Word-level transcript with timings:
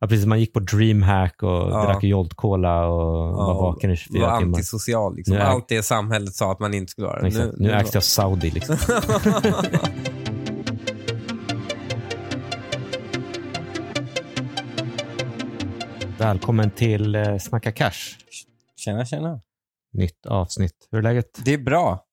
Ja, 0.00 0.06
precis. 0.06 0.26
Man 0.26 0.40
gick 0.40 0.52
på 0.52 0.60
DreamHack 0.60 1.42
och 1.42 1.48
Ja. 1.48 1.84
drack 1.84 2.04
Jolt-Cola 2.04 2.86
och 2.86 3.32
var 3.32 3.54
vaken 3.54 3.90
i 3.90 3.96
24 3.96 4.30
var 4.30 4.38
timmar. 4.40 4.56
antisocial. 4.58 5.16
Liksom. 5.16 5.34
Nu 5.34 5.40
är- 5.40 5.44
Allt 5.44 5.68
det 5.68 5.82
samhället 5.82 6.34
sa 6.34 6.52
att 6.52 6.60
man 6.60 6.74
inte 6.74 6.90
skulle 6.92 7.06
vara. 7.06 7.26
Exakt. 7.26 7.54
Nu, 7.58 7.72
ägs 7.72 7.96
av 7.96 8.00
Saudi. 8.00 8.50
Liksom. 8.50 8.76
Välkommen 16.18 16.70
till 16.70 17.14
eh, 17.14 17.38
Snacka 17.38 17.72
Cash. 17.72 18.16
Tjena, 18.76 19.04
tjena. 19.04 19.40
Nytt 19.92 20.26
avsnitt. 20.26 20.88
Hur 20.90 20.98
är 20.98 21.02
läget? 21.02 21.40
Det 21.44 21.54
är 21.54 21.58
bra. 21.58 22.04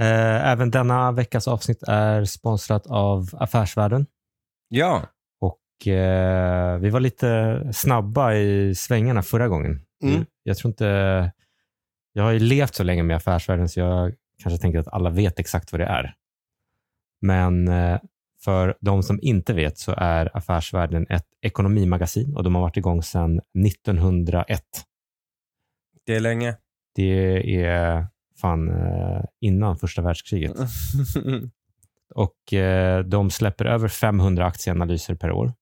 Eh, 0.00 0.50
även 0.50 0.70
denna 0.70 1.12
veckas 1.12 1.48
avsnitt 1.48 1.82
är 1.82 2.24
sponsrat 2.24 2.86
av 2.86 3.28
Affärsvärlden. 3.32 4.06
Ja. 4.68 5.02
Eh, 5.86 6.78
vi 6.78 6.90
var 6.90 7.00
lite 7.00 7.60
snabba 7.72 8.34
i 8.34 8.74
svängarna 8.74 9.22
förra 9.22 9.48
gången. 9.48 9.80
Mm. 10.02 10.24
Jag 10.42 10.56
tror 10.56 10.70
inte... 10.70 11.32
Jag 12.12 12.22
har 12.22 12.30
ju 12.30 12.38
levt 12.38 12.74
så 12.74 12.82
länge 12.82 13.02
med 13.02 13.16
Affärsvärlden 13.16 13.68
så 13.68 13.80
jag 13.80 14.14
kanske 14.42 14.62
tänker 14.62 14.78
att 14.78 14.88
alla 14.88 15.10
vet 15.10 15.38
exakt 15.38 15.72
vad 15.72 15.80
det 15.80 15.86
är. 15.86 16.14
Men 17.20 17.68
eh, 17.68 17.98
för 18.44 18.76
de 18.80 19.02
som 19.02 19.18
inte 19.22 19.52
vet 19.52 19.78
så 19.78 19.94
är 19.96 20.36
Affärsvärlden 20.36 21.06
ett 21.10 21.26
ekonomimagasin 21.42 22.36
och 22.36 22.44
de 22.44 22.54
har 22.54 22.62
varit 22.62 22.76
igång 22.76 23.02
sedan 23.02 23.40
1901. 23.66 24.62
Det 26.06 26.16
är 26.16 26.20
länge. 26.20 26.56
Det 26.94 27.62
är 27.64 28.06
fan 28.40 28.68
eh, 28.68 29.24
innan 29.40 29.76
första 29.76 30.02
världskriget. 30.02 30.56
Och 32.14 32.52
eh, 32.52 33.04
de 33.04 33.30
släpper 33.30 33.64
över 33.64 33.88
500 33.88 34.46
aktieanalyser 34.46 35.14
per 35.14 35.32
år. 35.32 35.52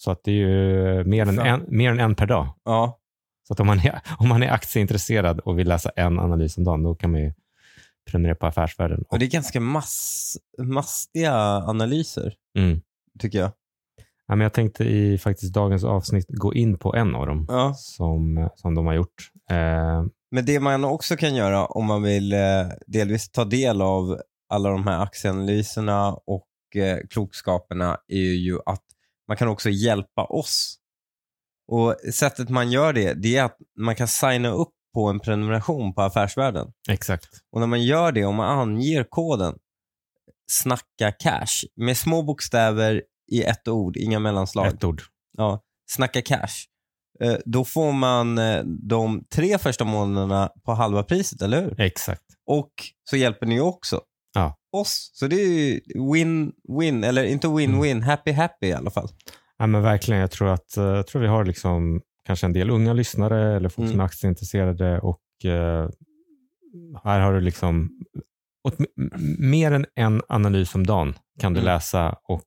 Så 0.00 0.10
att 0.10 0.20
det 0.24 0.30
är 0.30 0.34
ju 0.34 1.04
mer 1.04 1.26
än, 1.28 1.38
en, 1.38 1.64
mer 1.68 1.90
än 1.90 2.00
en 2.00 2.14
per 2.14 2.26
dag. 2.26 2.46
ja. 2.64 2.98
Så 3.48 3.52
att 3.54 3.60
om 3.60 3.66
man, 3.66 3.78
är, 3.78 4.00
om 4.18 4.28
man 4.28 4.42
är 4.42 4.50
aktieintresserad 4.50 5.40
och 5.40 5.58
vill 5.58 5.68
läsa 5.68 5.90
en 5.96 6.18
analys 6.18 6.58
om 6.58 6.64
dagen, 6.64 6.82
då 6.82 6.94
kan 6.94 7.10
man 7.10 7.20
ju 7.20 7.32
prenumerera 8.10 8.34
på 8.34 8.46
Affärsvärlden. 8.46 9.04
Och 9.08 9.18
det 9.18 9.24
är 9.24 9.30
ganska 9.30 9.60
mass, 9.60 10.36
mastiga 10.58 11.34
analyser, 11.66 12.34
Mm. 12.58 12.80
tycker 13.18 13.38
jag. 13.38 13.50
Ja, 14.26 14.34
men 14.36 14.40
jag 14.40 14.52
tänkte 14.52 14.84
i 14.84 15.18
faktiskt 15.18 15.54
dagens 15.54 15.84
avsnitt 15.84 16.26
gå 16.28 16.54
in 16.54 16.78
på 16.78 16.94
en 16.94 17.14
av 17.14 17.26
dem 17.26 17.46
Ja. 17.48 17.74
som, 17.76 18.48
som 18.56 18.74
de 18.74 18.86
har 18.86 18.94
gjort. 18.94 19.30
Eh, 19.50 20.04
Men 20.30 20.44
det 20.46 20.60
man 20.60 20.84
också 20.84 21.16
kan 21.16 21.34
göra 21.34 21.66
om 21.66 21.84
man 21.86 22.02
vill 22.02 22.32
eh, 22.32 22.38
delvis 22.86 23.30
ta 23.30 23.44
del 23.44 23.82
av 23.82 24.20
alla 24.48 24.70
de 24.70 24.86
här 24.86 25.02
aktieanalyserna 25.02 26.12
och 26.12 26.48
eh, 26.76 26.98
klokskaperna 27.10 27.98
är 28.08 28.16
ju 28.34 28.58
att 28.66 28.82
man 29.28 29.36
kan 29.36 29.48
också 29.48 29.70
hjälpa 29.70 30.24
oss. 30.24 30.78
Och 31.72 31.96
Sättet 32.14 32.48
man 32.48 32.70
gör 32.70 32.92
det, 32.92 33.14
det 33.14 33.36
är 33.36 33.44
att 33.44 33.56
man 33.78 33.94
kan 33.94 34.08
signa 34.08 34.48
upp 34.50 34.72
på 34.94 35.08
en 35.08 35.20
prenumeration 35.20 35.94
på 35.94 36.02
Affärsvärlden. 36.02 36.72
exakt. 36.90 37.28
Och 37.52 37.60
när 37.60 37.66
man 37.66 37.82
gör 37.84 38.12
det, 38.12 38.24
om 38.24 38.34
man 38.34 38.58
anger 38.58 39.04
koden 39.04 39.58
snacka 40.52 41.12
cash 41.12 41.64
med 41.76 41.96
små 41.96 42.22
bokstäver 42.22 43.02
i 43.32 43.42
ett 43.42 43.68
ord, 43.68 43.96
inga 43.96 44.18
mellanslag. 44.18 44.66
Ett 44.66 44.84
ord. 44.84 45.02
Ja, 45.36 45.60
snacka 45.90 46.22
cash. 46.22 46.48
Eh, 47.20 47.36
Då 47.44 47.64
får 47.64 47.92
man 47.92 48.38
eh, 48.38 48.62
de 48.64 49.24
tre 49.34 49.58
första 49.58 49.84
månaderna 49.84 50.52
på 50.64 50.72
halva 50.72 51.02
priset, 51.02 51.42
eller 51.42 51.62
hur? 51.62 51.80
Exakt. 51.80 52.22
Och 52.46 52.70
så 53.10 53.16
hjälper 53.16 53.46
ni 53.46 53.60
också 53.60 54.00
Ja. 54.34 54.56
oss. 54.72 55.10
Så 55.14 55.26
det 55.26 55.36
är 55.36 55.80
win-win, 55.94 57.04
eller 57.06 57.24
inte 57.24 57.46
win-win, 57.46 58.02
happy-happy 58.02 58.64
i 58.66 58.72
alla 58.72 58.90
fall. 58.90 59.08
Ja, 59.58 59.66
men 59.66 59.82
verkligen. 59.82 60.20
Jag 60.20 60.30
tror 60.30 60.48
att 60.48 60.76
eh, 60.76 60.84
jag 60.84 61.06
tror 61.06 61.22
vi 61.22 61.28
har 61.28 61.44
liksom 61.44 62.00
kanske 62.26 62.46
en 62.46 62.52
del 62.52 62.70
unga 62.70 62.92
lyssnare 62.92 63.56
eller 63.56 63.68
folk 63.68 63.88
som 63.88 63.94
Mm. 63.94 64.00
är 64.00 64.04
aktieintresserade 64.04 65.00
och 65.00 65.20
eh, 65.44 65.88
här 67.04 67.20
har 67.20 67.32
du 67.32 67.40
liksom 67.40 67.90
åt, 68.64 68.74
mer 69.38 69.72
än 69.72 69.86
en 69.94 70.22
analys 70.28 70.74
om 70.74 70.86
dagen 70.86 71.14
kan 71.40 71.52
du 71.54 71.60
Mm. 71.60 71.66
läsa 71.74 72.16
och 72.24 72.44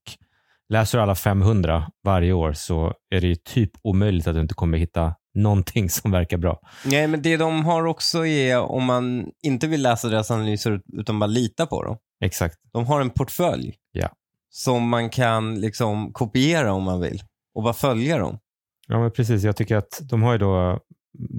läser 0.69 0.97
du 0.97 1.01
alla 1.01 1.15
500 1.15 1.91
varje 2.03 2.33
år 2.33 2.53
så 2.53 2.93
är 3.09 3.21
det 3.21 3.27
ju 3.27 3.35
typ 3.35 3.71
omöjligt 3.83 4.27
att 4.27 4.35
du 4.35 4.41
inte 4.41 4.53
kommer 4.53 4.77
hitta 4.77 5.15
någonting 5.33 5.89
som 5.89 6.11
verkar 6.11 6.37
bra. 6.37 6.59
Nej, 6.85 7.07
men 7.07 7.21
det 7.21 7.37
de 7.37 7.65
har 7.65 7.85
också 7.85 8.25
är, 8.25 8.59
om 8.59 8.83
man 8.85 9.25
inte 9.43 9.67
vill 9.67 9.81
läsa 9.81 10.09
deras 10.09 10.31
analyser 10.31 10.81
utan 10.93 11.19
bara 11.19 11.27
lita 11.27 11.65
på 11.65 11.83
dem, 11.83 11.97
Exakt. 12.23 12.55
de 12.73 12.85
har 12.85 13.01
en 13.01 13.09
portfölj 13.09 13.75
Ja. 13.91 14.09
som 14.49 14.89
man 14.89 15.09
kan 15.09 15.59
liksom 15.61 16.13
kopiera 16.13 16.73
om 16.73 16.83
man 16.83 17.01
vill 17.01 17.21
och 17.55 17.63
bara 17.63 17.73
följa 17.73 18.17
dem. 18.17 18.39
Ja, 18.87 18.99
men 18.99 19.11
precis. 19.11 19.43
Jag 19.43 19.55
tycker 19.55 19.75
att 19.75 20.01
de 20.09 20.21
har 20.23 20.31
ju 20.31 20.37
då 20.37 20.79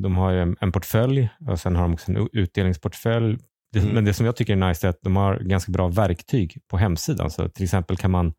de 0.02 0.16
har 0.16 0.30
ju 0.32 0.40
en, 0.42 0.56
en 0.60 0.72
portfölj 0.72 1.28
och 1.48 1.60
sen 1.60 1.76
har 1.76 1.82
de 1.82 1.92
också 1.94 2.12
en 2.12 2.28
utdelningsportfölj. 2.32 3.38
Det, 3.72 3.78
Mm. 3.80 3.94
Men 3.94 4.04
det 4.04 4.14
som 4.14 4.26
jag 4.26 4.36
tycker 4.36 4.52
är 4.52 4.68
nice 4.68 4.86
är 4.86 4.88
att 4.90 5.02
de 5.02 5.16
har 5.16 5.36
ganska 5.38 5.72
bra 5.72 5.88
verktyg 5.88 6.58
på 6.70 6.76
hemsidan. 6.76 7.30
Så 7.30 7.48
till 7.48 7.64
exempel 7.64 7.96
kan 7.96 8.10
man 8.10 8.32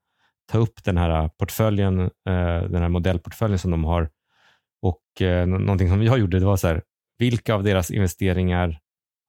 ta 0.52 0.58
upp 0.58 0.84
den 0.84 0.98
här 0.98 1.30
portföljen, 1.40 2.00
eh, 2.00 2.10
den 2.70 2.82
här 2.82 2.90
modellportföljen 2.90 3.60
som 3.60 3.72
de 3.72 3.84
har 3.84 4.10
och 4.84 5.22
eh, 5.22 5.48
nå- 5.48 5.58
någonting 5.58 5.90
som 5.90 6.04
jag 6.04 6.20
gjorde, 6.20 6.40
det 6.40 6.46
var 6.46 6.58
så 6.58 6.68
här, 6.68 6.82
vilka 7.18 7.54
av 7.56 7.64
deras 7.64 7.92
investeringar 7.92 8.80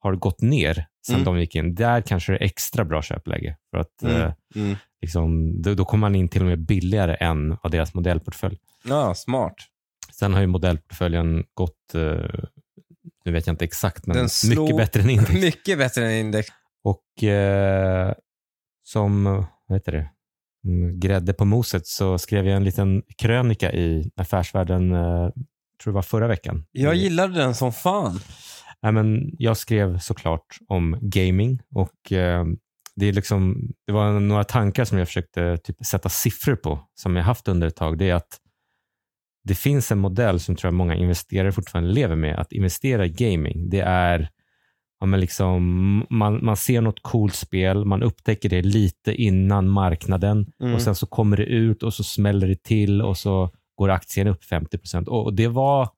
har 0.00 0.14
gått 0.14 0.40
ner 0.42 0.74
sedan 1.06 1.14
Mm. 1.14 1.24
de 1.24 1.38
gick 1.40 1.54
in? 1.54 1.74
Där 1.74 2.00
kanske 2.00 2.32
det 2.32 2.38
är 2.38 2.42
extra 2.44 2.84
bra 2.84 3.02
köpläge. 3.02 3.56
För 3.70 3.78
att 3.78 4.02
Mm. 4.02 4.16
eh, 4.22 4.32
Mm. 4.56 4.76
liksom, 5.00 5.62
då, 5.62 5.74
då 5.74 5.84
kommer 5.84 6.00
man 6.00 6.14
in 6.14 6.28
till 6.28 6.40
och 6.42 6.46
med 6.48 6.58
billigare 6.58 7.14
än 7.14 7.56
av 7.62 7.70
deras 7.70 7.94
modellportfölj. 7.94 8.58
Ja, 8.84 9.14
smart. 9.14 9.54
Sen 10.12 10.34
har 10.34 10.40
ju 10.40 10.46
modellportföljen 10.46 11.44
gått, 11.54 11.94
eh, 11.94 12.40
nu 13.24 13.32
vet 13.32 13.46
jag 13.46 13.54
inte 13.54 13.64
exakt, 13.64 14.06
men 14.06 14.28
mycket 14.48 14.76
bättre 14.76 15.00
än 15.02 15.10
index. 15.10 15.32
Mycket 15.40 15.78
bättre 15.78 16.04
än 16.06 16.12
index. 16.12 16.48
Och 16.84 17.24
eh, 17.24 18.12
som, 18.82 19.24
vad 19.66 19.78
heter 19.78 19.92
det, 19.92 20.10
grädde 20.94 21.32
på 21.32 21.44
moset 21.44 21.86
så 21.86 22.18
skrev 22.18 22.46
jag 22.46 22.56
en 22.56 22.64
liten 22.64 23.02
krönika 23.18 23.72
i 23.72 24.10
Affärsvärlden, 24.16 24.92
eh, 24.92 25.28
tror 25.82 25.92
det 25.92 25.94
var 25.94 26.02
förra 26.02 26.26
veckan. 26.26 26.64
Jag 26.72 26.94
gillade 26.94 27.34
den 27.34 27.54
som 27.54 27.72
fan. 27.72 28.20
Nej, 28.82 28.92
men 28.92 29.30
jag 29.38 29.56
skrev 29.56 29.98
såklart 29.98 30.58
om 30.68 30.98
gaming 31.00 31.60
och 31.74 32.12
eh, 32.12 32.44
det, 32.96 33.06
är 33.06 33.12
liksom, 33.12 33.68
det 33.86 33.92
var 33.92 34.20
några 34.20 34.44
tankar 34.44 34.84
som 34.84 34.98
jag 34.98 35.08
försökte 35.08 35.56
typ, 35.56 35.76
sätta 35.86 36.08
siffror 36.08 36.56
på 36.56 36.80
som 36.94 37.16
jag 37.16 37.24
haft 37.24 37.48
under 37.48 37.66
ett 37.66 37.76
tag. 37.76 37.98
Det 37.98 38.10
är 38.10 38.14
att 38.14 38.40
det 39.44 39.54
finns 39.54 39.92
en 39.92 39.98
modell 39.98 40.40
som 40.40 40.56
tror 40.56 40.68
jag 40.68 40.74
många 40.74 40.94
investerare 40.94 41.52
fortfarande 41.52 41.90
lever 41.90 42.16
med. 42.16 42.38
Att 42.38 42.52
investera 42.52 43.06
i 43.06 43.08
gaming, 43.08 43.70
det 43.70 43.80
är 43.80 44.30
ja, 45.00 45.06
men 45.06 45.20
liksom, 45.20 45.62
man, 46.10 46.44
man 46.44 46.56
ser 46.56 46.80
något 46.80 47.02
coolt 47.02 47.34
spel, 47.34 47.84
man 47.84 48.02
upptäcker 48.02 48.48
det 48.48 48.62
lite 48.62 49.14
innan 49.14 49.68
marknaden 49.68 50.46
Mm. 50.60 50.74
och 50.74 50.82
sen 50.82 50.94
så 50.94 51.06
kommer 51.06 51.36
det 51.36 51.44
ut 51.44 51.82
och 51.82 51.94
så 51.94 52.04
smäller 52.04 52.48
det 52.48 52.62
till 52.62 53.02
och 53.02 53.16
så 53.16 53.50
går 53.78 53.90
aktien 53.90 54.26
upp 54.26 54.44
50 54.44 54.78
procent. 54.78 55.08
Och, 55.08 55.24
och 55.24 55.34
det 55.34 55.48
var 55.48 55.88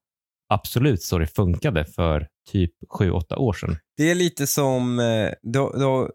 absolut 0.49 1.01
så 1.01 1.17
det 1.17 1.27
funkade 1.27 1.85
för 1.85 2.27
typ 2.51 2.71
7-8 2.99 3.35
år 3.35 3.53
sedan. 3.53 3.77
Det 3.97 4.11
är 4.11 4.15
lite 4.15 4.47
som, 4.47 4.99
eh, 4.99 5.29
då, 5.41 5.69
då, 5.79 6.09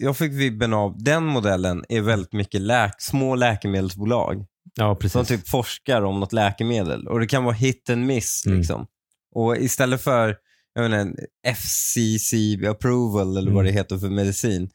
jag 0.00 0.16
fick 0.16 0.32
vibben 0.32 0.72
av, 0.74 0.94
den 0.98 1.24
modellen 1.24 1.84
är 1.88 2.00
väldigt 2.00 2.32
mycket 2.32 2.60
läk, 2.60 2.94
små 3.02 3.34
läkemedelsbolag 3.34 4.44
Ja, 4.78 4.94
precis. 4.94 5.12
som 5.12 5.24
typ 5.24 5.48
forskar 5.48 6.02
om 6.02 6.20
något 6.20 6.32
läkemedel 6.32 7.08
och 7.08 7.20
det 7.20 7.26
kan 7.26 7.44
vara 7.44 7.54
hit 7.54 7.90
and 7.90 8.06
miss. 8.06 8.46
Mm. 8.46 8.58
Liksom. 8.58 8.86
Och 9.34 9.56
istället 9.56 10.02
för 10.02 10.36
jag 10.82 11.02
inte, 11.02 11.16
FCC 11.46 12.32
approval 12.68 13.36
eller 13.36 13.50
vad 13.50 13.60
Mm. 13.60 13.64
det 13.66 13.72
heter 13.80 13.98
för 13.98 14.08
medicin, 14.08 14.70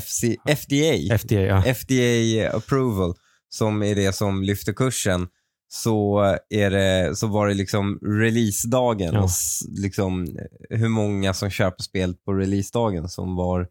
FC, 0.00 0.24
FDA, 0.46 1.14
FDA, 1.18 1.40
ja. 1.40 1.62
FDA 1.74 2.56
approval 2.56 3.14
som 3.48 3.82
är 3.82 3.94
det 3.94 4.12
som 4.12 4.42
lyfter 4.42 4.72
kursen 4.72 5.28
så, 5.68 6.20
är 6.50 6.70
det, 6.70 7.16
så 7.16 7.26
var 7.26 7.48
det 7.48 7.54
liksom 7.54 7.98
releasedagen 8.02 9.14
Ja. 9.14 9.22
och 9.22 9.30
liksom 9.68 10.38
hur 10.70 10.88
många 10.88 11.34
som 11.34 11.50
köper 11.50 11.82
spel 11.82 12.14
på 12.24 12.32
releasedagen 12.32 13.08
som 13.08 13.36
var 13.36 13.68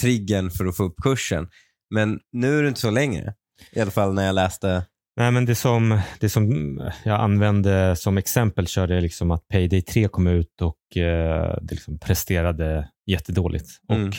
triggern 0.00 0.50
för 0.50 0.66
att 0.66 0.76
få 0.76 0.84
upp 0.84 0.96
kursen. 1.02 1.48
Men 1.90 2.18
nu 2.32 2.58
är 2.58 2.62
det 2.62 2.68
inte 2.68 2.80
så 2.80 2.90
längre. 2.90 3.34
I 3.72 3.80
alla 3.80 3.90
fall 3.90 4.14
när 4.14 4.26
jag 4.26 4.34
läste. 4.34 4.84
Nej, 5.16 5.32
men 5.32 5.44
det 5.44 5.54
som, 5.54 6.00
det 6.20 6.28
som 6.28 6.80
jag 7.04 7.20
använde 7.20 7.96
som 7.96 8.18
exempel 8.18 8.66
körde 8.66 8.94
jag 8.94 9.02
liksom 9.02 9.30
att 9.30 9.48
Payday 9.48 9.82
3 9.82 10.08
kom 10.08 10.26
ut 10.26 10.62
och 10.62 10.96
eh, 10.96 11.58
det 11.62 11.74
liksom 11.74 11.98
presterade 11.98 12.88
jättedåligt. 13.06 13.66
Mm. 13.88 14.08
Och 14.08 14.14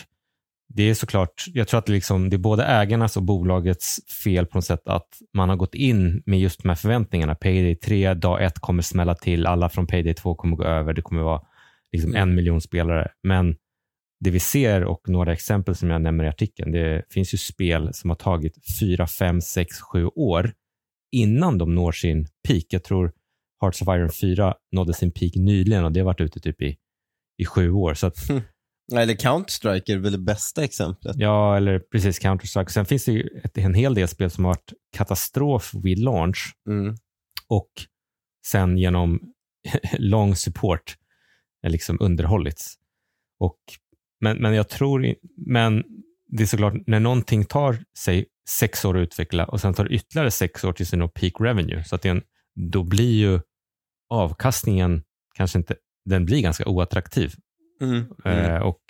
det 0.74 0.84
är 0.84 0.94
såklart, 0.94 1.46
jag 1.48 1.68
tror 1.68 1.78
att 1.78 1.86
det, 1.86 1.94
liksom, 1.94 2.30
det 2.30 2.36
är 2.36 2.38
både 2.38 2.66
ägarnas 2.66 3.18
och 3.18 3.24
bolagets 3.24 4.00
fel 4.24 4.46
på 4.46 4.58
något 4.58 4.66
sätt 4.66 4.88
att 4.88 5.08
man 5.34 5.50
har 5.50 5.56
gått 5.56 5.76
in 5.76 6.24
med 6.26 6.40
just 6.40 6.64
de 6.64 6.70
här 6.70 6.76
förväntningarna. 6.76 7.36
Payday 7.36 7.76
3, 7.76 8.14
dag 8.14 8.44
1 8.44 8.60
kommer 8.60 8.82
smälla 8.82 9.16
till, 9.16 9.46
alla 9.46 9.70
från 9.70 9.88
Payday 9.88 10.14
2 10.14 10.36
kommer 10.36 10.56
gå 10.56 10.64
över, 10.64 10.94
det 10.94 11.02
kommer 11.02 11.22
vara 11.22 11.42
liksom 11.92 12.16
en 12.16 12.36
miljon 12.36 12.62
spelare. 12.62 13.08
Men 13.24 13.56
det 14.20 14.30
vi 14.30 14.40
ser 14.40 14.84
och 14.84 15.10
några 15.10 15.34
exempel 15.34 15.76
som 15.76 15.90
jag 15.90 16.02
nämner 16.02 16.26
i 16.26 16.28
artikeln, 16.28 16.72
det 16.72 17.04
finns 17.10 17.34
ju 17.34 17.38
spel 17.38 17.94
som 17.94 18.10
har 18.10 18.18
tagit 18.18 18.54
4, 18.80 19.08
5, 19.08 19.42
6, 19.42 19.80
7 19.80 20.06
år 20.06 20.52
innan 21.18 21.58
de 21.58 21.76
når 21.76 21.92
sin 21.92 22.28
peak. 22.48 22.64
Jag 22.70 22.84
tror 22.84 23.12
Hearts 23.62 23.82
of 23.82 23.88
Iron 23.88 24.12
4 24.12 24.56
nådde 24.72 24.94
sin 24.94 25.12
peak 25.12 25.32
nyligen 25.36 25.84
och 25.86 25.92
det 25.92 26.00
har 26.00 26.06
varit 26.06 26.22
ute 26.22 26.40
typ 26.40 26.62
i, 26.62 26.78
i 27.38 27.46
sju 27.46 27.72
år. 27.72 27.94
Så 27.94 28.08
att, 28.08 28.18
Eller 28.96 29.14
Counter-Strike 29.14 29.92
är 29.94 29.98
väl 29.98 30.12
det 30.12 30.18
bästa 30.18 30.64
exemplet. 30.64 31.16
ja, 31.20 31.58
eller 31.58 31.80
precis 31.80 32.20
Counter-Strike. 32.22 32.68
Sen 32.70 32.86
finns 32.86 33.06
det 33.06 33.12
ju 33.12 33.30
ett, 33.44 33.58
en 33.58 33.74
hel 33.74 33.94
del 33.94 34.08
spel 34.08 34.30
som 34.30 34.46
har 34.46 34.52
varit 34.52 34.74
katastrof 34.98 35.72
vid 35.84 36.00
launch 36.00 36.54
Mm. 36.70 36.96
och 37.48 37.72
sen 38.48 38.78
genom 38.78 39.20
lång 39.98 40.36
support 40.36 40.96
liksom 41.68 41.98
underhållits. 42.02 42.76
Och, 43.40 43.58
men, 44.22 44.38
men 44.38 44.54
jag 44.54 44.70
tror, 44.70 45.16
men 45.48 45.84
det 46.28 46.44
är 46.44 46.48
såklart 46.48 46.74
när 46.88 47.00
någonting 47.00 47.46
tar 47.46 47.78
sig 47.98 48.26
sex 48.50 48.86
år 48.86 48.98
att 48.98 49.02
utveckla 49.02 49.46
och 49.46 49.62
sen 49.62 49.74
tar 49.74 49.84
det 49.84 49.96
ytterligare 49.96 50.32
sex 50.32 50.64
år 50.64 50.74
till 50.74 50.88
sin 50.88 51.00
nå 51.00 51.08
peak 51.08 51.34
revenue, 51.40 51.84
så 51.84 51.96
att 51.96 52.02
det 52.02 52.10
en, 52.10 52.22
då 52.56 52.84
blir 52.84 53.16
ju 53.16 53.40
avkastningen 54.10 55.04
kanske 55.36 55.58
inte, 55.58 55.76
den 56.06 56.26
blir 56.26 56.42
ganska 56.42 56.66
oattraktiv. 56.66 57.34
Mm. 57.82 58.06
Eh, 58.26 58.58
och 58.58 58.82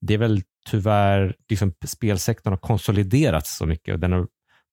det 0.00 0.14
är 0.14 0.18
väl 0.18 0.42
tyvärr, 0.66 1.36
liksom, 1.48 1.74
spelsektorn 1.86 2.52
har 2.52 2.58
konsoliderats 2.58 3.56
så 3.56 3.66
mycket 3.66 3.94
och 3.94 4.00
den 4.00 4.12
har 4.12 4.28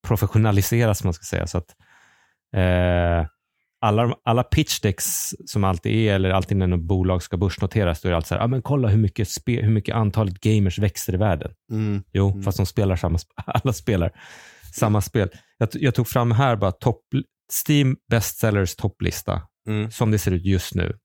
professionaliserats, 0.08 1.04
man 1.04 1.14
ska 1.14 1.24
säga. 1.24 1.48
Så 1.48 1.58
att 1.58 1.76
eh, 2.56 3.28
alla, 3.82 4.16
alla 4.24 4.44
pitch 4.44 4.80
decks 4.80 5.30
som 5.46 5.64
alltid 5.64 5.92
är, 5.96 6.14
eller 6.16 6.30
alltid 6.30 6.58
när 6.58 6.68
något 6.68 6.82
bolag 6.82 7.24
ska 7.24 7.38
börsnoteras, 7.38 8.02
då 8.02 8.08
är 8.08 8.12
det 8.12 8.16
alltid 8.16 8.28
så 8.28 8.36
här, 8.36 8.42
ah, 8.42 8.48
men 8.48 8.62
kolla 8.62 8.88
hur 8.88 8.98
mycket, 8.98 9.30
spe, 9.30 9.62
hur 9.62 9.72
mycket 9.72 9.96
antalet 9.96 10.40
gamers 10.40 10.80
växer 10.80 11.14
i 11.14 11.18
världen. 11.18 11.52
Mm. 11.72 12.04
Jo, 12.14 12.30
Mm. 12.32 12.44
fast 12.44 12.58
de 12.58 12.66
spelar 12.66 12.96
samma, 12.96 13.20
alla 13.46 13.74
spelar 13.74 14.12
samma 14.74 15.02
spel. 15.02 15.30
Jag, 15.58 15.70
jag 15.74 15.96
tog 15.96 16.08
fram 16.08 16.32
här 16.32 16.56
bara 16.56 16.72
topp, 16.72 17.02
Steam 17.68 17.98
Bestsellers 18.12 18.76
topplista, 18.76 19.42
Mm. 19.68 19.92
som 19.92 20.12
det 20.12 20.20
ser 20.20 20.32
ut 20.32 20.46
just 20.46 20.76
nu. 20.76 20.98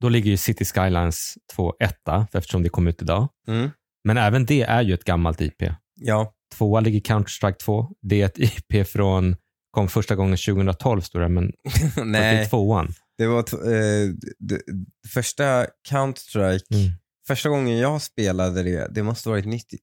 Då 0.00 0.08
ligger 0.08 0.30
ju 0.30 0.36
City 0.36 0.64
Skylines 0.64 1.34
2 1.54 1.74
etta, 1.80 2.26
eftersom 2.32 2.62
det 2.62 2.68
kom 2.68 2.88
ut 2.88 3.02
idag. 3.02 3.28
Mm. 3.48 3.70
Men 4.04 4.16
även 4.16 4.46
det 4.46 4.62
är 4.62 4.82
ju 4.82 4.94
ett 4.94 5.04
gammalt 5.04 5.40
IP. 5.40 5.62
Ja. 6.00 6.32
Tvåa 6.54 6.80
ligger 6.80 7.00
Counter-Strike 7.00 7.56
2. 7.64 7.90
Det 8.02 8.22
är 8.22 8.26
ett 8.26 8.38
IP 8.38 8.86
från, 8.88 9.36
kom 9.76 9.88
första 9.88 10.14
gången 10.16 10.36
2012 10.36 11.00
står 11.00 11.20
det, 11.20 11.28
men 11.28 11.52
Nej, 12.04 12.48
tvåan. 12.48 12.92
det 13.18 13.26
var 13.26 13.38
eh, 13.38 14.10
det, 14.38 14.60
första 15.14 15.66
Counter-Strike, 15.90 16.64
Mm. 16.74 16.92
första 17.26 17.48
gången 17.48 17.78
jag 17.78 18.02
spelade 18.02 18.62
det, 18.62 18.88
det 18.94 19.02
måste 19.02 19.28
varit 19.28 19.46
90, 19.46 19.78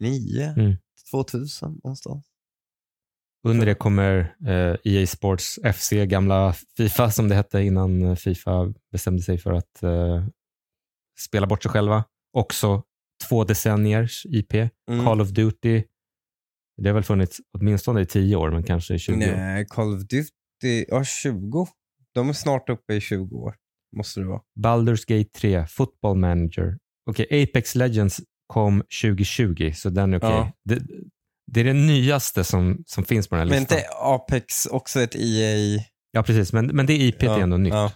99, 0.00 0.54
Mm. 0.56 0.76
2000 1.10 1.80
någonstans. 1.84 2.26
Under 3.46 3.66
det 3.66 3.74
kommer 3.74 4.34
eh, 4.46 4.76
EA 4.84 5.06
Sports 5.06 5.58
FC, 5.74 5.90
gamla 5.92 6.54
Fifa 6.76 7.10
som 7.10 7.28
det 7.28 7.34
hette 7.34 7.60
innan 7.62 8.16
Fifa 8.16 8.72
bestämde 8.92 9.22
sig 9.22 9.38
för 9.38 9.52
att 9.52 9.82
eh, 9.82 10.26
spela 11.20 11.46
bort 11.46 11.62
sig 11.62 11.72
själva. 11.72 12.04
Också 12.36 12.82
två 13.28 13.44
decenniers 13.44 14.26
IP. 14.26 14.54
Mm. 14.54 15.04
Call 15.04 15.20
of 15.20 15.28
Duty, 15.28 15.82
det 16.82 16.88
har 16.88 16.94
väl 16.94 17.02
funnits 17.04 17.40
åtminstone 17.58 18.00
i 18.00 18.06
10 18.06 18.36
år, 18.36 18.50
men 18.50 18.62
kanske 18.62 18.94
i 18.94 18.98
20 18.98 19.14
år. 19.14 19.18
Nej, 19.36 19.66
Call 19.68 19.94
of 19.94 20.00
Duty, 20.00 20.84
ja 20.88 21.04
20. 21.04 21.66
De 22.14 22.28
är 22.28 22.32
snart 22.32 22.68
uppe 22.68 22.94
i 22.94 23.00
20 23.00 23.36
år. 23.36 23.54
Måste 23.96 24.20
det 24.20 24.26
vara. 24.26 24.40
Baldur's 24.60 25.04
Gate 25.18 25.30
3, 25.38 25.66
Football 25.66 26.16
Manager. 26.16 26.78
Okej, 27.10 27.42
Apex 27.42 27.74
Legends 27.74 28.20
kom 28.46 28.82
2020, 29.02 29.72
så 29.74 29.90
den 29.90 30.12
är 30.14 30.18
okej. 30.18 30.30
Ja. 30.30 30.52
Det, 30.64 30.82
det 31.52 31.60
är 31.60 31.64
det 31.64 31.72
nyaste 31.72 32.44
som, 32.44 32.82
som 32.86 33.04
finns 33.04 33.28
på 33.28 33.34
den 33.34 33.40
här 33.48 33.50
Men 33.54 33.60
listan. 33.60 33.78
inte 33.78 33.88
Apex 34.00 34.66
också 34.66 35.00
ett 35.00 35.14
E 35.16 35.18
EA? 35.42 35.80
Ja, 36.12 36.22
precis, 36.22 36.52
men, 36.52 36.66
men 36.66 36.86
det 36.86 36.92
IP 36.96 37.22
är 37.22 37.26
Ja, 37.26 37.40
ändå 37.40 37.56
nytt. 37.56 37.72
ja. 37.74 37.92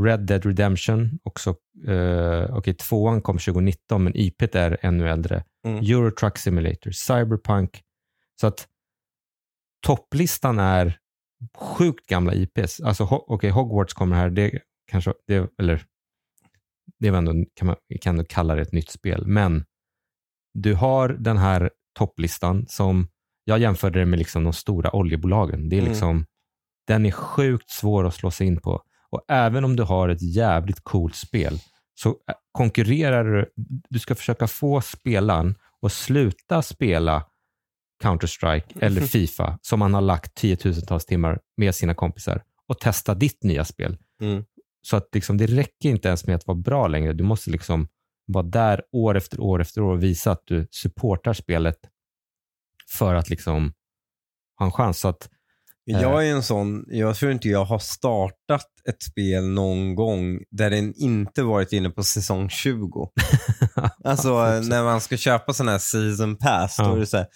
Red 0.00 0.20
Dead 0.26 0.46
Redemption, 0.46 1.18
också, 1.22 1.54
uh, 1.88 2.56
okej, 2.56 2.74
tvåan 2.74 3.22
kom 3.22 3.38
2019, 3.38 4.04
men 4.04 4.12
IP 4.16 4.42
är 4.42 4.78
ännu 4.80 5.08
äldre. 5.10 5.44
Mm. 5.66 5.78
Euro 5.78 6.10
Truck 6.10 6.38
Simulator, 6.38 6.90
Cyberpunk. 6.90 7.80
Så 8.40 8.46
att 8.46 8.68
topplistan 9.86 10.58
är 10.58 10.98
sjukt 11.56 12.06
gamla 12.06 12.34
IPs. 12.34 12.80
Alltså, 12.80 13.04
okej, 13.04 13.50
Hogwarts 13.50 13.94
kommer 13.94 14.16
här, 14.16 14.30
det 14.30 14.60
kanske, 14.90 15.12
det, 15.26 15.50
eller 15.58 15.84
det 16.98 17.08
är 17.08 17.12
ändå, 17.12 17.32
kan 17.54 17.66
man 17.66 17.76
kan 18.00 18.10
ändå 18.14 18.24
kalla 18.28 18.54
det 18.54 18.62
ett 18.62 18.72
nytt 18.72 18.90
spel, 18.90 19.26
men 19.26 19.64
du 20.54 20.74
har 20.74 21.08
den 21.08 21.36
här 21.36 21.70
topplistan 21.98 22.66
som, 22.68 23.08
jag 23.44 23.58
jämförde 23.58 23.98
det 23.98 24.06
med 24.06 24.18
liksom 24.18 24.44
de 24.44 24.52
stora 24.52 24.96
oljebolagen. 24.96 25.68
Det 25.68 25.76
är 25.76 25.80
Mm. 25.80 25.90
liksom, 25.90 26.26
den 26.86 27.06
är 27.06 27.10
sjukt 27.10 27.70
svår 27.70 28.06
att 28.06 28.14
slå 28.14 28.30
sig 28.30 28.46
in 28.46 28.60
på. 28.60 28.82
Och 29.10 29.24
även 29.28 29.64
om 29.64 29.76
du 29.76 29.82
har 29.82 30.08
ett 30.08 30.22
jävligt 30.22 30.80
coolt 30.84 31.14
spel 31.14 31.58
så 31.94 32.08
äh, 32.08 32.34
konkurrerar 32.52 33.24
du, 33.24 33.52
du 33.90 33.98
ska 33.98 34.14
försöka 34.14 34.46
få 34.46 34.80
spelaren 34.80 35.54
att 35.82 35.92
sluta 35.92 36.62
spela 36.62 37.26
Counter-Strike 38.02 38.64
eller 38.80 39.00
Fifa 39.00 39.58
som 39.62 39.78
man 39.78 39.94
har 39.94 40.00
lagt 40.00 40.34
tiotusentals 40.34 41.06
timmar 41.06 41.38
med 41.56 41.74
sina 41.74 41.94
kompisar 41.94 42.42
och 42.68 42.78
testa 42.80 43.14
ditt 43.14 43.42
nya 43.42 43.64
spel. 43.64 43.96
Mm. 44.20 44.44
Så 44.82 44.96
att 44.96 45.08
liksom, 45.14 45.36
det 45.38 45.46
räcker 45.46 45.88
inte 45.88 46.08
ens 46.08 46.26
med 46.26 46.36
att 46.36 46.46
vara 46.46 46.58
bra 46.58 46.88
längre. 46.88 47.12
Du 47.12 47.24
måste 47.24 47.50
liksom 47.50 47.88
vara 48.26 48.44
där 48.46 48.82
år 48.92 49.16
efter 49.16 49.40
år 49.40 49.60
efter 49.60 49.80
år 49.82 49.92
och 49.92 50.02
visa 50.02 50.32
att 50.32 50.42
du 50.44 50.66
supportar 50.70 51.32
spelet 51.32 51.76
för 52.90 53.14
att 53.14 53.30
liksom 53.30 53.72
ha 54.58 54.66
en 54.66 54.72
chans. 54.72 54.98
Så 55.00 55.08
att, 55.08 55.28
Jag 55.84 56.26
är 56.28 56.32
en 56.32 56.42
sån, 56.42 56.84
jag 56.88 57.16
tror 57.16 57.32
inte 57.32 57.48
jag 57.48 57.64
har 57.64 57.78
startat 57.78 58.66
ett 58.88 59.02
spel 59.02 59.48
någon 59.48 59.94
gång 59.94 60.40
där 60.50 60.70
den 60.70 60.94
inte 60.94 61.42
varit 61.42 61.72
inne 61.72 61.90
på 61.90 62.02
säsong 62.04 62.48
20. 62.48 63.10
Alltså 64.04 64.34
när 64.60 64.82
man 64.84 65.00
ska 65.00 65.16
köpa 65.16 65.52
sån 65.52 65.68
här 65.68 65.78
season 65.78 66.36
pass, 66.36 66.76
då 66.76 66.84
Ja. 66.84 66.96
är 66.96 67.00
det 67.00 67.06
så 67.06 67.16
här, 67.16 67.24
"B- 67.24 67.30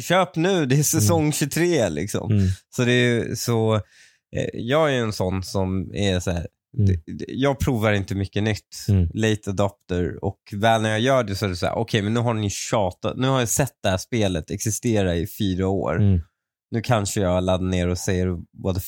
köp 0.00 0.36
nu, 0.36 0.66
det 0.66 0.78
är 0.78 0.82
säsong 0.82 1.32
23 1.32 1.88
liksom. 1.88 2.30
mm, 2.32 2.46
Så 2.76 2.84
det 2.84 2.92
är 2.92 3.34
så, 3.34 3.74
eh, 4.36 4.48
jag 4.54 4.94
är 4.94 4.98
en 4.98 5.12
sån 5.12 5.42
som 5.42 5.90
är 5.94 6.20
så 6.20 6.30
här, 6.30 6.46
Mm. 6.78 7.00
jag 7.28 7.58
provar 7.60 7.92
inte 7.92 8.14
mycket 8.14 8.42
nytt, 8.42 8.86
Mm. 8.88 9.08
late 9.14 9.50
adopter 9.50 10.24
och 10.24 10.38
väl 10.52 10.82
när 10.82 10.90
jag 10.90 11.00
gör 11.00 11.24
det 11.24 11.34
så 11.36 11.44
är 11.44 11.48
det 11.48 11.56
så 11.56 11.66
här, 11.66 11.74
okej 11.74 12.02
men 12.02 12.14
nu 12.14 12.20
har 12.20 12.34
ni 12.34 12.50
tjatat, 12.50 13.16
nu 13.16 13.26
har 13.28 13.38
jag 13.38 13.48
sett 13.48 13.72
det 13.82 13.88
här 13.88 13.96
spelet 13.98 14.50
existera 14.50 15.16
i 15.16 15.26
fyra 15.26 15.68
år. 15.68 15.96
mm, 15.96 16.20
Nu 16.70 16.80
kanske 16.80 17.20
jag 17.20 17.44
laddar 17.44 17.64
ner 17.66 17.88
och 17.88 17.98
säger 17.98 18.26
what 18.64 18.76
the, 18.76 18.80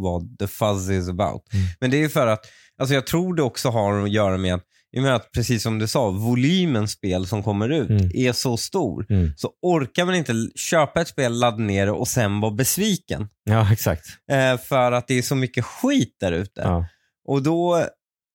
what 0.00 0.22
the 0.38 0.46
fuzz 0.46 0.90
is 0.90 1.08
about. 1.08 1.52
Mm. 1.54 1.66
Men 1.80 1.90
det 1.90 1.96
är 1.96 2.00
ju 2.00 2.08
för 2.08 2.26
att, 2.26 2.46
alltså 2.78 2.94
jag 2.94 3.06
tror 3.06 3.34
det 3.34 3.42
också 3.42 3.68
har 3.68 4.02
att 4.04 4.12
göra 4.12 4.36
med 4.36 4.54
att, 4.54 4.64
i 4.96 4.98
och 4.98 5.02
med 5.02 5.14
att 5.14 5.32
precis 5.32 5.62
som 5.62 5.78
du 5.78 5.86
sa, 5.86 6.10
volymen 6.10 6.88
spel 6.88 7.26
som 7.26 7.42
kommer 7.42 7.68
ut 7.68 7.90
Mm. 7.90 8.10
är 8.14 8.32
så 8.32 8.56
stor. 8.56 9.06
mm. 9.10 9.32
Så 9.36 9.50
orkar 9.62 10.04
man 10.04 10.14
inte 10.14 10.32
köpa 10.54 11.00
ett 11.00 11.08
spel, 11.08 11.38
ladda 11.38 11.56
ner 11.56 11.86
det 11.86 11.92
och 11.92 12.08
sen 12.08 12.40
vara 12.40 12.52
besviken. 12.52 13.28
Ja, 13.44 13.72
exakt. 13.72 14.06
Eh, 14.32 14.58
för 14.58 14.92
att 14.92 15.08
det 15.08 15.18
är 15.18 15.22
så 15.22 15.34
mycket 15.34 15.64
skit 15.64 16.16
där 16.20 16.32
ute. 16.32 16.60
Ja. 16.60 16.86
Och 17.28 17.42
då 17.42 17.86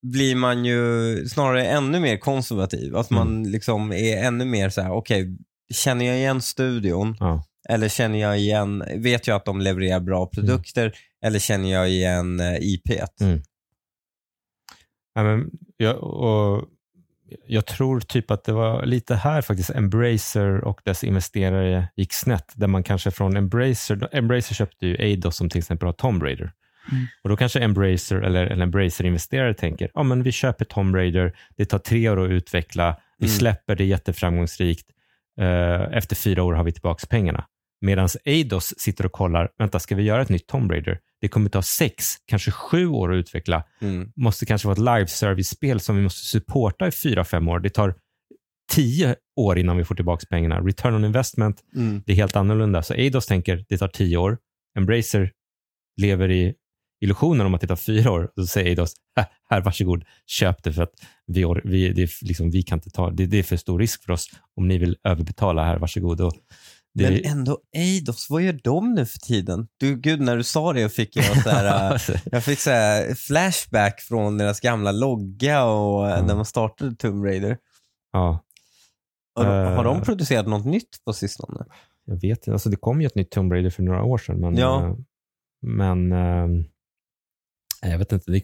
blir 0.07 0.35
man 0.35 0.65
ju 0.65 1.15
snarare 1.29 1.65
ännu 1.65 1.99
mer 1.99 2.17
konservativ. 2.17 2.95
Att 2.95 3.09
man 3.09 3.43
liksom 3.51 3.91
är 3.93 4.17
ännu 4.23 4.45
mer 4.45 4.69
så 4.69 4.81
här: 4.81 4.91
okej, 4.91 5.37
känner 5.73 6.05
jag 6.05 6.17
igen 6.17 6.41
studion? 6.41 7.17
Ja. 7.19 7.43
Eller 7.69 7.89
känner 7.89 8.19
jag 8.19 8.39
igen, 8.39 8.83
vet 8.95 9.27
jag 9.27 9.35
att 9.35 9.45
de 9.45 9.61
levererar 9.61 9.99
bra 9.99 10.25
produkter? 10.27 10.93
Eller 11.25 11.39
känner 11.39 11.71
jag 11.71 11.89
igen 11.89 12.39
eh, 12.39 12.55
IP? 12.61 12.89
Ja, 15.15 15.23
men 15.23 15.49
jag, 15.77 16.03
och 16.03 16.65
jag 17.47 17.65
tror 17.65 17.99
typ 17.99 18.31
att 18.31 18.43
det 18.43 18.51
var 18.51 18.85
lite 18.85 19.15
här 19.15 19.41
faktiskt 19.41 19.69
Embracer 19.69 20.63
och 20.63 20.81
dess 20.83 21.03
investerare 21.03 21.87
gick 21.95 22.13
snett. 22.13 22.51
Där 22.55 22.67
man 22.67 22.83
kanske 22.83 23.11
från 23.11 23.37
Embracer, 23.37 24.09
Embracer 24.11 24.55
köpte 24.55 24.87
ju 24.87 24.95
Eidos 24.95 25.35
som 25.35 25.49
till 25.49 25.59
exempel 25.59 25.85
har 25.85 25.93
Tomb 25.93 26.23
Raider. 26.23 26.51
Mm. 26.91 27.05
Och 27.23 27.29
då 27.29 27.37
kanske 27.37 27.59
Embracer 27.59 28.15
eller, 28.21 28.45
eller 28.45 28.63
Embracer-investerare 28.63 29.53
tänker, 29.53 29.91
ja 29.93 30.03
men 30.03 30.23
vi 30.23 30.31
köper 30.31 30.65
Tomb 30.65 30.95
Raider, 30.95 31.33
det 31.57 31.65
tar 31.65 31.79
tre 31.79 32.09
år 32.09 32.25
att 32.25 32.29
utveckla, 32.29 32.95
vi 33.17 33.25
Mm. 33.25 33.37
släpper 33.37 33.75
det 33.75 33.85
jätteframgångsrikt, 33.85 34.87
eh, 35.39 35.97
efter 35.97 36.15
fyra 36.15 36.43
år 36.43 36.53
har 36.53 36.63
vi 36.63 36.71
tillbaka 36.71 37.07
pengarna. 37.09 37.45
Medan 37.81 38.09
Eidos 38.25 38.73
sitter 38.77 39.05
och 39.05 39.11
kollar, 39.11 39.49
vänta 39.57 39.79
ska 39.79 39.95
vi 39.95 40.03
göra 40.03 40.21
ett 40.21 40.29
nytt 40.29 40.47
Tomb 40.47 40.71
Raider? 40.71 40.99
Det 41.21 41.27
kommer 41.27 41.49
ta 41.49 41.61
sex, 41.61 42.05
kanske 42.25 42.51
sju 42.51 42.87
år 42.87 43.13
att 43.13 43.17
utveckla 43.17 43.63
Mm. 43.81 44.11
måste 44.15 44.45
kanske 44.45 44.67
vara 44.67 44.73
ett 44.73 44.99
live 44.99 45.07
service-spel 45.07 45.79
som 45.79 45.95
vi 45.95 46.01
måste 46.03 46.25
supporta 46.25 46.87
i 46.87 46.91
fyra, 46.91 47.23
fem 47.25 47.47
år. 47.47 47.59
Det 47.59 47.69
tar 47.69 47.95
tio 48.71 49.15
år 49.35 49.57
innan 49.59 49.77
vi 49.77 49.83
får 49.83 49.95
tillbaka 49.95 50.25
pengarna. 50.29 50.59
Return 50.61 50.95
on 50.95 51.05
investment, 51.05 51.63
Mm. 51.75 52.03
det 52.05 52.11
är 52.11 52.15
helt 52.15 52.35
annorlunda. 52.35 52.83
Så 52.83 52.93
Eidos 52.93 53.25
tänker 53.25 53.65
det 53.69 53.77
tar 53.77 53.87
tio 53.87 54.17
år. 54.17 54.37
Embracer 54.77 55.31
lever 56.01 56.31
i 56.31 56.53
illusionen 57.01 57.45
om 57.45 57.53
att 57.53 57.61
det 57.61 57.67
tar 57.67 57.75
fyra 57.75 58.11
år. 58.11 58.23
Och 58.23 58.43
så 58.43 58.47
säger 58.47 58.67
Eidos, 58.69 58.93
här, 59.15 59.25
här 59.49 59.61
varsågod, 59.61 60.03
köp 60.25 60.63
det 60.63 60.73
för 60.73 60.83
att 60.83 60.93
vi, 61.27 61.43
or- 61.43 61.61
vi, 61.63 61.89
det 61.93 62.09
liksom, 62.21 62.51
vi 62.51 62.63
kan 62.63 62.77
inte 62.77 62.89
ta, 62.89 63.09
det, 63.11 63.25
det 63.25 63.37
är 63.39 63.43
för 63.43 63.57
stor 63.57 63.79
risk 63.79 64.03
för 64.03 64.13
oss. 64.13 64.29
Om 64.55 64.67
ni 64.67 64.77
vill 64.77 64.97
överbetala 65.03 65.63
här, 65.63 65.77
varsågod. 65.77 66.21
Och 66.21 66.33
Det, 66.97 67.09
Men 67.11 67.25
ändå 67.31 67.59
Eidos, 67.75 68.29
vad 68.29 68.41
gör 68.41 68.59
de 68.63 68.93
nu 68.93 69.05
för 69.05 69.19
tiden? 69.19 69.67
Du, 69.77 69.95
gud, 69.95 70.21
när 70.21 70.37
du 70.37 70.43
sa 70.43 70.73
det 70.73 70.89
fick 70.89 71.15
jag 71.15 71.43
så 71.43 71.49
här, 71.49 71.93
äh, 71.93 71.99
jag 72.31 72.43
fick 72.43 72.59
så 72.59 72.69
här 72.69 73.15
flashback 73.15 74.01
från 74.01 74.37
deras 74.37 74.59
gamla 74.59 74.91
logga 74.91 75.63
och 75.65 76.09
äh, 76.09 76.17
Ja. 76.17 76.25
när 76.25 76.35
man 76.35 76.45
startade 76.45 76.95
Tomb 76.95 77.25
Raider. 77.25 77.57
ja, 78.11 78.39
Har, 79.35 79.45
har 79.45 79.83
de 79.83 79.97
Eh. 79.97 80.03
producerat 80.03 80.47
något 80.47 80.65
nytt 80.65 81.03
på 81.05 81.13
sistone? 81.13 81.65
jag 82.05 82.15
vet 82.21 82.23
inte. 82.37 82.51
Alltså, 82.53 82.69
det 82.69 82.77
kom 82.77 83.01
ju 83.01 83.07
ett 83.07 83.15
nytt 83.15 83.31
Tomb 83.31 83.51
Raider 83.51 83.69
för 83.69 83.83
några 83.83 84.03
år 84.03 84.17
sedan. 84.17 84.39
Men, 84.39 84.57
Ja. 84.57 84.85
eh, 84.87 84.95
men 85.61 86.11
eh, 86.11 86.47
jag 87.91 87.97
vet 87.97 88.11
inte. 88.11 88.31
Det, 88.31 88.41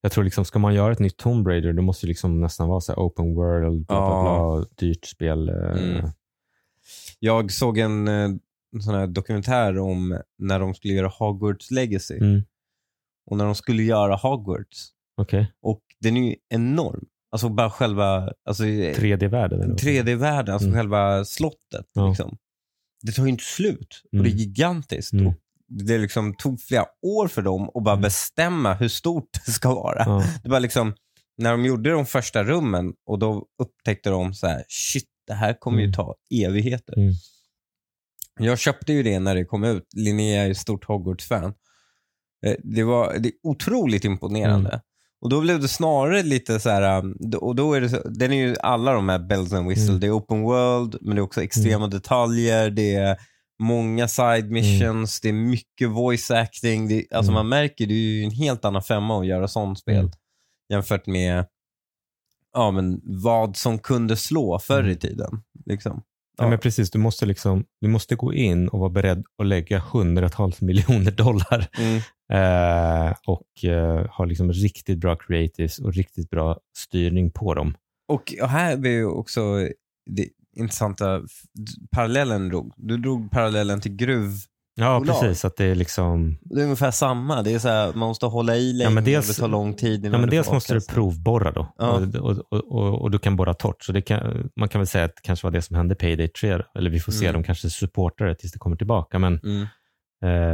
jag 0.00 0.12
tror 0.12 0.24
liksom, 0.24 0.44
ska 0.44 0.58
man 0.58 0.74
göra 0.74 0.92
ett 0.92 0.98
nytt 0.98 1.16
Tomb 1.16 1.46
Raider, 1.46 1.72
då 1.72 1.82
måste 1.82 2.06
det 2.06 2.08
liksom 2.08 2.40
nästan 2.40 2.68
vara 2.68 2.80
så 2.80 2.92
här 2.92 2.98
open 2.98 3.34
world, 3.34 3.86
bla, 3.86 3.96
bla, 3.96 4.06
Ja. 4.06 4.56
bla, 4.58 4.66
dyrt 4.76 5.04
spel. 5.04 5.48
eh, 5.48 5.54
Mm. 5.54 6.10
Jag 7.22 7.52
såg 7.52 7.78
en, 7.78 8.08
eh, 8.08 8.30
en 8.74 8.82
sån 8.82 8.94
här 8.94 9.06
dokumentär 9.06 9.78
om 9.78 10.20
när 10.38 10.60
de 10.60 10.74
skulle 10.74 10.94
göra 10.94 11.08
Hogwarts 11.08 11.70
Legacy. 11.70 12.16
Mm. 12.16 12.42
Och 13.30 13.36
när 13.36 13.44
de 13.44 13.54
skulle 13.54 13.82
göra 13.82 14.16
Hogwarts. 14.16 14.88
Okej, 15.16 15.52
Och 15.62 15.80
den 16.00 16.16
är 16.16 16.28
ju 16.30 16.36
enorm. 16.48 17.04
Alltså 17.32 17.48
bara 17.48 17.70
själva 17.70 18.32
alltså, 18.48 18.62
3D-världen. 18.64 19.60
eller 19.60 19.70
vad? 19.72 19.80
3D-världen, 19.80 20.52
alltså 20.52 20.68
Mm. 20.68 20.78
själva 20.78 21.24
slottet. 21.24 21.86
Ja. 21.92 22.08
Liksom. 22.08 22.36
Det 23.02 23.12
tar 23.12 23.22
ju 23.24 23.28
inte 23.30 23.44
slut 23.44 24.02
och 24.04 24.14
Mm. 24.14 24.24
det 24.24 24.30
är 24.30 24.34
gigantiskt. 24.34 25.12
Mm. 25.12 25.26
Och 25.26 25.34
det 25.68 25.98
liksom 25.98 26.34
tog 26.34 26.60
flera 26.60 26.84
år 27.02 27.28
för 27.28 27.42
dem 27.42 27.70
att 27.74 27.82
bara 27.84 27.92
Mm. 27.94 28.02
bestämma 28.02 28.74
hur 28.74 28.88
stort 28.88 29.28
det 29.46 29.52
ska 29.52 29.74
vara. 29.74 30.02
Ja. 30.06 30.24
Det 30.42 30.48
var 30.48 30.60
liksom, 30.60 30.94
när 31.38 31.50
de 31.50 31.64
gjorde 31.64 31.90
de 31.90 32.06
första 32.06 32.44
rummen 32.44 32.92
och 33.06 33.18
då 33.18 33.46
upptäckte 33.62 34.10
de 34.10 34.34
så 34.34 34.46
här, 34.46 34.64
shit, 34.68 35.04
det 35.30 35.36
här 35.36 35.52
kommer 35.60 35.78
ju 35.78 35.84
Mm. 35.84 35.92
ta 35.94 36.14
evigheter. 36.46 36.98
Mm. 36.98 37.12
Jag 38.40 38.58
köpte 38.58 38.92
ju 38.92 39.02
det 39.02 39.18
när 39.18 39.34
det 39.34 39.44
kom 39.44 39.64
ut. 39.64 39.84
Linnea 39.96 40.42
är 40.42 40.46
ju 40.46 40.54
stort 40.54 40.84
Hogwarts-fan. 40.84 41.54
Eh, 42.46 42.54
Det 42.64 42.82
var 42.82 43.18
det 43.18 43.28
är 43.28 43.32
otroligt 43.42 44.04
imponerande. 44.04 44.68
Mm. 44.68 44.80
Och 45.20 45.30
då 45.30 45.40
blev 45.40 45.60
det 45.60 45.68
snarare 45.68 46.22
lite 46.22 46.60
så 46.60 46.70
här, 46.70 46.98
um, 46.98 47.16
och 47.40 47.54
då 47.56 47.74
är 47.74 47.80
det 47.80 47.88
så, 47.88 48.08
den 48.08 48.32
är 48.32 48.36
ju 48.36 48.56
alla 48.62 48.92
de 48.92 49.08
här 49.08 49.18
bells 49.18 49.52
and 49.52 49.68
whistle. 49.68 49.88
Mm. 49.88 50.00
Det 50.00 50.06
är 50.06 50.16
open 50.18 50.42
world, 50.42 50.96
men 51.00 51.16
det 51.16 51.20
är 51.20 51.22
också 51.22 51.42
extrema 51.42 51.86
detaljer, 51.86 52.70
det 52.70 52.94
är 52.94 53.16
många 53.62 54.08
side 54.08 54.50
missions, 54.50 55.20
det 55.20 55.28
är 55.28 55.32
mycket 55.32 55.90
voice 55.90 56.30
acting. 56.30 56.88
Det, 56.88 57.04
alltså 57.10 57.32
Mm. 57.32 57.34
man 57.34 57.48
märker, 57.48 57.86
det 57.86 57.94
är 57.94 57.96
ju 58.18 58.24
en 58.24 58.30
helt 58.30 58.64
annan 58.64 58.82
femma 58.82 59.20
att 59.20 59.26
göra 59.26 59.48
sånt 59.48 59.78
spel 59.78 59.96
Mm. 59.98 60.10
jämfört 60.68 61.06
med 61.06 61.44
ja, 62.52 62.70
men 62.70 63.00
vad 63.04 63.56
som 63.56 63.78
kunde 63.78 64.16
slå 64.16 64.58
förr 64.58 64.82
i 64.82 64.86
Mm. 64.86 64.98
tiden. 64.98 65.42
Liksom. 65.66 66.02
Ja. 66.38 66.48
men 66.48 66.58
precis, 66.58 66.90
du 66.90 66.98
måste, 66.98 67.26
liksom, 67.26 67.64
du 67.80 67.88
måste 67.88 68.14
gå 68.16 68.34
in 68.34 68.68
och 68.68 68.78
vara 68.78 68.90
beredd 68.90 69.24
att 69.38 69.46
lägga 69.46 69.78
hundratals 69.78 70.60
miljoner 70.68 71.10
dollar 71.10 71.68
Mm. 71.78 71.96
eh, 72.32 73.14
och 73.26 73.64
eh, 73.64 74.06
ha 74.10 74.24
liksom 74.24 74.52
riktigt 74.52 74.98
bra 74.98 75.16
creatives 75.16 75.78
och 75.78 75.94
riktigt 75.94 76.30
bra 76.30 76.58
styrning 76.76 77.30
på 77.30 77.54
dem. 77.54 77.74
Och 78.08 78.34
här 78.48 78.76
blir 78.76 78.90
ju 78.90 79.06
också 79.06 79.68
det 80.10 80.28
intressanta 80.56 81.22
parallellen 81.90 82.48
drog. 82.48 82.72
Du 82.76 82.96
drog 82.96 83.30
parallellen 83.30 83.80
till 83.80 83.96
gruv. 83.96 84.30
Ja, 84.80 84.98
Bolag. 85.00 85.20
precis. 85.20 85.44
Att 85.44 85.56
det 85.56 85.64
är 85.64 85.74
liksom, 85.74 86.38
Det 86.40 86.60
är 86.60 86.64
ungefär 86.64 86.90
samma. 86.90 87.42
Det 87.42 87.54
är 87.54 87.58
så 87.58 87.68
här, 87.68 87.86
man 87.86 88.08
måste 88.08 88.26
hålla 88.26 88.56
i 88.56 88.72
länge 88.72 88.90
men 88.90 89.04
dels- 89.04 89.28
och 89.28 89.34
det 89.34 89.40
tar 89.40 89.48
lång 89.48 89.74
tid 89.74 90.04
ja, 90.04 90.10
men 90.18 90.30
dels 90.30 90.50
måste 90.50 90.74
du 90.74 90.80
provborra 90.80 91.50
då. 91.52 91.74
Ja. 91.78 91.90
Och, 91.90 92.14
och, 92.14 92.38
och, 92.50 92.72
och, 92.72 93.02
och 93.02 93.10
du 93.10 93.18
kan 93.18 93.36
borra 93.36 93.54
torrt. 93.54 93.82
Så 93.84 93.92
det 93.92 94.02
kan, 94.02 94.50
man 94.56 94.68
kan 94.68 94.78
väl 94.80 94.86
säga 94.86 95.04
att 95.04 95.16
det 95.16 95.22
kanske 95.22 95.46
var 95.46 95.50
det 95.52 95.62
som 95.62 95.76
hände 95.76 95.94
Payday 95.94 96.28
3. 96.28 96.62
Eller 96.74 96.90
vi 96.90 97.00
får 97.00 97.12
se, 97.12 97.26
Mm. 97.26 97.40
de 97.42 97.46
kanske 97.46 97.70
supportar 97.70 98.24
det 98.26 98.34
tills 98.34 98.52
det 98.52 98.58
kommer 98.58 98.76
tillbaka. 98.76 99.18
Men 99.18 99.40
Mm. 99.44 99.62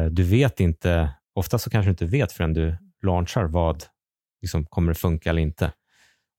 eh, 0.04 0.10
du 0.10 0.22
vet 0.22 0.60
inte, 0.60 1.10
ofta 1.34 1.58
så 1.58 1.70
kanske 1.70 1.86
du 1.86 1.90
inte 1.90 2.06
vet 2.06 2.32
förrän 2.32 2.52
du 2.52 2.76
launchar 3.02 3.44
vad 3.44 3.84
liksom, 4.42 4.66
kommer 4.66 4.92
det 4.92 4.98
funka 4.98 5.30
eller 5.30 5.42
inte. 5.42 5.72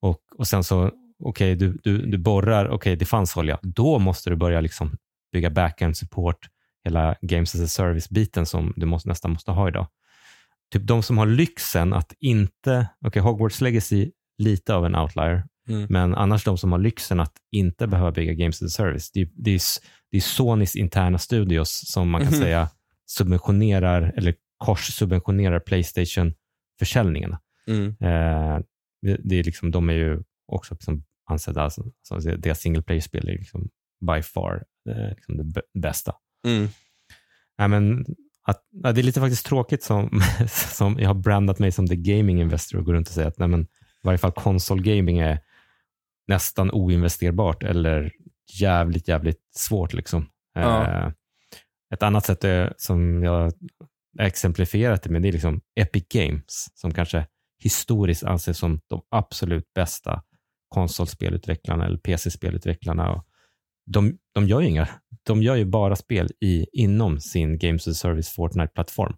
Och, 0.02 0.20
och 0.38 0.48
sen 0.48 0.64
så, 0.64 0.92
okej, 1.24 1.56
du, 1.56 1.78
du, 1.84 2.06
du 2.06 2.18
borrar, 2.18 2.70
okej, 2.70 2.96
det 2.96 3.06
fanns 3.06 3.38
olja. 3.38 3.60
Då 3.62 4.00
måste 4.00 4.30
du 4.30 4.36
börja 4.36 4.62
liksom 4.62 4.98
bygga 5.34 5.50
backend 5.50 5.98
support, 5.98 6.38
hela 6.88 7.16
Games 7.22 7.56
as 7.56 7.62
a 7.62 7.68
Service-biten 7.68 8.46
som 8.46 8.74
du 8.76 8.86
måste, 8.86 9.10
nästan 9.10 9.32
måste 9.32 9.52
ha 9.52 9.68
idag. 9.68 9.88
Typ 10.74 10.84
de 10.88 11.04
som 11.04 11.18
har 11.18 11.26
lyxen 11.26 11.94
att 11.94 12.14
inte, 12.20 12.88
okej, 13.06 13.22
Hogwarts 13.22 13.62
Legacy, 13.62 14.12
lite 14.38 14.74
av 14.76 14.86
en 14.86 14.96
outlier, 14.96 15.44
Mm. 15.70 15.88
men 15.90 16.16
annars 16.16 16.44
de 16.44 16.58
som 16.58 16.72
har 16.72 16.80
lyxen 16.80 17.20
att 17.20 17.34
inte 17.52 17.88
behöva 17.88 18.12
bygga 18.12 18.34
Games 18.34 18.62
as 18.64 18.66
a 18.66 18.70
Service, 18.78 19.12
det 19.12 19.22
är, 19.22 19.30
det 19.36 19.52
är, 19.52 19.62
det 20.12 20.18
är 20.18 20.22
Sonys 20.22 20.76
interna 20.76 21.18
studios 21.18 21.84
som 21.92 22.10
man 22.10 22.22
kan 22.22 22.34
Mhm. 22.34 22.40
säga 22.42 22.70
subventionerar, 23.06 24.14
eller 24.18 24.36
korssubventionerar 24.58 25.60
Playstation-försäljningarna. 25.60 27.40
Mm. 27.68 27.88
Eh, 27.88 28.60
det, 29.24 29.36
är 29.40 29.44
liksom, 29.44 29.72
de 29.72 29.90
är 29.90 29.94
ju 29.94 30.24
också 30.48 30.74
liksom 30.74 31.04
ansedda, 31.30 31.70
som, 31.70 31.94
som 32.02 32.20
deras 32.42 32.60
single 32.60 32.82
player-spel 32.82 33.30
är 33.30 33.34
liksom 33.38 33.70
by 34.16 34.22
far 34.22 34.64
eh, 34.90 35.10
liksom 35.16 35.38
det 35.38 35.44
bä- 35.44 35.82
bästa. 35.82 36.14
Mm. 36.48 36.68
Nej, 37.58 37.68
men 37.68 38.06
att, 38.44 38.64
det 38.72 39.02
är 39.02 39.04
lite 39.04 39.20
faktiskt 39.20 39.46
tråkigt 39.46 39.84
som, 39.84 40.22
som 40.50 41.00
jag 41.00 41.10
har 41.10 41.14
brandat 41.14 41.60
mig 41.60 41.72
som 41.72 41.88
the 41.88 41.96
gaming 41.96 42.42
investor 42.42 42.78
och 42.78 42.86
går 42.86 42.94
runt 42.94 43.08
och 43.08 43.14
säger 43.14 43.28
att 43.28 43.40
nej, 43.40 43.48
men, 43.48 43.62
i 43.62 43.68
varje 44.04 44.18
fall 44.18 44.32
konsolgaming 44.32 45.20
är 45.20 45.40
nästan 46.28 46.72
oinvesterbart 46.72 47.64
eller 47.64 48.12
jävligt, 48.60 49.08
jävligt 49.08 49.42
svårt. 49.56 49.94
Liksom. 49.94 50.30
Ja. 50.54 50.88
Eh, 50.88 51.12
ett 51.94 52.04
annat 52.04 52.26
sätt 52.26 52.44
är, 52.44 52.74
som 52.78 53.24
jag 53.24 53.54
exemplifierat 54.20 55.04
det 55.04 55.10
med, 55.10 55.22
det 55.22 55.28
är 55.28 55.32
liksom 55.32 55.62
Epic 55.76 56.06
Games, 56.10 56.68
som 56.76 56.94
kanske 56.94 57.26
historiskt 57.64 58.24
anses 58.24 58.58
som 58.58 58.80
de 58.88 59.02
absolut 59.10 59.74
bästa 59.74 60.24
konsolspelutvecklarna 60.70 61.86
eller 61.86 61.98
PC-spelutvecklarna. 61.98 63.12
Och 63.12 63.27
de, 63.88 64.18
de 64.34 64.48
gör 64.48 64.62
ju 64.62 64.68
inga, 64.68 64.90
de 65.24 65.44
gör 65.44 65.56
ju 65.56 65.66
bara 65.66 65.96
spel 65.96 66.30
i, 66.42 66.66
inom 66.74 67.20
sin 67.20 67.58
Games 67.58 67.88
as 67.88 67.92
a 67.92 67.98
Service 67.98 68.30
Fortnite-plattform. 68.36 69.16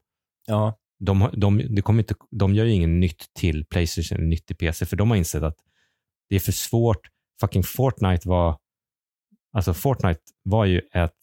Ja. 0.47 0.77
De, 0.99 1.21
har- 1.21 1.31
de, 1.35 1.57
det 1.75 1.81
kommer 1.81 1.99
inte, 2.03 2.15
de 2.31 2.55
gör 2.55 2.65
ju 2.65 2.71
inget 2.71 2.89
nytt 2.89 3.25
till 3.33 3.65
Playstation 3.65 4.17
eller 4.17 4.27
nytt 4.27 4.45
till 4.45 4.55
PC, 4.55 4.85
för 4.85 4.95
de 4.97 5.09
har 5.09 5.17
insett 5.17 5.43
att 5.43 5.57
det 6.29 6.35
är 6.35 6.39
för 6.39 6.51
svårt. 6.51 7.07
Fucking 7.41 7.63
Fortnite 7.63 8.29
var, 8.29 8.57
alltså 9.53 9.73
Fortnite 9.73 10.19
var 10.43 10.65
ju 10.65 10.81
ett, 10.93 11.13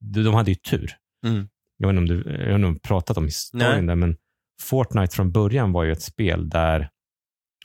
de 0.00 0.22
de 0.22 0.34
hade 0.34 0.50
ju 0.50 0.54
tur. 0.54 0.92
Mm. 1.26 1.48
Jag 1.76 1.88
vet 1.88 1.98
inte 1.98 2.12
om 2.14 2.22
du 2.22 2.44
jag 2.48 2.54
om 2.64 2.74
du 2.74 2.80
pratat 2.80 3.16
om 3.16 3.24
historien 3.24 3.70
Nej. 3.70 3.86
där, 3.86 3.94
men 3.96 4.16
Fortnite 4.60 5.16
från 5.16 5.32
början 5.32 5.72
var 5.72 5.84
ju 5.84 5.92
ett 5.92 6.02
spel 6.02 6.48
där 6.48 6.90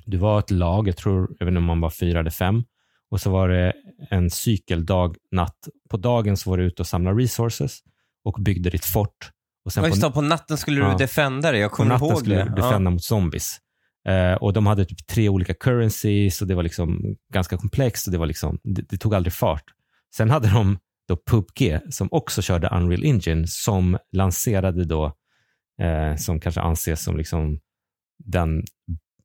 du 0.06 0.18
var 0.18 0.40
ett 0.40 0.52
lag, 0.52 0.88
jag 0.88 0.98
tror, 0.98 1.36
jag 1.40 1.46
vet 1.46 1.52
inte 1.52 1.58
om 1.58 1.64
man 1.64 1.82
var 1.82 1.90
fyra 1.90 2.20
eller 2.20 2.30
fem, 2.30 2.64
och 3.12 3.22
så 3.22 3.32
var 3.32 3.50
det 3.50 3.74
en 4.10 4.30
cykel 4.30 4.86
dag, 4.86 5.16
natt. 5.32 5.68
På 5.90 5.98
dagen 5.98 6.38
så 6.38 6.50
var 6.50 6.58
du 6.58 6.64
ute 6.64 6.82
och 6.82 6.88
samlade 6.88 7.22
resources 7.22 7.80
och 8.24 8.34
byggde 8.42 8.70
ditt 8.70 8.86
fort. 8.86 9.32
Och 9.66 9.74
sen 9.74 9.84
Ja, 9.84 9.90
just 9.90 10.02
på, 10.02 10.12
på 10.12 10.22
natten 10.22 10.58
skulle 10.58 10.80
Ja. 10.80 10.92
du 10.92 10.98
defenda 10.98 11.52
det. 11.52 11.58
Jag 11.58 11.72
på 11.72 11.76
kommer 11.76 11.90
natten 11.90 12.08
ihåg 12.08 12.18
skulle 12.20 12.36
det. 12.36 12.44
du 12.44 12.56
defenda 12.62 12.90
mot 12.92 13.04
zombies. 13.04 13.58
Eh, 14.08 14.34
och 14.34 14.54
de 14.54 14.66
hade 14.68 14.86
typ 14.86 15.08
tre 15.08 15.30
olika 15.30 15.54
currencies 15.54 16.42
och 16.42 16.48
det 16.48 16.56
var 16.56 16.64
liksom 16.64 17.16
ganska 17.34 17.58
komplext 17.58 18.08
och 18.08 18.12
det, 18.12 18.18
var 18.18 18.26
liksom, 18.26 18.60
det, 18.64 18.82
det 18.90 18.98
tog 18.98 19.16
aldrig 19.16 19.34
fart. 19.34 19.64
Sen 20.16 20.30
hade 20.30 20.50
de 20.54 20.78
då 21.08 21.18
PubG 21.18 21.80
som 21.90 22.08
också 22.12 22.42
körde 22.42 22.68
Unreal 22.68 23.04
Engine 23.04 23.48
som 23.48 23.98
lanserade 24.12 24.86
då, 24.86 25.06
eh, 25.82 26.16
som 26.16 26.40
kanske 26.40 26.62
anses 26.62 27.04
som 27.04 27.18
liksom 27.18 27.60
den 28.26 28.64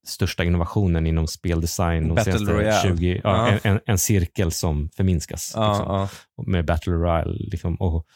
största 0.07 0.45
innovationen 0.45 1.07
inom 1.07 1.27
speldesign 1.27 2.09
de 2.09 2.15
Battle 2.15 2.33
senaste 2.33 2.53
Royale. 2.55 2.97
20, 2.97 3.21
ja, 3.25 3.51
Ja. 3.53 3.59
En, 3.71 3.81
en, 3.87 3.99
cirkel 3.99 4.53
som 4.53 4.89
förminskas. 4.97 5.53
Ja, 5.57 6.03
liksom 6.03 6.53
med 6.53 6.65
Battle 6.67 6.93
Royale. 6.93 7.33
Liksom, 7.33 7.75
och, 7.77 8.07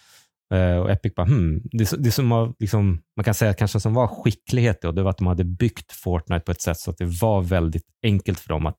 eh, 0.57 0.77
och 0.77 0.91
Epic 0.91 1.15
bara, 1.15 1.27
hmm, 1.27 1.61
det, 1.65 1.93
det 1.99 2.11
som 2.11 2.29
var, 2.29 2.55
liksom, 2.59 3.03
man 3.17 3.25
kan 3.25 3.35
säga 3.35 3.55
kanske 3.55 3.81
som 3.81 3.95
var 3.95 4.07
skicklighet 4.07 4.83
då, 4.83 4.93
det 4.93 5.03
var 5.03 5.11
att 5.11 5.19
de 5.19 5.27
hade 5.27 5.45
byggt 5.45 5.93
Fortnite 5.93 6.41
på 6.45 6.53
ett 6.53 6.61
sätt 6.61 6.79
så 6.79 6.91
att 6.91 6.99
det 6.99 7.21
var 7.21 7.43
väldigt 7.43 7.87
enkelt 8.03 8.41
för 8.41 8.49
dem 8.49 8.67
att 8.67 8.79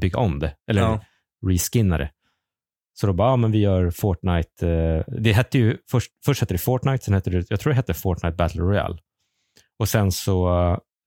bygga 0.00 0.18
om 0.18 0.38
det, 0.38 0.54
eller 0.70 0.80
Ja. 0.82 1.00
reskinna 1.46 1.98
det. 1.98 2.10
Så 2.94 3.06
då 3.06 3.12
bara, 3.12 3.30
ja, 3.30 3.36
men 3.36 3.52
vi 3.52 3.58
gör 3.58 3.90
Fortnite, 3.90 4.68
eh, 4.68 5.14
det 5.20 5.32
hette 5.32 5.58
ju, 5.58 5.78
först, 5.90 6.10
först 6.24 6.40
hette 6.40 6.54
det 6.54 6.58
Fortnite, 6.58 7.04
sen 7.04 7.14
hette 7.14 7.30
det, 7.30 7.46
jag 7.48 7.60
tror 7.60 7.70
det 7.70 7.76
hette 7.76 7.94
Fortnite 7.94 8.36
Battle 8.36 8.62
Royale. 8.62 8.98
Och 9.78 9.88
sen 9.88 10.12
så, 10.12 10.48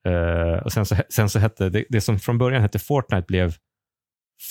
eh, 0.06 0.64
och 0.64 0.74
sen 0.74 0.86
så, 0.86 0.96
sen 1.10 1.30
så 1.30 1.40
hette, 1.40 1.70
det, 1.70 1.86
det 1.90 2.02
som 2.02 2.20
från 2.20 2.38
början 2.38 2.62
hette 2.62 2.80
Fortnite 2.80 3.26
blev 3.28 3.56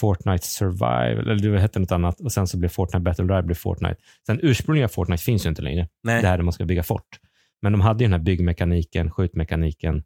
Fortnite 0.01 0.47
Survival, 0.47 1.31
eller 1.31 1.53
det 1.53 1.61
hette 1.61 1.79
något 1.79 1.93
annat, 1.93 2.21
och 2.21 2.33
sen 2.33 2.47
så 2.47 2.59
blev 2.59 2.69
Fortnite 2.69 3.03
Battle 3.03 3.25
Royale 3.25 3.47
blev 3.47 3.55
Fortnite. 3.55 3.97
Sen 4.27 4.41
ursprungliga 4.43 4.89
Fortnite 4.89 5.23
finns 5.23 5.47
ju 5.47 5.49
inte 5.49 5.63
längre, 5.63 5.89
Nej. 6.03 6.23
det 6.23 6.29
här 6.29 6.37
där 6.37 6.45
man 6.45 6.53
ska 6.53 6.65
bygga 6.65 6.83
fort. 6.83 7.21
Men 7.63 7.73
de 7.73 7.81
hade 7.81 8.05
ju 8.05 8.09
den 8.09 8.21
här 8.21 8.25
byggmekaniken, 8.25 9.11
skjutmekaniken, 9.11 10.03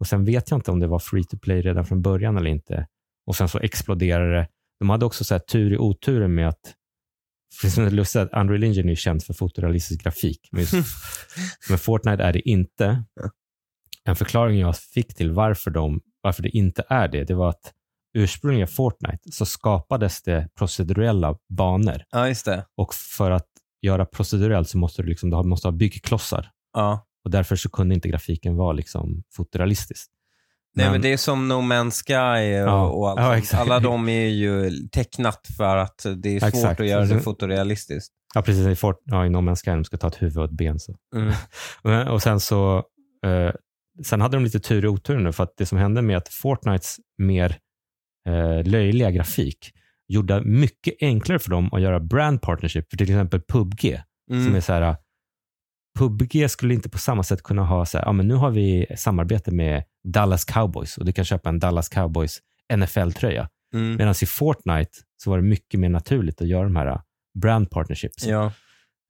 och 0.00 0.06
sen 0.06 0.24
vet 0.24 0.50
jag 0.50 0.58
inte 0.58 0.70
om 0.70 0.80
det 0.80 0.86
var 0.86 0.98
free 0.98 1.24
to 1.24 1.38
play 1.38 1.62
redan 1.62 1.84
från 1.84 2.02
början 2.02 2.36
eller 2.36 2.50
inte. 2.50 2.86
Och 3.26 3.36
sen 3.36 3.48
så 3.48 3.58
exploderade 3.58 4.32
det. 4.32 4.48
De 4.78 4.90
hade 4.90 5.04
också 5.04 5.24
så 5.24 5.34
här 5.34 5.38
tur 5.38 5.72
i 5.72 5.78
oturen 5.78 6.34
med 6.34 6.48
att 6.48 6.74
som 7.74 7.84
är 7.84 7.90
lustigt 7.90 8.22
att 8.22 8.32
Unreal 8.32 8.64
Engine 8.64 8.92
är 8.92 8.94
känt 8.94 9.24
för 9.24 9.34
fotorealistisk 9.34 10.02
grafik. 10.02 10.48
Men, 10.52 10.60
just, 10.60 10.74
men 11.68 11.78
Fortnite 11.78 12.22
är 12.22 12.32
det 12.32 12.48
inte. 12.48 13.04
En 14.04 14.16
förklaring 14.16 14.58
jag 14.58 14.76
fick 14.76 15.14
till 15.14 15.30
varför, 15.30 15.70
de, 15.70 16.00
varför 16.20 16.42
det 16.42 16.48
inte 16.48 16.84
är 16.88 17.08
det, 17.08 17.24
det 17.24 17.34
var 17.34 17.48
att 17.48 17.72
ursprungligen 18.14 18.68
Fortnite 18.68 19.32
så 19.32 19.46
skapades 19.46 20.22
det 20.22 20.48
procedurella 20.58 21.36
banor. 21.48 22.02
Ja, 22.10 22.28
just 22.28 22.44
det. 22.44 22.64
Och 22.76 22.94
för 22.94 23.30
att 23.30 23.46
göra 23.82 24.04
procedurellt 24.06 24.68
så 24.68 24.78
måste 24.78 25.02
du, 25.02 25.08
liksom, 25.08 25.30
du 25.30 25.42
måste 25.42 25.68
ha 25.68 25.72
byggklossar. 25.72 26.50
Ja. 26.74 27.06
Och 27.24 27.30
därför 27.30 27.56
så 27.56 27.70
kunde 27.70 27.94
inte 27.94 28.08
grafiken 28.08 28.56
vara 28.56 28.72
liksom 28.72 29.22
fotorealistisk. 29.36 30.10
Nej, 30.74 30.86
Men- 30.86 30.92
men 30.92 31.02
det 31.02 31.12
är 31.12 31.16
som 31.16 31.48
No 31.48 31.52
Man's 31.54 32.02
Sky 32.06 32.62
och, 32.62 32.68
Ja. 32.68 32.86
och 32.86 33.10
allt 33.10 33.20
Ja, 33.20 33.36
exakt. 33.38 33.60
Alla 33.62 33.80
de 33.80 34.08
är 34.08 34.28
ju 34.28 34.70
tecknat 34.92 35.40
för 35.56 35.76
att 35.76 36.06
det 36.16 36.36
är 36.36 36.40
svårt 36.40 36.48
Exakt. 36.48 36.80
att 36.80 36.86
göra 36.86 37.00
det 37.04 37.08
Så- 37.08 37.20
fotorealistiskt. 37.20 38.12
Ja, 38.34 38.42
precis. 38.42 38.66
I, 38.66 38.76
Fort, 38.76 39.00
ja, 39.04 39.26
i 39.26 39.30
No 39.30 39.36
Man's 39.38 39.64
Sky 39.64 39.70
de 39.70 39.84
ska 39.84 39.96
ta 39.96 40.06
ett 40.08 40.22
huvud 40.22 40.38
och 40.38 40.44
ett 40.44 40.50
ben. 40.50 40.78
Så. 40.78 40.94
Mm. 41.84 42.08
Och 42.12 42.22
sen 42.22 42.40
så 42.40 42.76
eh, 43.26 43.50
sen 44.04 44.20
hade 44.20 44.36
de 44.36 44.44
lite 44.44 44.60
tur 44.60 44.84
i 44.84 44.88
otur 44.88 45.18
nu 45.18 45.32
för 45.32 45.44
att 45.44 45.56
det 45.56 45.66
som 45.66 45.78
hände 45.78 46.02
med 46.02 46.16
att 46.16 46.28
Fortnites 46.28 46.96
mer 47.18 47.58
eh, 48.28 48.64
löjliga 48.64 49.10
grafik 49.10 49.72
gjorde 50.08 50.40
mycket 50.40 50.94
enklare 51.00 51.38
för 51.38 51.50
dem 51.50 51.72
att 51.72 51.80
göra 51.80 52.00
brand 52.00 52.42
partnership 52.42 52.90
för 52.90 52.96
till 52.96 53.10
exempel 53.10 53.40
PubG. 53.40 54.00
Som 54.30 54.40
Mm. 54.40 54.54
är 54.54 54.60
så 54.60 54.72
här, 54.72 54.96
PubG 55.98 56.50
skulle 56.50 56.74
inte 56.74 56.88
på 56.88 56.98
samma 56.98 57.22
sätt 57.22 57.42
kunna 57.42 57.62
ha 57.64 57.86
så 57.86 57.98
här, 57.98 58.04
ja 58.04 58.12
men 58.12 58.28
nu 58.28 58.34
har 58.34 58.50
vi 58.50 58.86
samarbete 58.96 59.50
med 59.50 59.84
Dallas 60.04 60.44
Cowboys 60.44 60.98
och 60.98 61.04
du 61.04 61.12
kan 61.12 61.24
köpa 61.24 61.48
en 61.48 61.58
Dallas 61.58 61.88
Cowboys 61.88 62.40
NFL-tröja. 62.72 63.48
Mm. 63.74 63.96
Medan 63.96 64.14
i 64.22 64.26
Fortnite 64.26 64.90
så 65.22 65.30
var 65.30 65.36
det 65.36 65.42
mycket 65.44 65.80
mer 65.80 65.88
naturligt 65.88 66.40
att 66.40 66.48
göra 66.48 66.64
de 66.64 66.76
här 66.76 67.00
brand 67.40 67.70
partnerships. 67.70 68.26
Ja. 68.26 68.52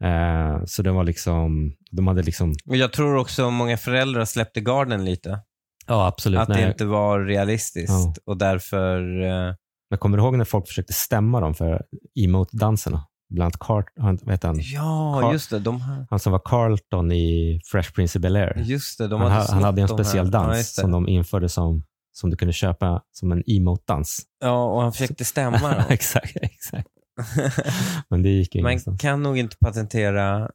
Eh, 0.02 0.64
så 0.66 0.82
det 0.82 0.90
var 0.92 1.04
liksom, 1.04 1.72
de 1.90 2.06
hade 2.06 2.22
liksom, 2.22 2.54
jag 2.64 2.92
tror 2.92 3.16
också 3.16 3.50
många 3.50 3.76
föräldrar 3.76 4.24
släppte 4.24 4.60
garden 4.60 5.04
lite. 5.04 5.40
ja 5.86 6.06
absolut. 6.06 6.40
Att 6.40 6.48
Nej, 6.48 6.62
det 6.62 6.68
inte 6.68 6.84
var 6.84 7.20
realistiskt 7.20 7.88
Ja. 7.88 8.14
och 8.26 8.36
därför... 8.36 9.22
eh, 9.22 9.54
Jag 9.88 10.00
kommer 10.00 10.18
ihåg 10.18 10.36
när 10.38 10.44
folk 10.44 10.68
försökte 10.68 10.92
stämma 10.92 11.40
dem 11.40 11.54
för 11.54 11.82
emote-danserna? 12.20 13.02
Bland 13.30 13.42
annat 13.44 13.58
Cart, 13.58 13.84
vad 13.96 14.30
heter 14.30 14.48
han? 14.48 14.58
Ja, 14.60 15.20
Carl- 15.22 15.32
just 15.32 15.50
det. 15.50 15.58
De, 15.58 15.80
han 16.10 16.18
som 16.18 16.32
var 16.32 16.42
Carlton 16.44 17.12
i 17.12 17.60
Fresh 17.72 17.92
Prince 17.92 18.18
of 18.18 18.22
Bel-Air. 18.22 18.62
just 18.62 18.98
det, 18.98 19.08
de 19.08 19.20
Han, 19.20 19.30
hade 19.30 19.44
ha- 19.44 19.54
han 19.54 19.64
hade 19.64 19.82
en 19.82 19.88
speciell 19.88 20.26
Ja, 20.26 20.30
dans 20.30 20.74
det. 20.74 20.80
som 20.82 20.90
de 20.92 21.08
införde 21.08 21.48
som, 21.48 21.82
som 22.12 22.30
du 22.30 22.36
kunde 22.36 22.52
köpa 22.52 23.02
som 23.12 23.32
en 23.32 23.42
emote-dans. 23.46 24.22
Ja, 24.40 24.64
och 24.64 24.82
han 24.82 24.92
försökte 24.92 25.24
stämma 25.24 25.58
dem. 25.74 25.82
exakt, 25.88 26.36
exakt. 26.42 26.88
Men 28.08 28.22
det 28.22 28.28
gick 28.28 28.54
ju 28.54 28.62
Man 28.62 28.70
ingenstans. 28.72 29.00
kan 29.00 29.22
nog 29.22 29.38
inte 29.38 29.56
patentera 29.60 30.50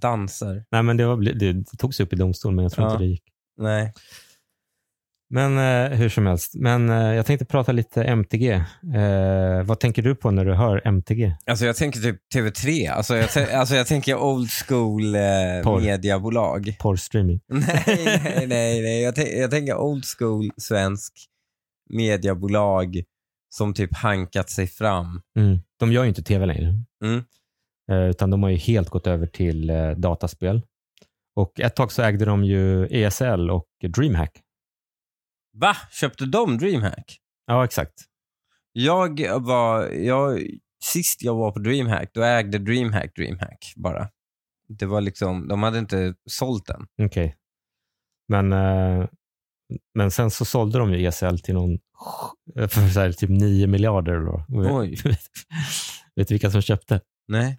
danser. 0.00 0.64
Nej, 0.70 0.82
men 0.82 0.96
det, 0.96 1.06
var, 1.06 1.16
det, 1.16 1.52
det 1.52 1.64
togs 1.78 2.00
upp 2.00 2.12
i 2.12 2.16
domstol, 2.16 2.54
men 2.54 2.62
jag 2.62 2.72
tror 2.72 2.86
Ja. 2.86 2.92
inte 2.92 3.04
det 3.04 3.08
gick. 3.10 3.22
Nej. 3.60 3.92
Men 5.30 5.58
eh, 5.58 5.98
hur 5.98 6.08
som 6.08 6.26
helst. 6.26 6.54
Men 6.54 6.90
eh, 6.90 6.96
jag 7.14 7.26
tänkte 7.26 7.44
prata 7.44 7.72
lite 7.72 8.04
MTG. 8.04 8.50
Eh, 8.94 9.62
vad 9.64 9.80
tänker 9.80 10.02
du 10.02 10.14
på 10.14 10.30
när 10.30 10.44
du 10.44 10.54
hör 10.54 10.82
MTG? 10.84 11.36
Alltså 11.46 11.64
jag 11.66 11.76
tänker 11.76 12.00
typ 12.00 12.16
TV3. 12.34 12.90
Alltså 12.90 13.16
jag, 13.16 13.50
alltså 13.52 13.74
jag 13.74 13.86
tänker 13.86 14.16
old 14.16 14.50
school 14.50 15.14
eh, 15.14 15.20
Porr. 15.64 15.80
mediabolag. 15.80 16.76
Porrstreaming? 16.80 17.40
nej, 17.48 17.84
nej, 17.86 18.46
nej. 18.46 18.82
nej. 18.82 19.02
Jag, 19.02 19.18
jag 19.38 19.50
tänker 19.50 19.76
old 19.76 20.04
school 20.18 20.50
svensk 20.56 21.12
mediabolag 21.90 23.02
som 23.54 23.74
typ 23.74 23.96
hankat 23.96 24.50
sig 24.50 24.66
fram. 24.66 25.22
Mm. 25.36 25.58
De 25.78 25.92
gör 25.92 26.02
ju 26.02 26.08
inte 26.08 26.22
tv 26.22 26.46
längre. 26.46 26.74
Mm. 27.04 27.24
Eh, 27.90 28.10
utan 28.10 28.30
de 28.30 28.42
har 28.42 28.50
ju 28.50 28.56
helt 28.56 28.90
gått 28.90 29.06
över 29.06 29.26
till 29.26 29.70
eh, 29.70 29.90
dataspel. 29.90 30.62
Och 31.34 31.60
ett 31.60 31.76
tag 31.76 31.92
så 31.92 32.02
ägde 32.02 32.24
de 32.24 32.44
ju 32.44 32.86
ESL 32.86 33.50
och 33.50 33.68
DreamHack. 33.82 34.42
Va? 35.52 35.76
Köpte 35.90 36.26
de 36.26 36.58
DreamHack? 36.58 37.18
Ja, 37.46 37.64
exakt. 37.64 37.92
Jag 38.72 39.40
var, 39.40 39.88
jag, 39.88 40.42
sist 40.84 41.22
jag 41.22 41.34
var 41.34 41.50
på 41.50 41.58
DreamHack, 41.58 42.10
då 42.14 42.22
ägde 42.22 42.58
DreamHack 42.58 43.16
DreamHack 43.16 43.72
bara. 43.76 44.08
Det 44.68 44.86
var 44.86 45.00
liksom, 45.00 45.48
de 45.48 45.62
hade 45.62 45.78
inte 45.78 46.14
sålt 46.30 46.66
den. 46.66 46.86
Okej. 47.02 47.36
Men, 48.28 48.52
eh, 48.52 49.08
men 49.94 50.10
sen 50.10 50.30
så 50.30 50.44
sålde 50.44 50.78
de 50.78 50.92
ju 50.92 51.06
ESL 51.06 51.38
till 51.38 51.54
någon 51.54 51.78
för 52.54 52.88
så 52.88 53.00
här, 53.00 53.12
typ 53.12 53.30
9 53.30 53.66
miljarder. 53.66 54.20
Då. 54.20 54.44
Oj. 54.48 54.98
Vet 56.16 56.28
du 56.28 56.34
vilka 56.34 56.50
som 56.50 56.62
köpte? 56.62 57.00
Nej. 57.28 57.58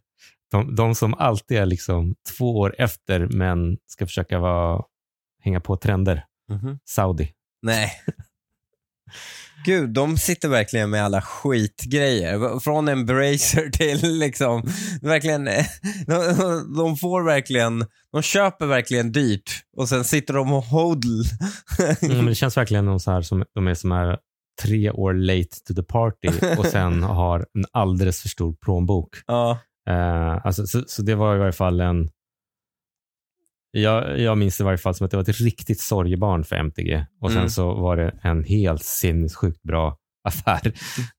De, 0.52 0.76
de 0.76 0.96
som 0.96 1.14
alltid 1.14 1.58
är 1.58 1.66
liksom 1.66 2.16
två 2.38 2.60
år 2.60 2.76
efter 2.78 3.28
men 3.28 3.78
ska 3.88 4.06
försöka 4.06 4.40
vara, 4.40 4.84
hänga 5.42 5.60
på 5.60 5.78
trender. 5.78 6.26
Mhm. 6.50 6.80
Saudi. 6.86 7.32
Nej. 7.62 7.92
Gud, 9.66 9.90
de 9.90 10.18
sitter 10.18 10.50
verkligen 10.50 10.90
med 10.90 11.04
alla 11.04 11.22
skitgrejer. 11.22 12.60
Från 12.60 12.88
Embracer 12.88 13.70
till 13.74 14.20
liksom, 14.20 14.64
verkligen, 15.02 15.46
de, 16.08 16.74
de 16.78 16.98
får 16.98 17.24
verkligen, 17.24 17.86
de 18.12 18.22
köper 18.22 18.66
verkligen 18.66 19.12
dyrt 19.12 19.52
och 19.78 19.90
sen 19.90 20.04
sitter 20.04 20.34
de 20.34 20.54
och 20.54 20.64
hodl. 20.64 21.22
Mm, 22.02 22.18
men 22.18 22.26
det 22.26 22.36
känns 22.44 22.58
verkligen 22.58 23.00
så 23.00 23.12
här 23.12 23.22
som, 23.22 23.46
de 23.56 23.68
är 23.68 23.74
som 23.74 23.92
är 23.92 24.18
tre 24.62 24.92
år 24.92 25.14
late 25.14 25.64
to 25.68 25.74
the 25.74 25.84
party 25.84 26.30
och 26.58 26.66
sen 26.66 27.04
har 27.04 27.40
en 27.40 27.66
alldeles 27.72 28.22
för 28.22 28.30
stor 28.30 28.56
plånbok. 28.62 29.10
ja. 29.28 29.60
Eh, 29.90 30.46
alltså, 30.46 30.68
så, 30.68 30.84
så 30.88 31.02
det 31.02 31.16
var 31.16 31.36
i 31.36 31.40
varje 31.40 31.52
fall 31.52 31.82
en... 31.82 32.10
Jag, 33.76 34.20
jag 34.20 34.38
minns 34.38 34.58
det 34.58 34.62
i 34.62 34.66
varje 34.66 34.78
fall 34.78 34.96
som 34.96 35.06
att 35.06 35.12
det 35.12 35.18
var 35.18 35.22
ett 35.22 35.40
riktigt 35.42 35.80
sorgebarn 35.82 36.44
för 36.44 36.56
MTG. 36.56 37.06
Och 37.22 37.30
sen 37.30 37.38
Mm. 37.38 37.50
så 37.50 37.74
var 37.74 37.98
det 37.98 38.20
en 38.22 38.44
helt 38.44 38.84
sinnessjukt 38.84 39.64
bra 39.64 39.98
affär 40.28 40.68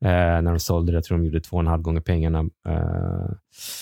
eh, 0.04 0.42
när 0.42 0.50
de 0.50 0.58
sålde 0.60 0.92
det. 0.92 0.96
Jag 0.96 1.04
tror 1.04 1.18
de 1.18 1.24
gjorde 1.24 1.40
två 1.40 1.56
och 1.56 1.60
en 1.62 1.66
halv 1.66 1.82
gånger 1.82 2.00
pengarna. 2.00 2.38
Eh, 2.68 3.30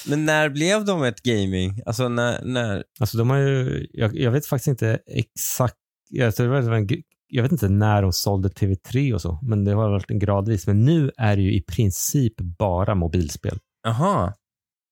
Men 0.09 0.25
när 0.27 0.49
blev 0.49 0.85
de 0.85 1.03
ett 1.03 1.23
gaming? 1.23 1.81
Alltså 1.87 2.09
när, 2.09 2.45
när 2.45 2.85
alltså 3.01 3.19
de 3.19 3.31
har 3.31 3.37
ju, 3.39 3.87
jag, 3.93 4.17
jag 4.19 4.31
vet 4.31 4.47
faktiskt 4.47 4.69
inte 4.69 4.99
exakt, 5.07 5.75
jag, 6.11 6.37
tror 6.37 6.55
det 6.55 6.61
var 6.61 6.77
en, 6.77 6.89
jag 7.29 7.43
vet 7.43 7.53
inte 7.53 7.69
när 7.69 8.03
de 8.03 8.13
sålde 8.13 8.49
TV3 8.49 9.13
och 9.15 9.21
så, 9.21 9.39
men 9.43 9.65
det 9.65 9.73
har 9.73 9.91
varit 9.91 10.11
en 10.11 10.19
gradvis. 10.19 10.67
Men 10.67 10.85
nu 10.85 11.11
är 11.17 11.37
det 11.37 11.43
ju 11.43 11.55
i 11.55 11.61
princip 11.63 12.41
bara 12.41 12.95
mobilspel. 12.95 13.59
Aha. 13.87 14.33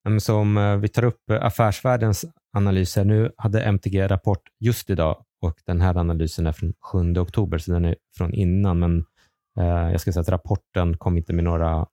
Ehm, 0.08 0.20
så 0.20 0.36
om 0.36 0.56
eh, 0.56 0.76
vi 0.76 0.88
tar 0.88 1.04
upp 1.04 1.30
eh, 1.30 1.44
Affärsvärldens 1.44 2.24
analyser. 2.56 3.04
Nu 3.04 3.32
hade 3.36 3.62
MTG 3.62 4.06
rapport 4.08 4.42
just 4.60 4.90
idag 4.90 5.24
och 5.42 5.54
den 5.66 5.80
här 5.80 5.96
analysen 5.96 6.46
är 6.46 6.52
från 6.52 6.74
7 6.92 7.20
oktober, 7.20 7.58
så 7.58 7.72
den 7.72 7.84
är 7.84 7.96
från 8.16 8.34
innan. 8.34 8.78
Men 8.78 9.04
eh, 9.60 9.90
jag 9.90 10.00
ska 10.00 10.12
säga 10.12 10.20
att 10.20 10.28
rapporten 10.28 10.96
kom 10.96 11.16
inte 11.16 11.32
med 11.32 11.44
några 11.44 11.86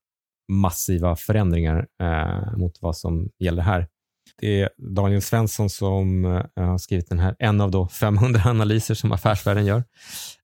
massiva 0.52 1.16
förändringar 1.16 1.88
mot 2.58 2.82
vad 2.82 2.98
som 2.98 3.30
gäller 3.40 3.62
här. 3.62 3.88
Det 4.38 4.62
är 4.62 4.70
Daniel 4.78 5.22
Svensson 5.22 5.70
som 5.70 6.24
har 6.56 6.78
skrivit 6.78 7.10
den 7.10 7.20
här, 7.20 7.36
en 7.40 7.62
av 7.62 7.72
då 7.72 7.88
500 7.88 8.42
analyser 8.46 8.94
som 8.94 9.12
Affärsvärlden 9.12 9.66
gör. 9.66 9.84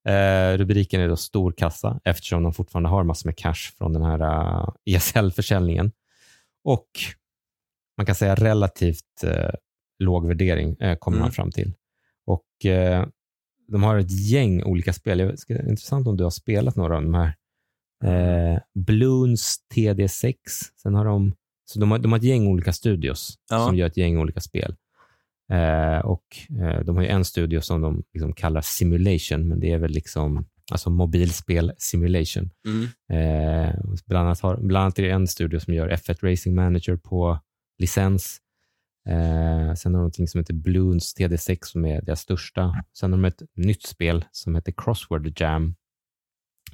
Eh, 0.08 0.58
rubriken 0.58 1.02
är 1.02 1.08
då 1.08 1.16
stor 1.16 1.52
kassa 1.52 2.00
eftersom 2.04 2.44
de 2.44 2.54
fortfarande 2.54 2.90
har 2.90 3.04
massor 3.04 3.28
med 3.28 3.38
cash 3.38 3.72
från 3.78 3.94
den 3.94 4.04
här 4.04 4.20
eh, 4.20 4.68
ESL-försäljningen. 4.86 5.92
Och 6.64 6.88
man 8.04 8.06
kan 8.06 8.16
säga 8.16 8.36
relativt 8.36 9.24
eh, 9.24 9.50
låg 10.00 10.28
värdering 10.28 10.76
eh, 10.80 10.98
kommer 10.98 11.18
Mm. 11.18 11.26
man 11.26 11.32
fram 11.32 11.52
till. 11.52 11.74
Och 12.26 12.66
eh, 12.66 13.06
de 13.68 13.84
har 13.84 13.98
ett 13.98 14.12
gäng 14.30 14.64
olika 14.64 14.94
spel. 14.94 15.20
Jag, 15.20 15.40
ska, 15.40 15.54
intressant 15.54 16.08
om 16.08 16.18
du 16.18 16.24
har 16.24 16.32
spelat 16.32 16.76
några 16.76 16.96
av 16.98 17.04
de 17.04 17.14
här. 17.14 17.36
Eh, 18.04 18.60
Bloons 18.76 19.58
TD6. 19.76 20.36
Sen 20.82 20.96
har 20.96 21.06
de, 21.06 21.34
så 21.66 21.80
de 21.80 21.92
har, 21.92 22.00
de 22.00 22.12
har 22.12 22.20
ett 22.20 22.24
gäng 22.26 22.48
olika 22.48 22.74
studios 22.74 23.38
Ja. 23.50 23.66
som 23.66 23.76
gör 23.76 23.88
ett 23.88 23.98
gäng 23.98 24.18
olika 24.18 24.40
spel. 24.40 24.76
Eh, 25.52 26.00
och 26.06 26.24
eh, 26.62 26.80
de 26.84 26.96
har 26.96 27.04
ju 27.04 27.10
en 27.10 27.26
studio 27.26 27.62
som 27.62 27.82
de 27.82 28.04
liksom 28.14 28.34
kallar 28.34 28.62
Simulation, 28.62 29.48
men 29.48 29.60
det 29.60 29.72
är 29.72 29.78
väl 29.78 29.92
liksom 29.92 30.46
alltså 30.72 30.90
mobilspel 30.90 31.72
simulation. 31.78 32.50
Mm. 32.68 32.84
Eh, 33.12 33.76
bland, 34.06 34.26
annat 34.28 34.40
har, 34.42 34.58
bland 34.58 34.84
annat 34.84 35.00
är 35.00 35.04
det 35.04 35.10
en 35.10 35.28
studio 35.28 35.60
som 35.60 35.74
gör 35.74 35.90
F1 35.90 36.32
Racing 36.32 36.56
Manager 36.56 36.96
på 36.96 37.40
licens. 37.78 38.40
Eh, 39.10 39.74
sen 39.74 39.92
har 39.92 39.92
de 39.92 39.92
någonting 39.92 40.28
som 40.28 40.40
heter 40.40 40.54
Bloons 40.54 41.16
TD6 41.18 41.60
som 41.62 41.86
är 41.86 42.02
deras 42.02 42.22
största. 42.22 42.84
Sen 42.98 43.12
har 43.14 43.20
de 43.20 43.26
ett 43.26 43.42
nytt 43.56 43.84
spel 43.84 44.26
som 44.32 44.56
heter 44.56 44.74
Crossword 44.78 45.40
Jam 45.42 45.76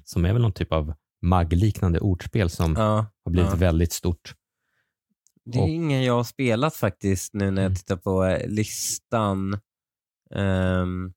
som 0.04 0.26
är 0.26 0.34
väl 0.34 0.42
någon 0.42 0.54
typ 0.54 0.72
av 0.74 0.94
mag-liknande 1.22 2.00
ordspel 2.00 2.50
som 2.50 2.74
Ja. 2.78 3.06
har 3.24 3.32
blivit 3.32 3.52
ja. 3.52 3.58
väldigt 3.58 3.92
stort. 3.94 4.36
Det 5.46 5.58
är 5.58 5.62
Och- 5.64 5.70
ingen 5.70 6.04
jag 6.04 6.14
har 6.14 6.24
spelat 6.24 6.76
faktiskt 6.76 7.34
nu 7.34 7.52
när 7.52 7.62
jag 7.62 7.66
Mm. 7.70 7.76
tittar 7.76 7.98
på 7.98 8.24
eh, 8.26 8.48
listan. 8.48 9.60
Ehm, 10.36 11.14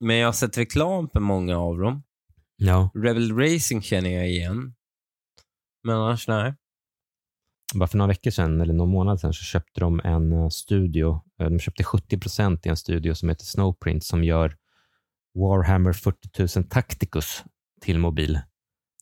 men 0.00 0.16
jag 0.16 0.28
har 0.28 0.32
sett 0.32 0.58
reklam 0.58 1.08
på 1.08 1.20
många 1.20 1.58
av 1.58 1.78
dem. 1.78 2.02
Ja. 2.56 2.90
Rebel 2.94 3.36
Racing 3.38 3.82
känner 3.84 4.10
jag 4.10 4.28
igen. 4.30 4.74
Men 5.84 5.96
annars 5.96 6.28
nej. 6.28 6.54
Bara 7.74 7.86
för 7.86 7.98
några 7.98 8.08
veckor 8.08 8.30
sedan, 8.30 8.60
eller 8.60 8.74
någon 8.74 8.90
månad 8.90 9.20
sedan, 9.20 9.32
så 9.32 9.44
köpte 9.44 9.80
de 9.80 10.00
en 10.04 10.32
eh, 10.32 10.48
studio. 10.48 11.22
Eh, 11.40 11.48
de 11.48 11.58
köpte 11.58 11.84
70 11.84 12.18
procent 12.18 12.66
i 12.66 12.68
en 12.68 12.76
studio 12.76 13.14
som 13.14 13.28
heter 13.28 13.44
Snowprint 13.44 14.04
som 14.04 14.24
gör 14.24 14.56
Warhammer 15.34 15.92
40 15.92 16.58
000 16.58 16.68
Tacticus 16.68 17.44
till 17.80 17.98
mobil. 17.98 18.40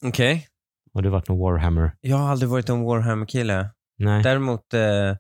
Okej. 0.02 0.48
Har 0.94 1.02
du 1.02 1.08
varit 1.08 1.28
med 1.28 1.38
Warhammer? 1.38 1.96
Jag 2.00 2.16
har 2.16 2.28
aldrig 2.28 2.48
varit 2.50 2.68
en 2.68 2.82
Warhammer-kille. 2.82 3.70
Nej. 3.98 4.22
Däremot, 4.22 4.74
eh, 4.74 5.10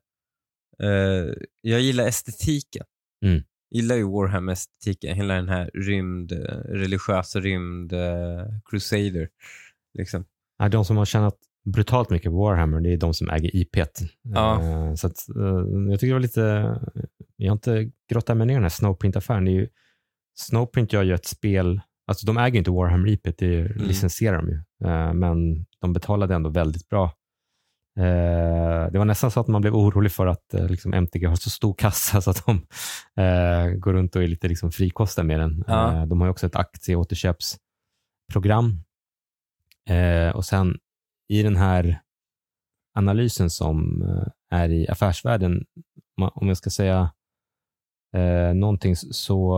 eh, 0.82 1.26
jag 1.60 1.80
gillar 1.80 2.06
estetiken. 2.06 2.86
Mm. 3.24 3.42
gillar 3.70 3.96
ju 3.96 4.04
Warhammer-estetiken. 4.04 5.14
Hela 5.14 5.34
den 5.34 5.48
här 5.48 5.70
rymd, 5.74 6.32
eh, 6.32 6.38
religiösa 6.68 7.40
rymd, 7.40 7.92
eh, 7.92 8.46
Crusader. 8.70 9.28
Liksom. 9.98 10.24
De 10.70 10.84
som 10.84 10.96
har 10.96 11.04
tjänat 11.04 11.34
brutalt 11.72 12.10
mycket 12.10 12.30
på 12.30 12.36
Warhammer, 12.38 12.80
det 12.80 12.92
är 12.92 12.96
de 12.96 13.14
som 13.14 13.30
äger 13.30 13.56
IP. 13.56 13.76
Ja. 14.22 14.62
Eh, 14.62 14.94
Så 14.94 15.06
att, 15.06 15.28
eh, 15.36 15.44
jag 15.90 16.00
tycker 16.00 16.06
det 16.06 16.12
var 16.12 16.20
lite, 16.20 16.40
jag 17.36 17.50
har 17.50 17.56
inte 17.56 17.90
grottat 18.10 18.36
mig 18.36 18.46
ner 18.46 18.54
i 18.54 18.56
den 18.56 18.62
här 18.62 18.68
Snowprint-affären. 18.70 19.44
Det 19.44 19.50
är 19.50 19.54
ju, 19.54 19.68
Snowprint 20.38 20.92
gör 20.92 21.02
ju 21.02 21.14
ett 21.14 21.26
spel, 21.26 21.80
alltså 22.06 22.26
de 22.26 22.36
äger 22.38 22.52
ju 22.52 22.58
inte 22.58 22.70
Warhammer 22.70 23.08
IP, 23.08 23.22
det 23.38 23.46
är- 23.54 23.66
Mm. 23.72 23.86
licensierar 23.86 24.36
de 24.36 24.48
ju. 24.48 24.54
Eh, 24.88 25.12
Men 25.14 25.66
de 25.80 25.92
betalade 25.92 26.34
ändå 26.34 26.50
väldigt 26.50 26.88
bra. 26.88 27.12
Det 28.92 28.98
var 28.98 29.04
nästan 29.04 29.30
så 29.30 29.40
att 29.40 29.48
man 29.48 29.60
blev 29.60 29.74
orolig 29.76 30.12
för 30.12 30.26
att 30.26 30.54
liksom, 30.68 30.94
MTG 30.94 31.26
har 31.26 31.36
så 31.36 31.50
stor 31.50 31.74
kassa 31.74 32.20
så 32.24 32.30
att 32.30 32.46
de 32.46 32.66
går 33.80 33.92
runt 33.92 34.16
och 34.16 34.22
är 34.22 34.26
lite 34.26 34.48
liksom, 34.48 34.72
frikostiga 34.72 35.24
med 35.24 35.40
den. 35.40 35.64
Ja. 35.66 36.06
De 36.06 36.20
har 36.20 36.26
ju 36.26 36.30
också 36.30 36.46
ett 36.46 36.56
aktieåterköpsprogram. 36.56 38.82
Och 40.34 40.44
sen 40.44 40.78
i 41.28 41.42
den 41.42 41.56
här 41.56 42.00
analysen 42.94 43.50
som 43.50 44.02
eh, 44.02 44.58
är 44.58 44.68
i 44.68 44.88
affärsvärlden, 44.88 45.64
om 46.34 46.48
jag 46.48 46.56
ska 46.56 46.70
säga 46.70 47.12
eh, 48.16 48.54
någonting 48.54 48.96
så 48.96 49.56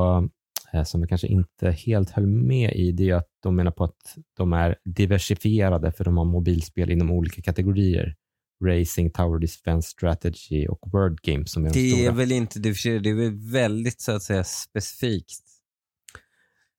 eh, 0.73 0.85
som 0.85 1.01
jag 1.01 1.09
kanske 1.09 1.27
inte 1.27 1.71
helt 1.71 2.11
höll 2.11 2.27
med 2.27 2.73
i, 2.73 2.93
det 2.93 3.11
är 3.11 3.15
att 3.15 3.29
de 3.43 3.57
menar 3.57 3.71
på 3.71 3.85
att 3.85 4.17
de 4.37 4.53
är 4.53 4.77
diversifierade 4.85 5.93
för 5.93 6.05
de 6.05 6.17
har 6.17 6.25
mobilspel 6.25 6.91
inom 6.91 7.11
olika 7.11 7.43
kategorier. 7.43 8.17
Racing, 8.65 9.11
Tower 9.13 9.39
Defense 9.39 9.89
Strategy 9.89 10.67
och 10.67 10.79
Word 10.93 11.21
Games 11.23 11.53
som 11.53 11.65
är 11.65 11.71
de 11.71 11.75
Det 11.75 11.91
är 11.93 11.97
stora. 11.97 12.13
väl 12.13 12.33
inte 12.33 12.59
differentierat, 12.59 13.03
det 13.03 13.11
är 13.11 13.31
väl 13.31 13.53
väldigt 13.53 14.01
så 14.01 14.13
att 14.13 14.23
säga 14.23 14.45
specifikt. 14.45 15.43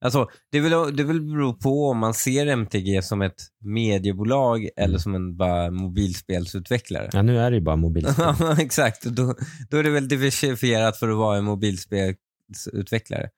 Alltså, 0.05 0.29
det 0.51 0.59
vill, 0.59 0.71
det 0.71 1.03
vill 1.03 1.21
bero 1.21 1.53
på 1.53 1.89
om 1.89 1.97
man 1.97 2.13
ser 2.13 2.47
MTG 2.47 3.01
som 3.01 3.21
ett 3.21 3.41
mediebolag 3.63 4.69
eller 4.77 4.87
Mm. 4.87 4.99
som 4.99 5.15
en 5.15 5.37
bara 5.37 5.71
mobilspelsutvecklare. 5.71 7.09
Ja, 7.13 7.21
nu 7.21 7.39
är 7.39 7.51
det 7.51 7.57
ju 7.57 7.61
bara 7.63 7.75
mobilspel. 7.75 8.25
Ja, 8.39 8.61
exakt. 8.61 9.03
Då, 9.03 9.35
då 9.69 9.77
är 9.77 9.83
det 9.83 9.89
väl 9.89 10.07
diversifierat 10.07 10.97
för 10.97 11.09
att 11.09 11.17
vara 11.17 11.37
en 11.37 11.43
mobilspelsutvecklare. 11.43 13.29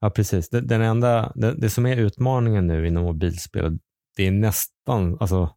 Ja, 0.00 0.10
precis. 0.10 0.48
Det, 0.50 0.60
den 0.60 0.82
enda, 0.82 1.32
det, 1.34 1.54
det 1.54 1.70
som 1.70 1.86
är 1.86 1.96
utmaningen 1.96 2.66
nu 2.66 2.86
inom 2.86 3.04
mobilspel, 3.04 3.78
det 4.16 4.26
är 4.26 4.30
nästan, 4.30 5.16
alltså, 5.20 5.50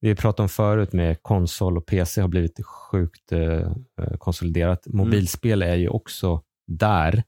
vi 0.00 0.14
pratade 0.14 0.42
om 0.42 0.48
förut 0.48 0.92
med 0.92 1.22
konsol 1.22 1.76
och 1.78 1.86
PC 1.86 2.20
har 2.20 2.28
blivit 2.28 2.64
sjukt 2.66 3.32
eh, 3.32 3.72
konsoliderat. 4.18 4.86
Mobilspel 4.86 5.62
är 5.62 5.76
ju 5.76 5.88
också 5.88 6.42
där, 6.66 7.22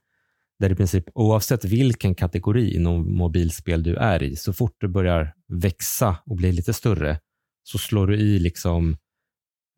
där 0.64 0.72
i 0.72 0.76
princip 0.76 1.04
oavsett 1.14 1.64
vilken 1.64 2.14
kategori 2.14 2.74
inom 2.76 3.16
mobilspel 3.16 3.82
du 3.82 3.96
är 3.96 4.22
i, 4.22 4.36
så 4.36 4.52
fort 4.52 4.76
du 4.78 4.88
börjar 4.88 5.34
växa 5.48 6.16
och 6.26 6.36
bli 6.36 6.52
lite 6.52 6.72
större, 6.72 7.20
så 7.62 7.78
slår 7.78 8.06
du 8.06 8.16
i 8.16 8.38
liksom, 8.38 8.96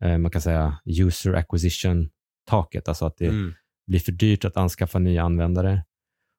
eh, 0.03 0.17
man 0.17 0.31
kan 0.31 0.41
säga 0.41 0.79
user 0.85 1.33
acquisition 1.33 2.09
taket, 2.49 2.87
alltså 2.87 3.05
att 3.05 3.17
det, 3.17 3.27
Mm. 3.27 3.53
blir 3.87 3.99
för 3.99 4.11
dyrt 4.11 4.45
att 4.45 4.57
anskaffa 4.57 4.99
nya 4.99 5.23
användare. 5.23 5.83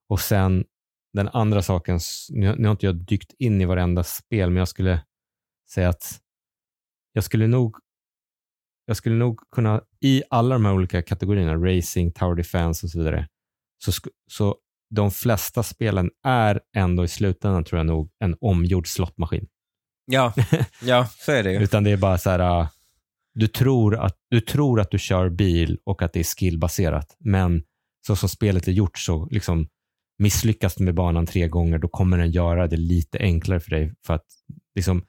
Och 0.09 0.21
sen 0.21 0.65
den 1.13 1.29
andra 1.29 1.63
saken, 1.63 2.01
nu 2.31 2.47
har 2.65 2.71
inte 2.71 2.87
jag 2.87 2.95
dykt 2.95 3.35
in 3.39 3.61
i 3.61 3.65
varenda 3.65 4.05
spel, 4.05 4.51
men 4.51 4.57
jag 4.59 4.69
skulle 4.69 5.05
säga 5.71 5.89
att 5.89 6.21
jag 7.13 7.25
skulle 7.25 7.47
nog 7.47 7.77
jag 8.87 8.97
skulle 8.97 9.15
nog 9.17 9.41
kunna, 9.51 9.83
i 10.01 10.23
alla 10.31 10.55
de 10.55 10.65
här 10.65 10.73
olika 10.75 11.03
kategorierna, 11.03 11.55
racing, 11.55 12.13
tower 12.13 12.35
defense 12.35 12.87
och 12.87 12.91
så 12.91 12.99
vidare, 12.99 13.29
så, 13.79 13.93
så 14.31 14.57
de 14.95 15.11
flesta 15.11 15.63
spelen 15.63 16.11
är 16.25 16.61
ändå 16.77 17.05
i 17.05 17.09
slutändan, 17.09 17.65
tror 17.65 17.79
jag 17.79 17.87
nog, 17.87 18.11
en 18.25 18.37
omgjord 18.41 18.89
slottmaskin. 18.89 19.47
Ja, 20.07 20.35
ja, 20.83 21.07
så 21.07 21.33
är 21.33 21.43
det 21.43 21.53
ju. 21.53 21.63
Utan 21.63 21.85
det 21.85 21.91
är 21.91 21.97
bara 21.97 22.19
så 22.19 22.31
här, 22.31 22.61
uh, 22.61 22.69
du 23.35 23.47
tror, 23.47 23.97
att, 23.97 24.17
du 24.31 24.41
tror 24.41 24.81
att 24.81 24.91
du 24.91 24.99
kör 24.99 25.29
bil 25.29 25.79
och 25.85 26.03
att 26.03 26.13
det 26.13 26.21
är 26.21 26.25
skillbaserat, 26.25 27.17
men 27.19 27.63
så 28.07 28.17
som 28.17 28.29
spelet 28.29 28.69
är 28.69 28.73
gjort 28.73 28.99
så 28.99 29.29
liksom 29.31 29.69
misslyckas 30.19 30.75
du 30.75 30.85
med 30.85 30.95
banan 30.95 31.27
tre 31.27 31.49
gånger, 31.49 31.79
då 31.79 31.89
kommer 31.89 32.19
den 32.19 32.31
göra 32.31 32.67
det 32.67 32.77
lite 32.77 33.19
enklare 33.19 33.61
för 33.61 33.71
dig. 33.71 33.95
För 34.07 34.15
att 34.15 34.27
liksom, 34.75 35.05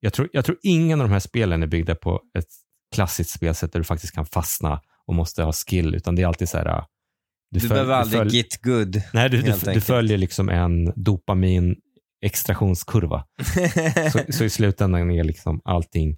jag, 0.00 0.12
tror, 0.12 0.28
jag 0.32 0.44
tror 0.44 0.58
ingen 0.62 1.00
av 1.00 1.08
de 1.08 1.12
här 1.12 1.20
spelen 1.20 1.62
är 1.62 1.66
byggda 1.66 1.94
på 1.94 2.22
ett 2.38 2.48
klassiskt 2.94 3.30
spelsätt 3.30 3.72
där 3.72 3.80
du 3.80 3.84
faktiskt 3.84 4.14
kan 4.14 4.26
fastna 4.26 4.80
och 5.06 5.14
måste 5.14 5.42
ha 5.42 5.52
skill, 5.52 5.94
utan 5.94 6.14
det 6.14 6.22
är 6.22 6.26
alltid 6.26 6.48
så 6.48 6.58
här, 6.58 6.84
Du, 7.54 7.60
föl- 7.60 7.68
behöver 7.68 7.94
aldrig 7.94 8.22
följ- 8.22 8.30
get 8.34 8.62
good. 8.62 9.02
Nej, 9.12 9.30
du, 9.30 9.42
du, 9.42 9.52
du 9.74 9.80
följer 9.80 10.18
liksom 10.18 10.48
en 10.48 10.92
dopamin 10.96 11.76
extraktionskurva. 12.24 13.24
Så, 14.12 14.32
så 14.32 14.44
i 14.44 14.50
slutändan 14.50 15.10
är 15.10 15.24
liksom 15.24 15.60
allting 15.64 16.16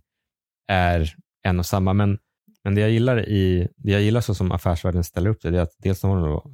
är 0.73 1.15
en 1.47 1.59
och 1.59 1.67
samma. 1.67 1.93
Men, 1.93 2.19
men 2.65 2.75
det 2.75 2.81
jag 2.81 2.91
gillar 2.91 3.29
i 3.29 3.69
det 3.77 3.93
jag 3.93 4.03
gillar 4.03 4.21
så 4.21 4.35
som 4.35 4.53
affärsvärlden 4.53 5.05
ställer 5.05 5.31
upp 5.31 5.43
det, 5.43 5.51
det 5.51 5.59
är 5.59 5.63
att 5.63 5.77
dels 5.79 6.03
har 6.03 6.17
de 6.17 6.25
då 6.29 6.51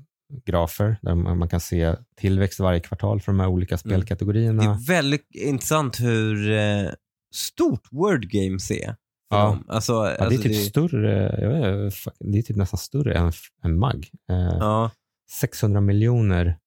grafer 0.47 0.97
där 1.03 1.15
man 1.15 1.49
kan 1.49 1.61
se 1.61 1.95
tillväxt 2.17 2.61
varje 2.61 2.81
kvartal 2.81 3.21
för 3.21 3.33
de 3.33 3.41
här 3.41 3.49
olika 3.49 3.75
Mm. 3.75 3.81
Det 3.85 3.89
spelkategorierna. 3.89 4.63
är 4.65 4.87
väldigt 4.87 5.35
intressant 5.35 6.01
hur 6.01 6.51
eh, 6.53 6.91
stort 7.35 7.89
Word 7.91 8.31
Games 8.31 8.71
är. 8.71 8.97
Ja. 9.33 9.59
Alltså, 9.69 9.93
Ja, 9.93 10.01
det 10.09 10.15
är 10.21 10.25
alltså 10.25 10.43
typ 10.43 10.57
större, 10.57 11.41
jag 11.41 11.49
vet, 11.49 11.85
inte, 11.85 11.97
fuck, 11.97 12.15
det 12.21 12.39
är 12.39 12.43
typ 12.43 12.57
nästan 12.57 12.79
större 12.79 13.15
än, 13.15 13.33
än 13.65 13.79
MAG. 13.79 14.11
Eh, 14.31 14.37
ja, 14.61 14.91
600 15.41 15.81
miljoner 15.81 16.59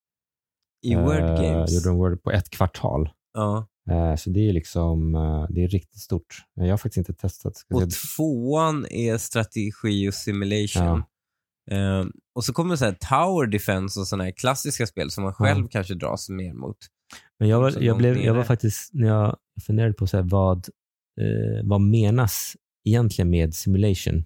i 0.86 0.96
Word 0.96 1.16
eh, 1.20 1.42
Games. 1.42 1.72
gjorde 1.74 1.90
de 1.90 1.98
Word 1.98 2.24
på 2.24 2.32
ett 2.32 2.50
kvartal. 2.50 3.10
Ja. 3.34 3.68
Eh, 3.90 4.16
så 4.16 4.30
det 4.30 4.50
är 4.50 4.54
liksom, 4.54 5.16
eh, 5.16 5.46
det 5.50 5.64
är 5.64 5.68
riktigt 5.68 6.02
stort. 6.02 6.36
Jag 6.54 6.70
har 6.70 6.78
faktiskt 6.78 6.98
inte 6.98 7.14
testat. 7.14 7.54
Och 7.74 7.82
se. 7.82 7.88
tvåan 8.18 8.86
är 8.90 9.18
strategi 9.18 10.10
och 10.10 10.14
simulation. 10.14 11.04
Ehm, 11.72 12.12
och 12.36 12.44
så 12.46 12.54
kommer 12.54 12.76
så 12.76 12.86
här 12.86 12.92
Tower 13.10 13.48
Defense 13.48 14.00
och 14.00 14.08
sådana 14.08 14.24
här 14.24 14.32
klassiska 14.32 14.88
spel 14.88 15.12
som 15.12 15.24
man 15.24 15.34
själv 15.34 15.62
Ja. 15.64 15.68
kanske 15.72 15.94
dras 15.94 16.30
mer 16.30 16.54
mot. 16.54 16.78
Men 17.40 17.50
jag, 17.50 17.60
var, 17.60 17.84
jag, 17.84 17.98
blev, 17.98 18.18
jag 18.18 18.34
var 18.34 18.44
faktiskt, 18.44 18.94
när 18.94 19.08
jag 19.08 19.38
funderade 19.66 19.94
på 19.94 20.08
så 20.08 20.18
här, 20.18 20.24
vad, 20.24 20.68
eh, 21.22 21.64
vad 21.64 21.82
menas 21.82 22.56
egentligen 22.86 23.30
med 23.30 23.54
simulation? 23.54 24.26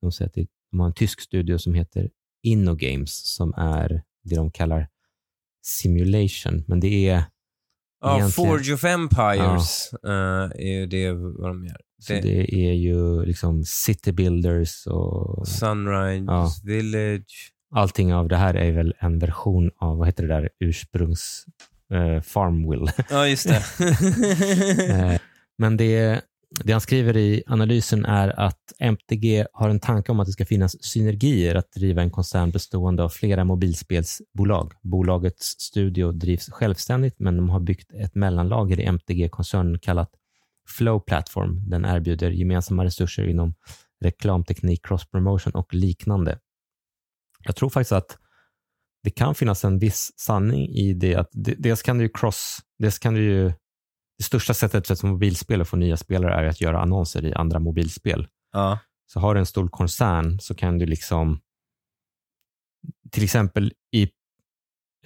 De 0.00 0.12
säger 0.12 0.28
att 0.28 0.34
det, 0.34 0.46
de 0.70 0.80
har 0.80 0.86
en 0.86 0.94
tysk 0.94 1.20
studio 1.20 1.58
som 1.58 1.74
heter 1.74 2.10
InnoGames 2.42 3.34
som 3.34 3.54
är 3.56 4.02
det 4.24 4.36
de 4.36 4.50
kallar 4.50 4.88
simulation. 5.62 6.64
Men 6.66 6.80
det 6.80 7.08
är, 7.08 7.24
Ja, 8.04 8.16
Egentligen- 8.18 8.48
Forge 8.50 8.74
of 8.74 8.84
Empires 8.84 9.92
eh, 9.92 10.66
är 10.66 10.80
ju 10.80 10.86
det 10.86 11.12
vad 11.12 11.50
de 11.50 11.64
gör. 11.66 11.76
så 11.98 12.12
Det- 12.12 12.20
det 12.20 12.54
är 12.54 12.72
ju 12.72 13.24
liksom 13.24 13.64
city 13.64 14.12
builders 14.12 14.86
och 14.86 15.48
Sunrise 15.48 16.24
Ja. 16.32 16.50
Village. 16.64 17.52
allting 17.74 18.14
av 18.14 18.28
det 18.28 18.36
här 18.36 18.54
är 18.54 18.72
väl 18.72 18.94
en 18.98 19.18
version 19.18 19.70
av, 19.76 19.96
vad 19.98 20.08
heter 20.08 20.22
det 20.28 20.34
där, 20.34 20.48
ursprungs 20.60 21.44
eh, 21.92 22.20
Farmville. 22.20 22.92
Ja, 23.10 23.28
just 23.28 23.48
det. 23.48 23.62
Men 25.58 25.76
det, 25.76 26.20
det 26.64 26.72
han 26.72 26.80
skriver 26.80 27.16
i 27.16 27.42
analysen 27.46 28.04
är 28.04 28.40
att 28.40 28.72
MTG 28.78 29.46
har 29.52 29.68
en 29.68 29.80
tanke 29.80 30.12
om 30.12 30.20
att 30.20 30.26
det 30.26 30.32
ska 30.32 30.46
finnas 30.46 30.84
synergier 30.84 31.54
att 31.54 31.72
driva 31.72 32.02
en 32.02 32.10
koncern 32.10 32.50
bestående 32.50 33.02
av 33.02 33.08
flera 33.08 33.44
mobilspelsbolag. 33.44 34.72
Bolagets 34.82 35.46
studio 35.46 36.12
drivs 36.12 36.50
självständigt, 36.50 37.14
men 37.18 37.36
de 37.36 37.48
har 37.48 37.60
byggt 37.60 37.92
ett 37.94 38.14
mellanlager 38.14 38.80
i 38.80 38.84
MTG-koncernen 38.84 39.78
kallat 39.78 40.10
Flow 40.68 41.00
Platform. 41.00 41.70
Den 41.70 41.84
erbjuder 41.84 42.30
gemensamma 42.30 42.84
resurser 42.84 43.28
inom 43.28 43.54
reklamteknik, 44.00 44.86
cross-promotion 44.86 45.52
och 45.54 45.74
liknande. 45.74 46.38
Jag 47.44 47.56
tror 47.56 47.70
faktiskt 47.70 47.92
att 47.92 48.18
det 49.02 49.10
kan 49.10 49.34
finnas 49.34 49.64
en 49.64 49.78
viss 49.78 50.12
sanning 50.16 50.68
i 50.68 50.94
det. 50.94 51.14
att 51.14 51.28
Dels 51.32 51.82
kan 51.82 51.98
du 51.98 52.04
ju 52.04 52.10
cross, 52.14 52.58
dels 52.78 52.98
kan 52.98 53.14
du 53.14 53.22
ju 53.22 53.52
det 54.18 54.24
största 54.24 54.54
sättet 54.54 54.86
för 54.86 54.94
ett 54.94 55.02
mobilspel 55.02 55.60
att 55.60 55.68
få 55.68 55.76
nya 55.76 55.96
spelare 55.96 56.34
är 56.34 56.44
att 56.44 56.60
göra 56.60 56.80
annonser 56.80 57.24
i 57.24 57.34
andra 57.34 57.58
mobilspel. 57.58 58.28
ja. 58.52 58.78
Så 59.06 59.20
har 59.20 59.34
du 59.34 59.40
en 59.40 59.46
stor 59.46 59.68
koncern 59.68 60.40
så 60.40 60.54
kan 60.54 60.78
du 60.78 60.86
liksom 60.86 61.40
till 63.10 63.24
exempel 63.24 63.72
i 63.92 64.08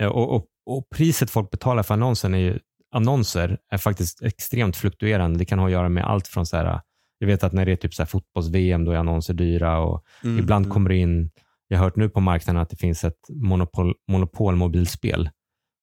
och, 0.00 0.34
och, 0.34 0.46
och 0.66 0.88
priset 0.90 1.30
folk 1.30 1.50
betalar 1.50 1.82
för 1.82 1.94
annonsen 1.94 2.34
är 2.34 2.38
ju, 2.38 2.58
annonser 2.90 3.58
är 3.70 3.78
faktiskt 3.78 4.22
extremt 4.22 4.76
fluktuerande. 4.76 5.38
Det 5.38 5.44
kan 5.44 5.58
ha 5.58 5.66
att 5.66 5.72
göra 5.72 5.88
med 5.88 6.04
allt 6.04 6.28
från 6.28 6.46
så 6.46 6.56
här 6.56 6.80
Jag 7.18 7.26
vet 7.26 7.44
att 7.44 7.52
när 7.52 7.66
det 7.66 7.72
är 7.72 7.76
typ 7.76 7.94
så 7.94 8.02
här 8.02 8.06
fotbolls-VM, 8.06 8.84
då 8.84 8.92
är 8.92 8.96
annonser 8.96 9.34
dyra 9.34 9.78
och 9.78 10.04
Mm, 10.22 10.38
ibland 10.38 10.64
mm. 10.64 10.74
kommer 10.74 10.90
det 10.90 10.96
in, 10.96 11.30
jag 11.68 11.78
har 11.78 11.84
hört 11.84 11.96
nu 11.96 12.08
på 12.08 12.20
marknaden 12.20 12.62
att 12.62 12.70
det 12.70 12.76
finns 12.76 13.04
ett 13.04 13.20
monopol, 13.28 13.94
monopolmobilspel 14.08 15.30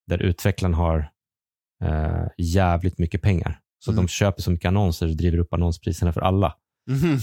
där 0.08 0.22
utvecklaren 0.22 0.74
har 0.74 1.10
eh, 1.84 2.28
jävligt 2.38 2.98
mycket 2.98 3.22
pengar. 3.22 3.60
Så 3.86 3.91
Mm. 3.91 4.04
de 4.06 4.08
köper 4.08 4.41
så 4.41 4.52
mycket 4.52 4.67
annonser 4.67 5.08
och 5.10 5.17
driver 5.17 5.38
upp 5.38 5.54
annonspriserna 5.54 6.13
för 6.13 6.22
alla. 6.22 6.54
Mhm. 6.91 7.19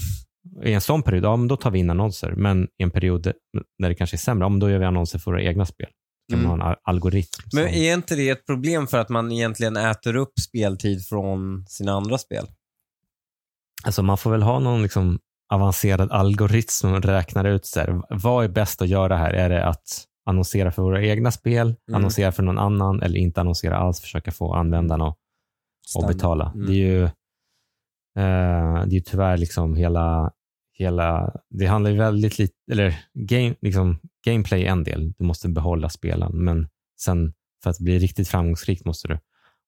I 0.63 0.73
en 0.73 0.81
sån 0.81 1.03
period, 1.03 1.23
ja 1.23 1.35
men 1.35 1.47
då 1.47 1.57
tar 1.57 1.71
vi 1.71 1.79
in 1.79 1.89
annonser. 1.89 2.31
Men 2.37 2.63
i 2.63 2.83
en 2.83 2.91
period 2.91 3.31
när 3.79 3.89
det 3.89 3.95
kanske 3.95 4.15
är 4.15 4.17
sämre, 4.17 4.45
ja, 4.45 4.49
men 4.49 4.59
då 4.59 4.69
gör 4.69 4.79
vi 4.79 4.85
annonser 4.85 5.19
för 5.19 5.31
våra 5.31 5.41
egna 5.43 5.65
spel. 5.65 5.87
Kan 6.31 6.39
Mm. 6.39 6.49
man 6.51 6.59
ha 6.61 6.67
en 6.67 6.71
al- 6.71 6.79
algoritm. 6.83 7.41
Men 7.53 7.65
som- 7.67 7.75
är 7.75 7.93
inte 7.93 8.15
det 8.15 8.29
ett 8.29 8.45
problem 8.45 8.87
för 8.87 8.97
att 8.99 9.09
man 9.09 9.31
egentligen 9.31 9.77
äter 9.77 10.15
upp 10.15 10.33
speltid 10.47 11.07
från 11.07 11.65
sina 11.67 11.91
andra 11.93 12.17
spel? 12.17 12.45
Alltså 13.85 14.03
man 14.03 14.17
får 14.17 14.31
väl 14.31 14.41
ha 14.43 14.59
någon 14.59 14.81
liksom 14.83 15.19
avancerad 15.53 16.11
algoritm 16.11 16.67
som 16.69 17.01
räknar 17.01 17.45
ut 17.45 17.65
så 17.65 17.79
här, 17.79 18.01
vad 18.09 18.45
är 18.45 18.49
bäst 18.49 18.81
att 18.81 18.87
göra 18.87 19.17
här. 19.17 19.33
Är 19.33 19.49
det 19.49 19.65
att 19.65 20.03
annonsera 20.31 20.71
för 20.71 20.81
våra 20.81 21.03
egna 21.03 21.31
spel, 21.31 21.67
Mm. 21.67 21.75
annonsera 21.97 22.31
för 22.31 22.43
någon 22.43 22.57
annan 22.59 23.01
eller 23.01 23.19
inte 23.19 23.41
annonsera 23.41 23.77
alls, 23.77 24.01
försöka 24.01 24.31
få 24.31 24.53
användarna 24.53 25.07
att 25.07 25.17
Stämmer. 25.87 26.07
betala. 26.07 26.51
Mm. 26.55 26.65
Det 26.67 26.73
är 26.73 26.75
ju 26.75 27.03
eh, 27.03 28.85
det 28.85 28.91
är 28.91 28.93
ju 28.93 28.99
tyvärr 28.99 29.37
liksom 29.37 29.75
hela, 29.75 30.31
hela, 30.73 31.33
det 31.49 31.65
handlar 31.65 31.91
ju 31.91 31.97
väldigt 31.97 32.39
lite, 32.39 32.53
eller 32.71 32.95
game, 33.13 33.55
liksom, 33.61 33.99
gameplay 34.25 34.63
är 34.65 34.71
en 34.71 34.83
del, 34.83 35.11
du 35.17 35.23
måste 35.23 35.49
behålla 35.49 35.89
spelaren, 35.89 36.43
men 36.43 36.67
sen 37.01 37.33
för 37.63 37.69
att 37.69 37.79
bli 37.79 37.99
riktigt 37.99 38.27
framgångsrik 38.27 38.85
måste 38.85 39.07
du 39.07 39.19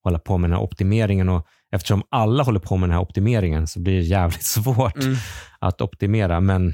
hålla 0.04 0.20
på 0.20 0.38
med 0.38 0.50
den 0.50 0.58
här 0.58 0.64
optimeringen 0.64 1.30
och 1.30 1.48
eftersom 1.72 2.04
alla 2.10 2.44
håller 2.44 2.60
på 2.60 2.78
med 2.78 2.90
den 2.90 2.94
här 2.96 3.02
optimeringen 3.04 3.68
så 3.68 3.80
blir 3.80 3.94
det 3.96 4.02
jävligt 4.06 4.44
svårt 4.56 5.04
Mm. 5.04 5.16
att 5.60 5.82
optimera, 5.82 6.40
men 6.40 6.74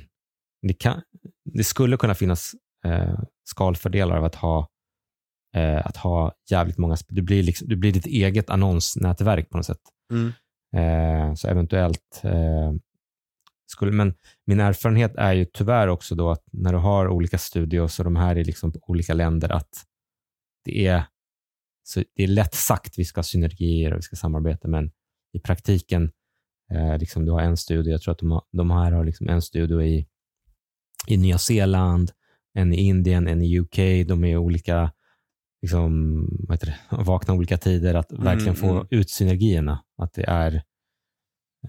det, 0.68 0.74
kan, 0.74 1.02
det 1.46 1.64
skulle 1.64 1.98
kunna 1.98 2.16
finnas 2.16 2.52
eh, 2.86 3.20
skalfördelar 3.44 4.18
av 4.18 4.26
att 4.26 4.36
ha, 4.36 4.68
eh, 5.56 5.86
att 5.86 5.98
ha 5.98 6.34
jävligt 6.50 6.78
många, 6.78 6.98
du 7.08 7.22
blir, 7.22 7.44
liksom, 7.44 7.68
du 7.68 7.76
blir 7.76 7.92
ditt 7.92 8.06
eget 8.06 8.50
annonsnätverk 8.50 9.50
på 9.50 9.58
något 9.58 9.66
sätt. 9.66 9.82
Mm. 10.14 10.34
Eh, 10.76 11.34
så 11.34 11.48
eventuellt 11.48 12.22
eh, 12.24 12.74
skulle, 13.72 13.92
men 13.92 14.14
min 14.46 14.60
erfarenhet 14.60 15.16
är 15.16 15.34
ju 15.34 15.46
tyvärr 15.46 15.88
också 15.88 16.16
då 16.16 16.30
att 16.30 16.44
när 16.52 16.72
du 16.72 16.78
har 16.78 17.08
olika 17.08 17.38
studios 17.38 18.00
och 18.00 18.06
de 18.06 18.16
här 18.16 18.36
är 18.36 18.44
liksom 18.44 18.72
på 18.72 18.80
olika 18.88 19.14
länder 19.14 19.50
att 19.52 19.86
det 20.66 20.88
är, 20.88 21.04
så 21.84 22.04
det 22.16 22.24
är 22.24 22.28
lätt 22.28 22.54
sagt 22.54 23.00
vi 23.00 23.06
ska 23.06 23.20
ha 23.20 23.24
synergier 23.24 23.92
och 23.92 23.98
vi 23.98 24.02
ska 24.02 24.16
samarbeta 24.16 24.68
men 24.68 24.92
i 25.34 25.40
praktiken, 25.40 26.12
eh, 26.72 26.98
liksom 26.98 27.26
du 27.26 27.32
har 27.32 27.42
en 27.42 27.58
studio, 27.58 27.92
jag 27.92 28.02
tror 28.02 28.12
att 28.12 28.20
de, 28.20 28.32
har, 28.32 28.44
de 28.52 28.72
här 28.72 28.92
har 28.92 29.04
liksom 29.06 29.30
en 29.30 29.42
studio 29.42 29.82
i, 29.82 30.08
i 31.08 31.18
Nya 31.18 31.38
Zeeland, 31.38 32.12
en 32.54 32.74
i 32.74 32.78
Indien, 32.78 33.28
en 33.28 33.42
i 33.42 33.60
UK, 33.60 33.78
de 34.08 34.24
är 34.24 34.38
olika 34.38 34.92
liksom, 35.62 36.24
vad 36.48 36.56
heter 36.56 36.68
det, 36.68 37.04
vakna 37.04 37.34
olika 37.34 37.58
tider, 37.58 37.94
att 37.94 38.12
verkligen 38.12 38.56
få 38.56 38.72
mm. 38.72 38.88
ut 38.90 39.10
synergierna. 39.10 39.84
Att 40.02 40.14
det 40.14 40.24
är 40.24 40.56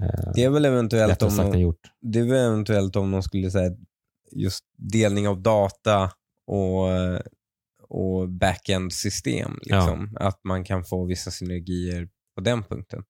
eh, 0.00 0.32
Det 0.34 0.44
är 0.44 0.50
väl 0.50 0.64
eventuellt 0.64 1.22
om, 1.22 1.30
sagt 1.30 1.54
än 1.54 1.60
gjort. 1.60 1.80
det 2.00 2.18
är 2.18 2.24
väl 2.24 2.52
eventuellt 2.52 2.96
om 2.96 3.10
de 3.10 3.22
skulle 3.22 3.50
säga 3.50 3.70
just 4.32 4.64
delning 4.76 5.28
av 5.28 5.42
data 5.42 6.10
och, 6.46 6.88
och 7.88 8.28
backend-system. 8.28 9.58
Liksom. 9.62 10.16
Att 10.20 10.40
man 10.44 10.64
kan 10.64 10.84
få 10.84 11.04
vissa 11.04 11.30
synergier 11.30 12.08
på 12.34 12.40
den 12.40 12.62
punkten. 12.62 13.04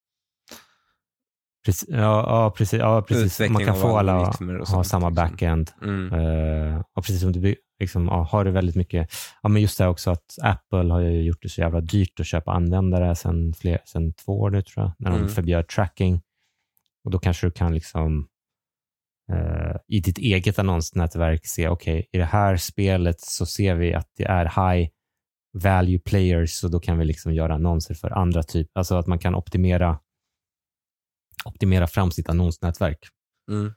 Precis, 1.65 1.89
ja, 1.89 1.99
ja, 1.99 2.51
precis. 2.57 2.81
Ja, 2.81 3.03
precis. 3.03 3.51
Man 3.51 3.65
kan 3.65 3.77
få 3.77 3.97
alla 3.99 4.21
och 4.21 4.27
ha 4.69 4.85
samma 4.85 5.09
liksom. 5.09 5.15
backend. 5.15 5.71
Mm. 5.83 6.13
Eh, 6.13 6.83
och 6.97 7.05
precis 7.05 7.21
som 7.21 7.33
du 7.33 7.55
liksom, 7.81 8.07
ja, 8.07 8.23
har 8.31 8.45
du 8.45 8.51
väldigt 8.51 8.77
mycket, 8.77 9.11
ja, 9.43 9.49
men 9.49 9.63
just 9.63 9.79
det 9.79 9.87
också 9.87 10.11
att 10.11 10.25
Apple 10.43 10.93
har 10.93 11.01
ju 11.01 11.23
gjort 11.23 11.43
det 11.43 11.49
så 11.49 11.61
jävla 11.61 11.81
dyrt 11.81 12.21
att 12.21 12.27
köpa 12.27 12.53
användare 12.53 13.17
sedan, 13.17 13.55
sedan 13.85 14.13
två 14.13 14.41
år 14.41 14.51
nu 14.51 14.63
tror 14.63 14.85
jag, 14.85 14.93
när 14.99 15.11
de 15.11 15.17
Mm. 15.17 15.29
förbjöd 15.29 15.69
tracking. 15.69 16.21
Och 17.05 17.11
då 17.11 17.19
kanske 17.19 17.47
du 17.47 17.51
kan 17.51 17.75
liksom 17.75 18.29
eh, 19.33 19.77
i 19.89 20.01
ditt 20.01 20.19
eget 20.19 20.59
annonsnätverk 20.59 21.47
se, 21.47 21.69
okej, 21.69 22.09
i 22.13 22.19
det 22.19 22.25
här 22.25 22.57
spelet 22.57 23.21
så 23.21 23.47
ser 23.47 23.75
vi 23.75 23.95
att 23.95 24.09
det 24.17 24.25
är 24.25 24.45
high 24.45 24.89
value 25.63 25.99
players 25.99 26.51
så 26.51 26.69
då 26.69 26.81
kan 26.81 26.99
vi 26.99 27.05
liksom 27.05 27.35
göra 27.35 27.55
annonser 27.55 27.95
för 27.95 28.11
andra 28.11 28.43
typer, 28.43 28.71
alltså 28.79 28.95
att 28.95 29.07
man 29.07 29.19
kan 29.19 29.35
optimera 29.35 29.99
optimera 31.45 31.87
fram 31.87 32.11
sitt 32.11 32.29
annonsnätverk. 32.29 32.99
Mm. 33.51 33.73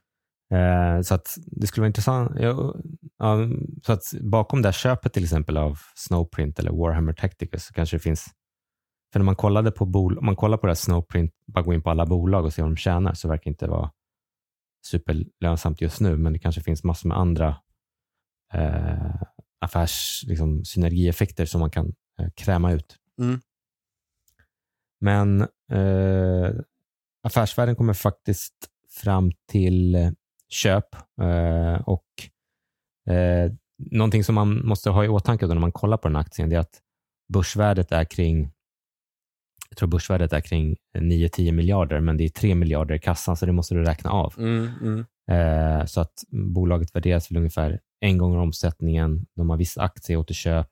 Eh, 0.52 1.02
så 1.02 1.14
att 1.14 1.38
det 1.46 1.66
skulle 1.66 1.82
vara 1.82 1.86
intressant. 1.86 2.32
Ja, 2.40 2.74
ja, 3.18 3.38
så 3.86 3.92
att 3.92 4.14
bakom 4.20 4.62
det 4.62 4.68
här 4.68 4.72
köpet 4.72 5.12
till 5.12 5.24
exempel 5.24 5.56
av 5.56 5.78
Snowprint 5.94 6.58
eller 6.58 6.70
Warhammer 6.70 7.12
Tacticus 7.12 7.64
så 7.64 7.74
kanske 7.74 7.96
det 7.96 8.00
finns, 8.00 8.24
för 9.12 9.20
när 9.20 9.24
man 9.24 9.36
kollade 9.36 9.70
på 9.70 9.86
bol, 9.86 10.18
om 10.18 10.26
man 10.26 10.36
kollar 10.36 10.58
på 10.58 10.66
det 10.66 10.70
här 10.70 10.74
Snowprint, 10.74 11.32
bara 11.46 11.64
gå 11.64 11.74
in 11.74 11.82
på 11.82 11.90
alla 11.90 12.06
bolag 12.06 12.44
och 12.44 12.52
se 12.52 12.62
vad 12.62 12.70
de 12.70 12.76
tjänar 12.76 13.14
så 13.14 13.28
verkar 13.28 13.44
det 13.44 13.50
inte 13.50 13.66
vara 13.66 13.90
superlönsamt 14.86 15.80
just 15.80 16.00
nu, 16.00 16.16
men 16.16 16.32
det 16.32 16.38
kanske 16.38 16.60
finns 16.60 16.84
massor 16.84 17.08
med 17.08 17.18
andra 17.18 17.56
eh, 18.52 19.22
affärs, 19.60 20.24
liksom, 20.26 20.64
synergieffekter 20.64 21.46
som 21.46 21.60
man 21.60 21.70
kan 21.70 21.92
eh, 22.20 22.30
kräma 22.34 22.72
ut. 22.72 22.96
Mm. 23.20 23.40
Men 25.00 25.40
eh, 25.72 26.50
affärsvärlden 27.24 27.76
kommer 27.76 27.92
faktiskt 27.92 28.54
fram 29.02 29.32
till 29.48 29.94
eh, 29.94 30.10
köp 30.48 30.94
eh, 31.20 31.80
och 31.86 32.06
eh, 33.14 33.52
någonting 33.90 34.24
som 34.24 34.34
man 34.34 34.66
måste 34.66 34.90
ha 34.90 35.04
i 35.04 35.08
åtanke 35.08 35.46
när 35.46 35.54
man 35.54 35.72
kollar 35.72 35.96
på 35.96 36.08
den 36.08 36.16
aktien 36.16 36.48
det 36.48 36.56
är 36.56 36.60
att 36.60 36.80
börsvärdet 37.32 37.92
är 37.92 38.04
kring 38.04 38.50
jag 39.68 39.78
tror 39.78 39.88
börsvärdet 39.88 40.32
är 40.32 40.40
kring 40.40 40.76
9-10 40.98 41.52
miljarder, 41.52 42.00
men 42.00 42.16
det 42.16 42.24
är 42.24 42.28
3 42.28 42.54
miljarder 42.54 42.94
i 42.94 42.98
kassan, 42.98 43.36
så 43.36 43.46
det 43.46 43.52
måste 43.52 43.74
du 43.74 43.84
räkna 43.84 44.10
av. 44.10 44.34
Mm, 44.38 44.68
mm. 44.82 45.04
Eh, 45.30 45.86
så 45.86 46.00
att 46.00 46.24
bolaget 46.30 46.96
värderas 46.96 47.26
till 47.26 47.36
ungefär 47.36 47.80
en 48.00 48.18
gång 48.18 48.36
omsättningen. 48.36 49.26
De 49.36 49.50
har 49.50 49.56
vissa 49.56 49.82
aktieåterköp. 49.82 50.68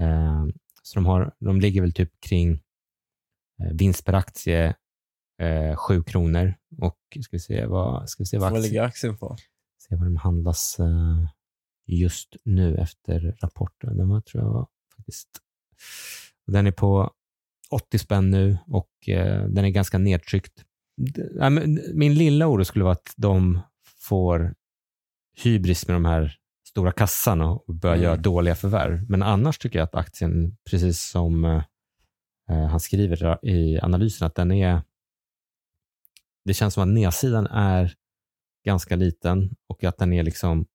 Eh, 0.00 0.46
så 0.82 0.94
de, 0.94 1.06
har, 1.06 1.34
de 1.38 1.60
ligger 1.60 1.80
väl 1.80 1.92
typ 1.92 2.10
kring 2.20 2.52
eh, 3.62 3.72
vinst 3.72 4.04
per 4.04 4.12
aktie 4.12 4.74
eh, 5.38 5.76
7 5.76 6.02
kronor. 6.02 6.54
Och 6.78 6.98
ska 7.20 7.28
vi 7.36 7.38
se 7.40 7.66
vad, 7.66 8.08
ska 8.10 8.22
vi 8.22 8.26
se 8.26 8.38
vad, 8.38 8.52
Vad 8.52 8.62
ligger 8.62 8.82
aktien 8.82 9.16
på? 9.16 9.36
se 9.88 9.96
vad 9.96 10.06
den 10.06 10.16
handlas 10.16 10.76
eh, 10.80 11.28
just 11.86 12.36
nu 12.44 12.76
efter 12.76 13.36
rapporten. 13.40 13.96
Den 13.96 14.08
var, 14.08 14.20
tror 14.20 14.42
jag 14.44 14.50
var 14.52 14.66
faktiskt, 14.96 15.28
den 16.46 16.66
är 16.66 16.72
på 16.72 17.10
80 17.70 17.98
spänn 17.98 18.30
nu 18.30 18.58
och 18.66 19.08
eh, 19.08 19.44
den 19.44 19.64
är 19.64 19.68
ganska 19.70 19.98
nedtryckt. 19.98 20.64
Min 21.94 22.14
lilla 22.14 22.46
oro 22.48 22.64
skulle 22.64 22.84
vara 22.84 22.92
att 22.92 23.14
de 23.16 23.60
får 23.98 24.54
hybris 25.42 25.88
med 25.88 25.96
de 25.96 26.04
här 26.04 26.34
stora 26.68 26.92
kassarna 26.92 27.50
och 27.50 27.74
börjar 27.74 27.96
Mm. 27.96 28.04
göra 28.04 28.16
dåliga 28.16 28.54
förvärv. 28.54 29.10
Men 29.10 29.22
annars 29.22 29.58
tycker 29.58 29.78
jag 29.78 29.84
att 29.86 29.94
aktien, 29.94 30.56
precis 30.70 31.02
som 31.10 31.44
eh, 31.44 31.62
eh, 32.50 32.66
han 32.66 32.80
skriver 32.80 33.44
i 33.46 33.80
analysen, 33.80 34.26
att 34.26 34.34
den 34.34 34.52
är 34.52 34.82
det 36.48 36.54
känns 36.54 36.74
som 36.74 36.82
att 36.82 36.88
nedsidan 36.88 37.46
är 37.46 37.94
ganska 38.64 38.96
liten 38.96 39.50
och 39.68 39.84
att 39.84 39.98
den 39.98 40.12
är 40.12 40.22
liksom 40.22 40.66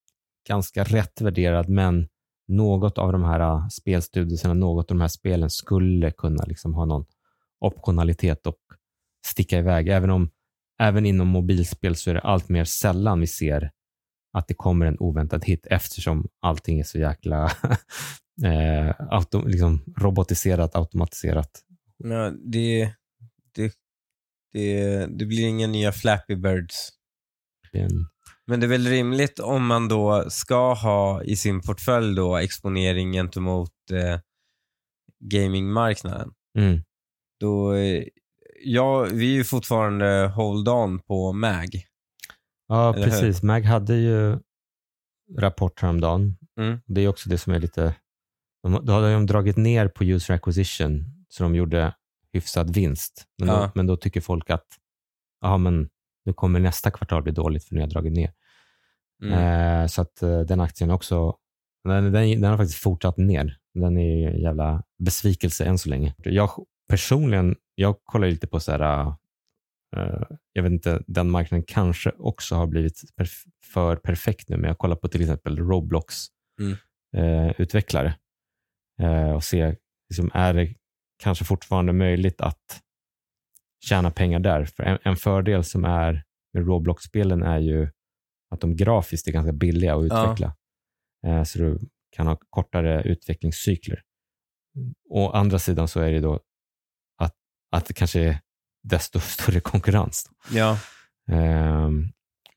ganska 0.47 0.83
rätt 0.83 1.21
värderad, 1.21 1.69
men 1.69 2.07
något 2.47 2.97
av 2.97 3.11
de 3.11 3.23
här 3.23 3.39
äh, 3.39 3.67
spelstudierna, 3.67 4.53
något 4.53 4.91
av 4.91 4.97
de 4.97 5.01
här 5.01 5.07
spelen 5.07 5.49
skulle 5.49 6.11
kunna 6.11 6.43
liksom 6.43 6.73
ha 6.73 6.85
någon 6.85 7.05
optionalitet 7.59 8.47
och 8.47 8.57
sticka 9.25 9.57
iväg. 9.57 9.87
Även 9.87 10.09
om 10.09 10.29
även 10.79 11.05
inom 11.05 11.27
mobilspel 11.27 11.95
så 11.95 12.09
är 12.09 12.13
det 12.13 12.21
allt 12.21 12.49
mer 12.49 12.65
sällan 12.65 13.19
vi 13.19 13.27
ser 13.27 13.71
att 14.33 14.47
det 14.47 14.53
kommer 14.53 14.85
en 14.85 14.99
oväntad 14.99 15.45
hit 15.45 15.67
eftersom 15.69 16.27
allting 16.39 16.79
är 16.79 16.83
så 16.83 16.99
jäkla 16.99 17.45
eh, 18.45 18.95
auto, 19.09 19.45
liksom 19.45 19.83
robotiserat, 19.97 20.75
automatiserat. 20.75 21.63
Ja, 21.97 22.31
det, 22.45 22.93
det, 23.55 23.73
det, 24.53 25.05
det 25.05 25.25
blir 25.25 25.47
inga 25.47 25.67
nya 25.67 25.91
Flappy 25.91 26.35
Birds. 26.35 26.89
Det 27.71 27.79
är 27.79 27.83
en, 27.83 28.07
Men 28.47 28.59
det 28.59 28.65
är 28.65 28.69
väl 28.69 28.87
rimligt 28.87 29.39
om 29.39 29.65
man 29.65 29.87
då 29.87 30.29
ska 30.29 30.73
ha 30.73 31.23
i 31.23 31.35
sin 31.35 31.61
portfölj 31.61 32.15
då 32.15 32.37
exponering 32.37 33.11
gentemot 33.13 33.71
eh, 33.91 34.19
gamingmarknaden. 35.19 36.31
mm, 36.57 36.81
Då, 37.39 37.73
eh, 37.73 38.03
ja, 38.63 39.07
vi 39.11 39.31
är 39.31 39.35
ju 39.35 39.43
fortfarande 39.43 40.31
hold 40.35 40.69
on 40.69 40.99
på 40.99 41.33
MAG. 41.33 41.85
Ja, 42.67 42.93
Eller 42.93 43.05
hur? 43.05 43.11
precis. 43.11 43.43
Mag 43.43 43.61
hade 43.63 43.95
ju 43.95 44.39
rapport 45.39 45.81
häromdagen. 45.81 46.37
Mm. 46.59 46.79
Det 46.85 47.01
är 47.01 47.07
också 47.07 47.29
det 47.29 47.37
som 47.37 47.53
är 47.53 47.59
lite... 47.59 47.95
De, 48.63 48.85
då 48.85 48.93
hade 48.93 49.13
de 49.13 49.25
dragit 49.25 49.57
ner 49.57 49.87
på 49.87 50.03
user 50.03 50.33
acquisition, 50.33 51.05
så 51.29 51.43
de 51.43 51.55
gjorde 51.55 51.93
hyfsad 52.33 52.73
vinst. 52.75 53.25
Men, 53.37 53.47
då, 53.47 53.53
Ja. 53.53 53.71
men 53.75 53.87
då 53.87 53.97
tycker 53.97 54.21
folk 54.21 54.49
att 54.49 54.67
ja, 55.41 55.57
men 55.57 55.89
nu 56.25 56.33
kommer 56.33 56.59
nästa 56.59 56.91
kvartal 56.91 57.23
bli 57.23 57.31
dåligt 57.31 57.63
för 57.65 57.75
nu 57.75 57.79
har 57.81 57.87
jag 57.87 57.93
dragit 57.93 58.13
ner. 58.13 58.33
Mm. 59.23 59.33
Eh, 59.81 59.87
så 59.87 60.01
att 60.01 60.21
eh, 60.21 60.39
den 60.39 60.59
aktien 60.61 60.91
också, 60.91 61.35
den, 61.83 62.11
den, 62.11 62.41
den 62.41 62.43
har 62.51 62.57
faktiskt 62.57 62.79
fortsatt 62.83 63.17
ner. 63.17 63.57
Den 63.73 63.97
är 63.97 64.27
en 64.29 64.41
jävla 64.41 64.83
besvikelse 65.03 65.65
än 65.65 65.77
så 65.77 65.89
länge. 65.89 66.15
Jag 66.17 66.49
personligen, 66.89 67.55
jag 67.75 67.95
kollar 68.03 68.27
lite 68.27 68.47
på 68.47 68.59
så 68.59 68.71
här, 68.71 69.07
eh, 69.95 70.21
jag 70.53 70.63
vet 70.63 70.71
inte, 70.71 71.03
den 71.07 71.29
marknaden 71.29 71.63
kanske 71.67 72.11
också 72.17 72.55
har 72.55 72.67
blivit 72.67 73.01
perf- 73.17 73.47
för 73.73 73.95
perfekt 73.95 74.49
nu, 74.49 74.57
men 74.57 74.67
jag 74.67 74.77
kollar 74.77 74.95
på 74.95 75.07
till 75.07 75.21
exempel 75.21 75.57
Roblox 75.57 76.15
Mm. 76.61 76.75
eh, 77.15 77.53
utvecklare 77.61 78.15
eh, 79.01 79.31
och 79.31 79.43
ser, 79.43 79.77
liksom, 80.09 80.31
är 80.33 80.53
det 80.53 80.73
kanske 81.17 81.45
fortfarande 81.45 81.93
möjligt 81.93 82.41
att 82.41 82.81
tjäna 83.85 84.11
pengar 84.11 84.39
där? 84.39 84.65
För 84.65 84.83
en, 84.83 84.97
en 85.03 85.15
fördel 85.15 85.63
som 85.63 85.85
är 85.85 86.23
med 86.53 86.67
Roblox-spelen 86.67 87.43
är 87.43 87.59
ju 87.59 87.89
att 88.51 88.61
de 88.61 88.75
grafiskt 88.75 89.27
är 89.27 89.31
ganska 89.31 89.51
billiga 89.53 89.95
att 89.95 90.07
Ja. 90.07 90.23
utveckla. 90.23 90.55
Eh, 91.27 91.43
så 91.43 91.59
du 91.59 91.79
kan 92.15 92.27
ha 92.27 92.37
kortare 92.49 93.01
utvecklingscykler. 93.03 94.01
Å 95.09 95.29
andra 95.31 95.59
sidan 95.59 95.87
så 95.87 95.99
är 95.99 96.11
det 96.11 96.19
då 96.19 96.39
att, 97.17 97.35
att 97.71 97.85
det 97.85 97.93
kanske 97.93 98.19
är 98.21 98.39
desto 98.83 99.19
större 99.19 99.59
konkurrens. 99.59 100.29
Ja, 100.51 100.77
Eh, 101.31 101.89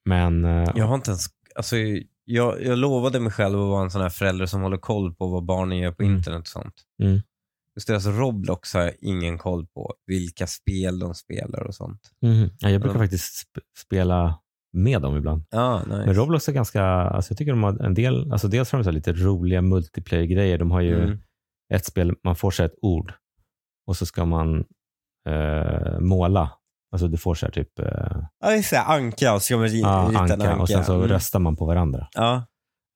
men 0.04 0.44
eh, 0.44 0.72
jag 0.74 0.86
har 0.86 0.94
inte 0.94 1.10
ens, 1.10 1.26
alltså, 1.54 1.76
jag, 2.24 2.62
jag 2.62 2.78
lovade 2.78 3.20
mig 3.20 3.32
själv 3.32 3.58
att 3.60 3.68
vara 3.68 3.82
en 3.84 3.90
sån 3.90 4.00
här 4.02 4.08
förälder 4.08 4.46
som 4.46 4.60
håller 4.62 4.76
koll 4.76 5.14
på 5.14 5.26
vad 5.26 5.44
barnen 5.44 5.78
gör 5.78 5.92
på 5.92 6.02
Mm. 6.02 6.16
internet 6.16 6.40
och 6.40 6.46
sånt. 6.48 6.74
Mm. 7.02 7.20
Just 7.76 7.90
alltså 7.90 8.10
Roblox 8.10 8.74
har 8.74 8.80
jag 8.80 8.92
ingen 9.00 9.38
koll 9.38 9.66
på. 9.66 9.94
Vilka 10.06 10.46
spel 10.46 10.98
de 10.98 11.14
spelar 11.14 11.60
och 11.62 11.74
sånt. 11.74 12.00
mhm. 12.22 12.50
ja, 12.58 12.70
jag 12.70 12.80
brukar 12.80 12.96
Ja. 12.98 13.02
faktiskt 13.04 13.46
sp- 13.46 13.60
spela 13.78 14.38
med 14.72 15.02
dem 15.02 15.16
ibland. 15.16 15.44
Ja, 15.50 15.78
nice. 15.78 15.96
Men 16.06 16.14
Roblox 16.14 16.48
är 16.48 16.52
ganska, 16.52 16.84
alltså 16.84 17.32
jag 17.32 17.38
tycker 17.38 17.52
de 17.52 17.62
har 17.62 17.82
en 17.84 17.94
del, 17.94 18.32
alltså 18.32 18.48
dels 18.48 18.72
har 18.72 18.78
de 18.78 18.84
så 18.84 18.90
lite 18.90 19.12
roliga 19.12 19.62
multiplayer-grejer. 19.62 20.58
De 20.58 20.70
har 20.70 20.80
ju 20.80 21.02
Mm. 21.02 21.18
ett 21.74 21.84
spel, 21.84 22.14
man 22.24 22.36
får 22.36 22.50
sig 22.50 22.66
ett 22.66 22.74
ord 22.82 23.12
och 23.86 23.96
så 23.96 24.06
ska 24.06 24.24
man 24.24 24.64
eh, 25.28 26.00
måla. 26.00 26.50
Alltså 26.92 27.08
du 27.08 27.16
får 27.16 27.34
så 27.34 27.46
här 27.46 27.52
typ 27.52 27.78
eh, 27.78 28.22
Ja, 28.40 28.52
just 28.52 28.70
det. 28.70 28.80
Anka 28.80 29.34
och 29.34 29.42
ska 29.42 29.56
man 29.56 29.66
ri- 29.68 29.80
ja, 29.82 30.06
rita 30.10 30.24
en 30.24 30.30
anka, 30.32 30.50
anka. 30.50 30.62
och 30.62 30.68
sen 30.68 30.84
så 30.84 30.94
Mm. 30.94 31.08
röstar 31.08 31.38
man 31.38 31.56
på 31.56 31.66
varandra. 31.66 32.08
Ja, 32.12 32.46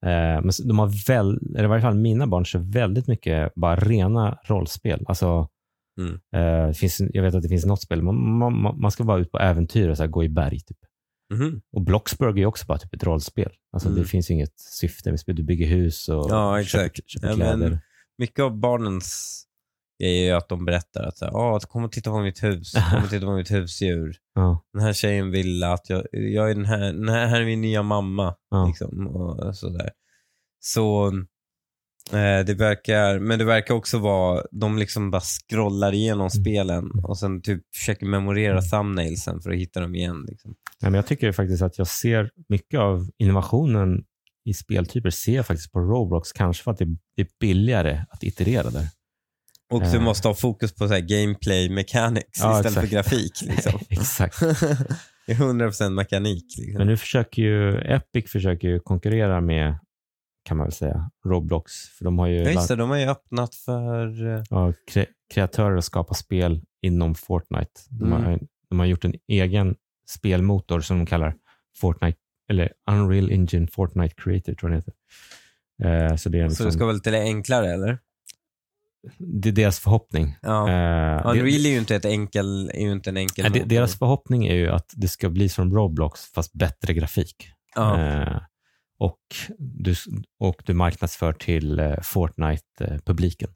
Eh, 0.05 0.41
men 0.43 0.51
de 0.67 0.79
har 0.79 1.07
väl, 1.07 1.39
eller 1.55 1.63
i 1.63 1.67
varje 1.67 1.81
fall 1.81 1.95
mina 1.95 2.27
barn 2.27 2.45
kör 2.45 2.59
väldigt 2.59 3.07
mycket 3.07 3.55
bara 3.55 3.75
rena 3.75 4.37
rollspel. 4.45 5.03
Alltså, 5.07 5.47
Mm. 5.99 6.13
eh, 6.35 6.67
det 6.67 6.73
finns, 6.73 7.01
jag 7.13 7.23
vet 7.23 7.35
att 7.35 7.41
det 7.43 7.49
finns 7.49 7.65
något 7.65 7.81
spel, 7.81 8.01
man, 8.01 8.37
man, 8.37 8.79
man 8.81 8.91
ska 8.91 9.03
vara 9.03 9.19
ut 9.21 9.31
på 9.31 9.39
äventyr 9.39 9.89
och 9.89 9.97
så 9.97 10.03
här, 10.03 10.07
gå 10.09 10.23
i 10.23 10.29
berg. 10.29 10.59
Typ. 10.59 10.77
Mhm. 11.33 11.61
Och 11.71 11.81
Bloxburg 11.81 12.39
är 12.39 12.45
också 12.45 12.65
bara 12.65 12.77
typ 12.77 12.93
ett 12.93 13.03
rollspel. 13.03 13.51
Alltså, 13.73 13.89
Mm. 13.89 14.01
Det 14.01 14.07
finns 14.07 14.31
inget 14.31 14.59
syfte 14.59 15.09
med 15.09 15.19
spel. 15.19 15.35
Du 15.35 15.43
bygger 15.43 15.67
hus 15.67 16.09
och 16.09 16.15
Ja, 16.29 16.63
köper, 16.63 16.85
exakt. 16.85 17.09
köper 17.09 17.27
Ja, 17.27 17.35
kläder. 17.35 17.57
men- 17.57 17.79
mycket 18.17 18.39
av 18.39 18.57
barnens 18.59 19.43
är 20.05 20.25
ju 20.25 20.31
att 20.31 20.49
de 20.49 20.65
berättar 20.65 21.03
att 21.03 21.17
så 21.17 21.25
här, 21.25 21.31
"Ah, 21.35 21.59
kom 21.59 21.83
och 21.83 21.91
titta 21.91 22.09
på 22.11 22.19
mitt 22.21 22.43
hus, 22.43 22.71
kom 22.91 23.03
och 23.03 23.09
titta 23.09 23.25
på 23.25 23.35
mitt 23.35 23.51
husdjur. 23.51 24.15
Ja, 24.35 24.63
Den 24.73 24.81
här 24.81 24.93
tjejen 24.93 25.31
vill 25.31 25.63
att 25.63 25.89
jag, 25.89 26.03
jag 26.11 26.51
är 26.51 26.55
den 26.55 26.65
här, 26.65 26.79
den 26.93 27.09
här, 27.09 27.27
här 27.27 27.41
är 27.41 27.45
min 27.45 27.61
nya 27.61 27.83
mamma. 27.83 28.35
ja. 28.49 28.65
Liksom, 28.67 29.07
och 29.07 29.55
sådär. 29.55 29.89
Så 30.59 31.07
eh, 32.11 32.45
det 32.45 32.53
verkar, 32.53 33.19
men 33.19 33.39
det 33.39 33.45
verkar 33.45 33.73
också 33.73 33.97
vara, 33.99 34.43
de 34.51 34.77
liksom 34.77 35.11
bara 35.11 35.21
scrollar 35.21 35.93
igenom 35.93 36.29
spelen 36.29 36.91
och 37.03 37.17
sen 37.17 37.41
typ 37.41 37.61
försöker 37.75 38.05
memorera 38.05 38.51
Mm. 38.57 38.63
thumbnailsen 38.69 39.41
för 39.41 39.51
att 39.51 39.57
hitta 39.57 39.79
dem 39.79 39.95
igen. 39.95 40.25
Liksom. 40.27 40.55
Ja, 40.79 40.89
men 40.89 40.93
jag 40.93 41.05
tycker 41.07 41.31
faktiskt 41.31 41.61
att 41.61 41.77
jag 41.77 41.87
ser 41.87 42.29
mycket 42.49 42.79
av 42.79 43.09
innovationen 43.17 44.03
i 44.45 44.53
speltyper 44.53 45.09
ser 45.09 45.35
jag 45.35 45.45
faktiskt 45.47 45.71
på 45.71 45.79
Roblox, 45.79 46.31
kanske 46.31 46.63
för 46.63 46.71
att 46.71 46.77
det 46.77 46.83
är 47.17 47.27
billigare 47.39 48.01
att 48.09 48.23
iterera 48.23 48.69
där. 48.69 48.85
Och 49.71 49.81
du 49.81 49.95
Eh. 49.97 50.01
måste 50.01 50.27
ha 50.27 50.35
fokus 50.35 50.75
på 50.75 50.87
så 50.87 50.93
gameplay 51.01 51.69
mechanics 51.69 52.39
Ja, 52.39 52.57
istället 52.57 52.73
för 52.73 52.83
exakt. 52.83 52.91
grafik. 53.11 53.41
Liksom. 53.41 53.79
Exakt. 53.89 54.39
det 55.25 55.31
är 55.31 55.35
100% 55.35 55.89
mekanik. 55.89 56.45
Liksom. 56.57 56.77
Men 56.77 56.87
nu 56.87 56.97
försöker 56.97 57.41
ju 57.41 57.77
Epic 57.81 58.31
försöker 58.31 58.67
ju 58.67 58.79
konkurrera 58.79 59.41
med, 59.41 59.79
kan 60.45 60.57
man 60.57 60.65
väl 60.65 60.73
säga, 60.73 61.09
Roblox. 61.25 61.73
För 61.73 62.05
de 62.05 62.19
har 62.19 62.27
ju 62.27 62.37
Ja, 62.43 62.49
just 62.51 62.67
det, 62.67 62.75
de 62.75 62.89
har 62.89 62.97
ju 62.97 63.05
öppnat 63.05 63.55
för... 63.55 64.27
eh, 64.35 64.43
ja, 64.49 64.73
kre, 64.91 65.05
kreatörer 65.33 65.77
att 65.77 65.85
skapa 65.85 66.13
spel 66.13 66.61
inom 66.81 67.15
Fortnite. 67.15 67.71
De, 67.89 68.05
Mm. 68.13 68.23
har, 68.23 68.39
de 68.69 68.79
har 68.79 68.85
gjort 68.85 69.05
en 69.05 69.13
egen 69.27 69.75
spelmotor 70.09 70.79
som 70.81 70.97
de 70.97 71.05
kallar 71.05 71.35
Fortnite, 71.77 72.17
eller 72.49 72.71
Unreal 72.91 73.31
Engine 73.31 73.67
Fortnite 73.67 74.15
Creator 74.17 74.53
tror 74.53 74.71
jag 74.71 74.83
den 74.83 74.93
heter. 75.83 76.11
Eh, 76.11 76.15
så 76.15 76.29
det 76.29 76.37
är, 76.39 76.43
Så 76.43 76.49
liksom, 76.49 76.65
det 76.65 76.71
ska 76.71 76.83
vara 76.85 76.93
lite 76.93 77.17
enklare 77.19 77.73
eller? 77.73 77.99
Det 79.17 79.49
är 79.49 79.53
deras 79.53 79.79
förhoppning. 79.79 80.35
Ja. 80.41 80.69
Eh, 80.69 81.23
det- 81.33 81.39
Unreal 81.39 81.65
är 81.65 81.69
ju 81.69 81.77
inte, 81.77 81.95
ett 81.95 82.05
enkel, 82.05 82.69
är 82.73 82.91
inte 82.91 83.09
en 83.09 83.17
enkel 83.17 83.45
Ja, 83.45 83.49
motor. 83.51 83.65
deras 83.65 83.97
förhoppning 83.99 84.45
är 84.47 84.55
ju 84.55 84.67
att 84.69 84.93
det 84.95 85.07
ska 85.07 85.29
bli 85.29 85.49
som 85.49 85.73
Roblox 85.73 86.21
fast 86.33 86.53
bättre 86.53 86.93
grafik. 86.93 87.35
Ja. 87.75 87.99
Eh, 88.01 88.41
och, 88.99 89.19
du, 89.57 89.95
och 90.39 90.61
du 90.65 90.73
marknadsför 90.73 91.33
till 91.33 91.79
eh, 91.79 91.95
Fortnite-publiken. 92.03 93.49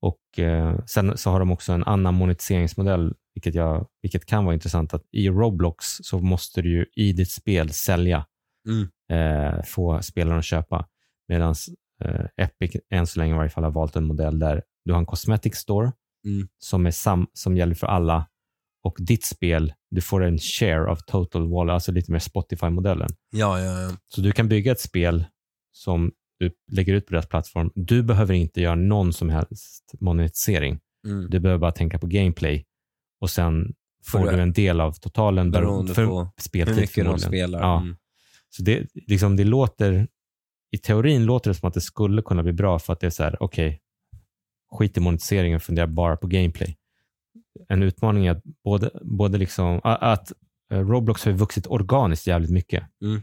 Och 0.00 0.38
eh, 0.38 0.78
Sen 0.86 1.16
så 1.18 1.30
har 1.30 1.38
de 1.40 1.50
också 1.52 1.72
en 1.72 1.84
annan 1.84 2.14
monetiseringsmodell, 2.14 3.14
vilket, 3.34 3.54
jag, 3.54 3.86
vilket 4.02 4.26
kan 4.26 4.44
vara 4.44 4.54
intressant. 4.54 4.94
att 4.94 5.02
I 5.12 5.28
Roblox 5.28 5.86
så 5.86 6.18
måste 6.18 6.62
du 6.62 6.70
ju 6.70 6.86
i 6.96 7.12
ditt 7.12 7.30
spel 7.30 7.70
sälja, 7.70 8.26
Mm. 8.68 8.88
eh, 9.12 9.62
få 9.64 10.02
spelarna 10.02 10.38
att 10.38 10.44
köpa. 10.44 10.86
Medan 11.28 11.54
Epic 12.36 12.76
än 12.90 13.06
så 13.06 13.18
länge 13.18 13.34
i 13.34 13.36
varje 13.36 13.50
fall 13.50 13.64
har 13.64 13.70
valt 13.70 13.96
en 13.96 14.04
modell 14.04 14.38
där 14.38 14.62
du 14.88 14.92
har 14.92 15.00
en 15.00 15.06
cosmetic 15.06 15.54
store 15.56 15.92
Mm. 16.26 16.48
som, 16.58 16.86
är 16.86 16.90
sam, 16.90 17.26
som 17.32 17.56
gäller 17.56 17.74
för 17.74 17.86
alla 17.86 18.28
och 18.84 18.96
ditt 18.98 19.24
spel, 19.24 19.72
du 19.90 20.00
får 20.00 20.24
en 20.24 20.38
share 20.38 20.92
of 20.92 20.98
total 21.06 21.50
wallet, 21.50 21.72
alltså 21.72 21.92
lite 21.92 22.12
mer 22.12 22.18
Spotify-modellen. 22.18 23.08
Ja, 23.30 23.60
ja, 23.60 23.80
ja. 23.80 23.90
Så 24.08 24.20
du 24.20 24.32
kan 24.32 24.48
bygga 24.48 24.72
ett 24.72 24.80
spel 24.80 25.24
som 25.72 26.12
du 26.38 26.50
lägger 26.72 26.94
ut 26.94 27.06
på 27.06 27.12
deras 27.12 27.28
plattform. 27.28 27.70
Du 27.74 28.02
behöver 28.02 28.34
inte 28.34 28.60
göra 28.60 28.74
någon 28.74 29.12
som 29.12 29.28
helst 29.28 29.94
monetisering. 30.00 30.80
Mm. 31.06 31.30
Du 31.30 31.40
behöver 31.40 31.58
bara 31.58 31.72
tänka 31.72 31.98
på 31.98 32.06
gameplay 32.06 32.64
och 33.20 33.30
sen 33.30 33.74
får 34.06 34.30
du 34.30 34.40
en 34.40 34.52
del 34.52 34.80
av 34.80 34.92
totalen 34.92 35.50
Beroende 35.50 35.94
för 35.94 36.06
på 36.06 36.32
speltid 36.40 36.74
Hur 36.74 36.80
mycket 36.80 37.04
de 37.04 37.18
spelar. 37.18 37.60
Ja. 37.60 37.80
Mm. 37.80 37.96
Så 38.50 38.62
det, 38.62 38.86
liksom, 38.94 39.36
det 39.36 39.44
låter, 39.44 40.08
i 40.70 40.78
teorin 40.78 41.24
låter 41.24 41.50
det 41.50 41.54
som 41.54 41.68
att 41.68 41.74
det 41.74 41.80
skulle 41.80 42.22
kunna 42.22 42.42
bli 42.42 42.52
bra 42.52 42.78
för 42.78 42.92
att 42.92 43.00
det 43.00 43.06
är 43.06 43.10
så 43.10 43.22
här, 43.22 43.42
okej, 43.42 43.80
skit 44.70 44.96
i 44.96 45.00
monetiseringen 45.00 45.56
och 45.56 45.62
fundera 45.62 45.86
bara 45.86 46.16
på 46.16 46.26
gameplay. 46.26 46.76
En 47.68 47.82
utmaning 47.82 48.26
är 48.26 48.30
att 48.32 48.42
både, 48.64 48.90
både 49.02 49.38
liksom, 49.38 49.80
att 49.84 50.32
eh, 50.72 50.78
Roblox 50.78 51.24
har 51.24 51.32
vuxit 51.32 51.66
organiskt 51.66 52.26
jävligt 52.26 52.50
mycket. 52.50 52.84
Mm. 53.02 53.22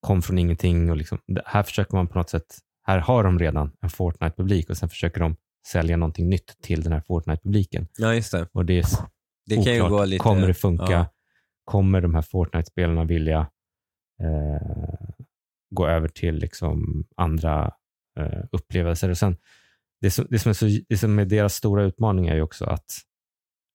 Kom 0.00 0.22
från 0.22 0.38
ingenting 0.38 0.90
och 0.90 0.96
liksom, 0.96 1.18
här 1.46 1.62
försöker 1.62 1.96
man 1.96 2.06
på 2.06 2.18
något 2.18 2.30
sätt, 2.30 2.58
här 2.86 2.98
har 2.98 3.24
de 3.24 3.38
redan 3.38 3.72
en 3.80 3.90
Fortnite-publik 3.90 4.70
och 4.70 4.76
sen 4.76 4.88
försöker 4.88 5.20
de 5.20 5.36
sälja 5.66 5.96
någonting 5.96 6.28
nytt 6.28 6.56
till 6.62 6.82
den 6.82 6.92
här 6.92 7.00
Fortnite-publiken. 7.00 7.88
ja, 7.98 8.14
just 8.14 8.32
det. 8.32 8.48
Och 8.52 8.64
det 8.64 8.78
är 8.78 8.84
Det 9.46 9.54
kan 9.54 9.74
ju 9.74 9.82
oklart. 9.82 9.90
gå 9.90 10.04
lite... 10.04 10.22
Kommer 10.22 10.46
det 10.46 10.54
funka? 10.54 10.92
Ja. 10.92 11.06
Kommer 11.64 12.00
de 12.00 12.14
här 12.14 12.22
Fortnite-spelarna 12.22 13.04
vilja 13.04 13.38
eh, 14.20 15.06
gå 15.70 15.86
över 15.86 16.08
till 16.08 16.34
liksom 16.34 17.04
andra 17.16 17.72
eh, 18.18 18.44
upplevelser? 18.52 19.10
Och 19.10 19.18
sen, 19.18 19.36
det, 20.00 20.10
som, 20.10 20.26
det, 20.30 20.38
som 20.38 20.50
är 20.50 20.54
så, 20.54 20.66
det 20.88 20.98
som 20.98 21.18
är 21.18 21.24
deras 21.24 21.54
stora 21.54 21.84
utmaning 21.84 22.26
är 22.26 22.34
ju 22.34 22.42
också 22.42 22.64
att 22.64 23.00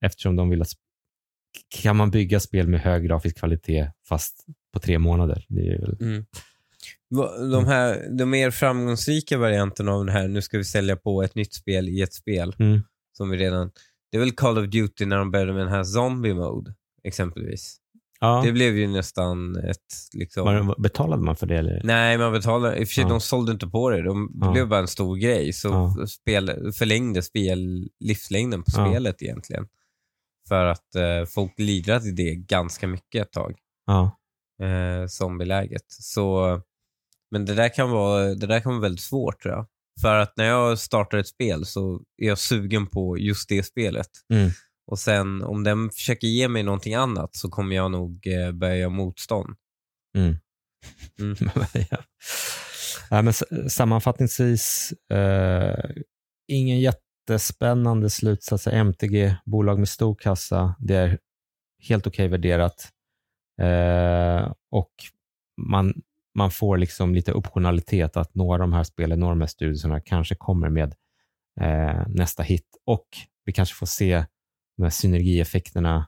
eftersom 0.06 0.36
de 0.36 0.50
vill 0.50 0.62
att 0.62 0.72
kan 1.70 1.96
man 1.96 2.12
bygga 2.12 2.40
spel 2.40 2.68
med 2.68 2.82
hög 2.82 3.04
grafisk 3.04 3.38
kvalitet 3.38 3.92
fast 4.08 4.46
på 4.74 4.80
tre 4.80 5.00
månader? 5.00 5.46
Väl, 5.50 5.98
Mm. 6.02 6.26
De, 7.52 7.66
här, 7.68 8.18
de 8.18 8.30
mer 8.30 8.52
framgångsrika 8.52 9.38
varianterna 9.38 9.92
av 9.92 10.06
det 10.06 10.12
här, 10.12 10.28
nu 10.28 10.42
ska 10.42 10.58
vi 10.58 10.64
sälja 10.64 10.96
på 10.96 11.24
ett 11.24 11.36
nytt 11.36 11.54
spel 11.54 11.90
i 11.90 12.02
ett 12.02 12.14
spel, 12.14 12.56
mm. 12.60 12.82
som 13.18 13.30
vi 13.30 13.38
redan... 13.38 13.72
Det 14.12 14.18
är 14.18 14.20
väl 14.20 14.32
Call 14.32 14.58
of 14.58 14.70
Duty 14.70 15.06
när 15.06 15.18
de 15.18 15.32
började 15.32 15.54
med 15.54 15.62
den 15.62 15.74
här 15.74 15.84
zombie 15.84 16.34
mode, 16.34 16.74
exempelvis. 17.04 17.81
Ja. 18.22 18.42
Det 18.46 18.52
blev 18.52 18.78
ju 18.78 18.88
nästan 18.88 19.56
ett... 19.56 19.78
Liksom... 20.14 20.46
Var, 20.46 20.82
betalade 20.82 21.24
man 21.24 21.36
för 21.36 21.48
det? 21.48 21.58
Eller? 21.58 21.82
Nej, 21.84 22.18
man 22.18 22.32
betalar. 22.32 22.76
I 22.76 22.84
och 22.84 22.88
för 22.88 22.94
sig, 22.94 23.04
Ja. 23.04 23.10
de 23.10 23.22
sålde 23.22 23.52
inte 23.52 23.68
på 23.68 23.90
det. 23.90 24.02
De, 24.02 24.32
det 24.34 24.46
Ja. 24.46 24.52
blev 24.52 24.68
bara 24.68 24.80
en 24.80 24.88
stor 24.88 25.16
grej. 25.18 25.54
Så 25.54 25.68
Ja. 25.68 26.08
spel, 26.08 26.72
förlängde 26.74 27.22
spel, 27.22 27.90
livslängden 28.00 28.64
på 28.64 28.72
spelet 28.72 29.22
egentligen. 29.22 29.68
För 30.48 30.66
att 30.66 30.96
eh, 30.96 31.26
folk 31.28 31.54
lidrade 31.58 32.08
i 32.08 32.12
det 32.12 32.36
ganska 32.36 32.88
mycket 32.88 33.22
ett 33.28 33.32
tag. 33.32 33.56
Ja. 33.86 34.18
Eh, 34.66 35.08
zombieläget. 35.08 35.86
Så, 35.88 36.62
men 37.32 37.46
det 37.46 37.54
där, 37.56 37.70
kan 37.70 37.92
vara, 37.92 38.24
det 38.36 38.48
där 38.48 38.60
kan 38.60 38.72
vara 38.72 38.82
väldigt 38.82 39.02
svårt 39.04 39.42
tror 39.42 39.54
jag. 39.54 39.68
För 40.02 40.16
att 40.16 40.38
när 40.38 40.46
jag 40.46 40.80
startar 40.80 41.18
ett 41.18 41.28
spel 41.28 41.66
så 41.66 42.02
är 42.18 42.28
jag 42.28 42.38
sugen 42.38 42.88
på 42.88 43.18
just 43.18 43.50
det 43.50 43.64
spelet. 43.64 44.08
Mm. 44.34 44.50
Och 44.88 45.00
sen 45.00 45.44
om 45.44 45.64
den 45.64 45.90
försöker 45.90 46.28
ge 46.28 46.48
mig 46.48 46.64
någonting 46.64 46.96
annat 46.96 47.36
så 47.36 47.50
kommer 47.50 47.76
jag 47.76 47.92
nog 47.92 48.28
eh, 48.28 48.52
börja 48.52 48.76
göra 48.76 48.90
motstånd. 48.90 49.56
Mm. 50.18 50.36
Mm. 51.20 51.36
ja. 51.90 51.98
Ja, 53.10 53.22
men 53.22 53.34
sammanfattningsvis, 53.70 54.94
eh, 55.10 55.90
ingen 56.48 56.80
jättespännande 56.80 58.10
slutsats. 58.10 58.68
MTG, 58.68 59.36
bolag 59.46 59.80
med 59.80 59.90
stor 59.90 60.16
kassa, 60.16 60.76
det 60.80 60.96
är 60.96 61.20
helt 61.88 62.08
okej 62.08 62.28
värderat. 62.28 62.90
Eh, 63.62 64.54
och 64.72 64.92
man, 65.58 65.94
man 66.36 66.52
får 66.52 66.78
liksom 66.78 67.16
lite 67.16 67.34
optionalitet 67.34 68.18
att 68.18 68.36
några 68.36 68.54
av 68.54 68.60
de 68.60 68.74
här 68.74 68.84
spelen, 68.84 69.20
några 69.20 69.32
av 69.32 69.38
de 69.38 69.42
här 69.42 69.48
studierna 69.48 70.02
kanske 70.02 70.36
kommer 70.36 70.70
med 70.70 70.96
eh, 71.62 72.08
nästa 72.08 72.44
hit 72.44 72.68
och 72.86 73.08
vi 73.46 73.54
kanske 73.54 73.76
får 73.76 73.86
se 73.86 74.26
de 74.82 74.86
här 74.86 74.90
synergieffekterna 74.92 76.08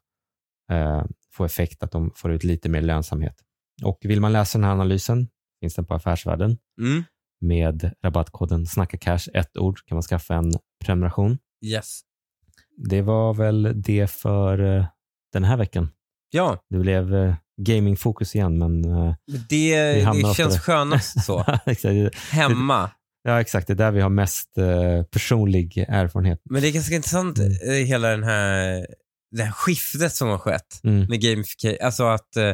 eh, 0.71 1.03
få 1.34 1.45
effekt, 1.45 1.84
att 1.84 1.91
de 1.91 2.11
får 2.15 2.32
ut 2.34 2.43
lite 2.43 2.69
mer 2.69 2.82
lönsamhet. 2.82 3.36
Och 3.84 3.97
vill 4.01 4.21
man 4.21 4.34
läsa 4.34 4.57
den 4.57 4.65
här 4.65 4.71
analysen 4.71 5.28
finns 5.61 5.76
den 5.76 5.86
på 5.86 5.93
Affärsvärlden 5.93 6.57
Mm. 6.82 7.03
med 7.41 7.91
rabattkoden 8.03 8.65
SNACKACASH, 8.65 9.28
ett 9.34 9.57
ord, 9.57 9.80
kan 9.86 9.95
man 9.95 10.01
skaffa 10.03 10.36
en 10.36 10.51
prenumeration. 10.86 11.38
Yes. 11.65 12.01
Det 12.89 13.01
var 13.01 13.34
väl 13.34 13.82
det 13.82 14.07
för 14.11 14.78
eh, 14.78 14.86
den 15.34 15.43
här 15.43 15.57
veckan. 15.57 15.89
Ja, 16.32 16.63
Det 16.69 16.78
blev 16.78 17.15
eh, 17.15 17.36
gamingfokus 17.61 18.36
igen, 18.36 18.57
men 18.57 18.86
eh, 18.86 19.15
det, 19.49 19.93
det 19.93 20.34
känns 20.36 20.53
där. 20.53 20.59
skönast 20.59 21.24
så. 21.26 21.39
Hemma. 22.32 22.91
Ja, 23.24 23.41
exakt, 23.41 23.67
det 23.67 23.74
är 23.74 23.76
där 23.76 23.91
vi 23.91 24.01
har 24.01 24.09
mest 24.09 24.57
eh, 24.57 25.03
personlig 25.03 25.86
erfarenhet. 25.88 26.41
Men 26.49 26.61
det 26.61 26.67
är 26.67 26.71
ganska 26.71 26.95
intressant, 26.95 27.39
Mm. 27.39 27.51
eh, 27.51 27.86
hela 27.88 28.07
den 28.09 28.24
här, 28.24 28.86
det 29.32 29.43
här 29.43 29.51
skiftet 29.51 30.13
som 30.13 30.28
har 30.30 30.38
skett 30.38 30.80
Mm. 30.84 31.05
med 31.09 31.21
gamification. 31.21 31.78
Alltså 31.82 32.03
att 32.03 32.36
eh, 32.38 32.53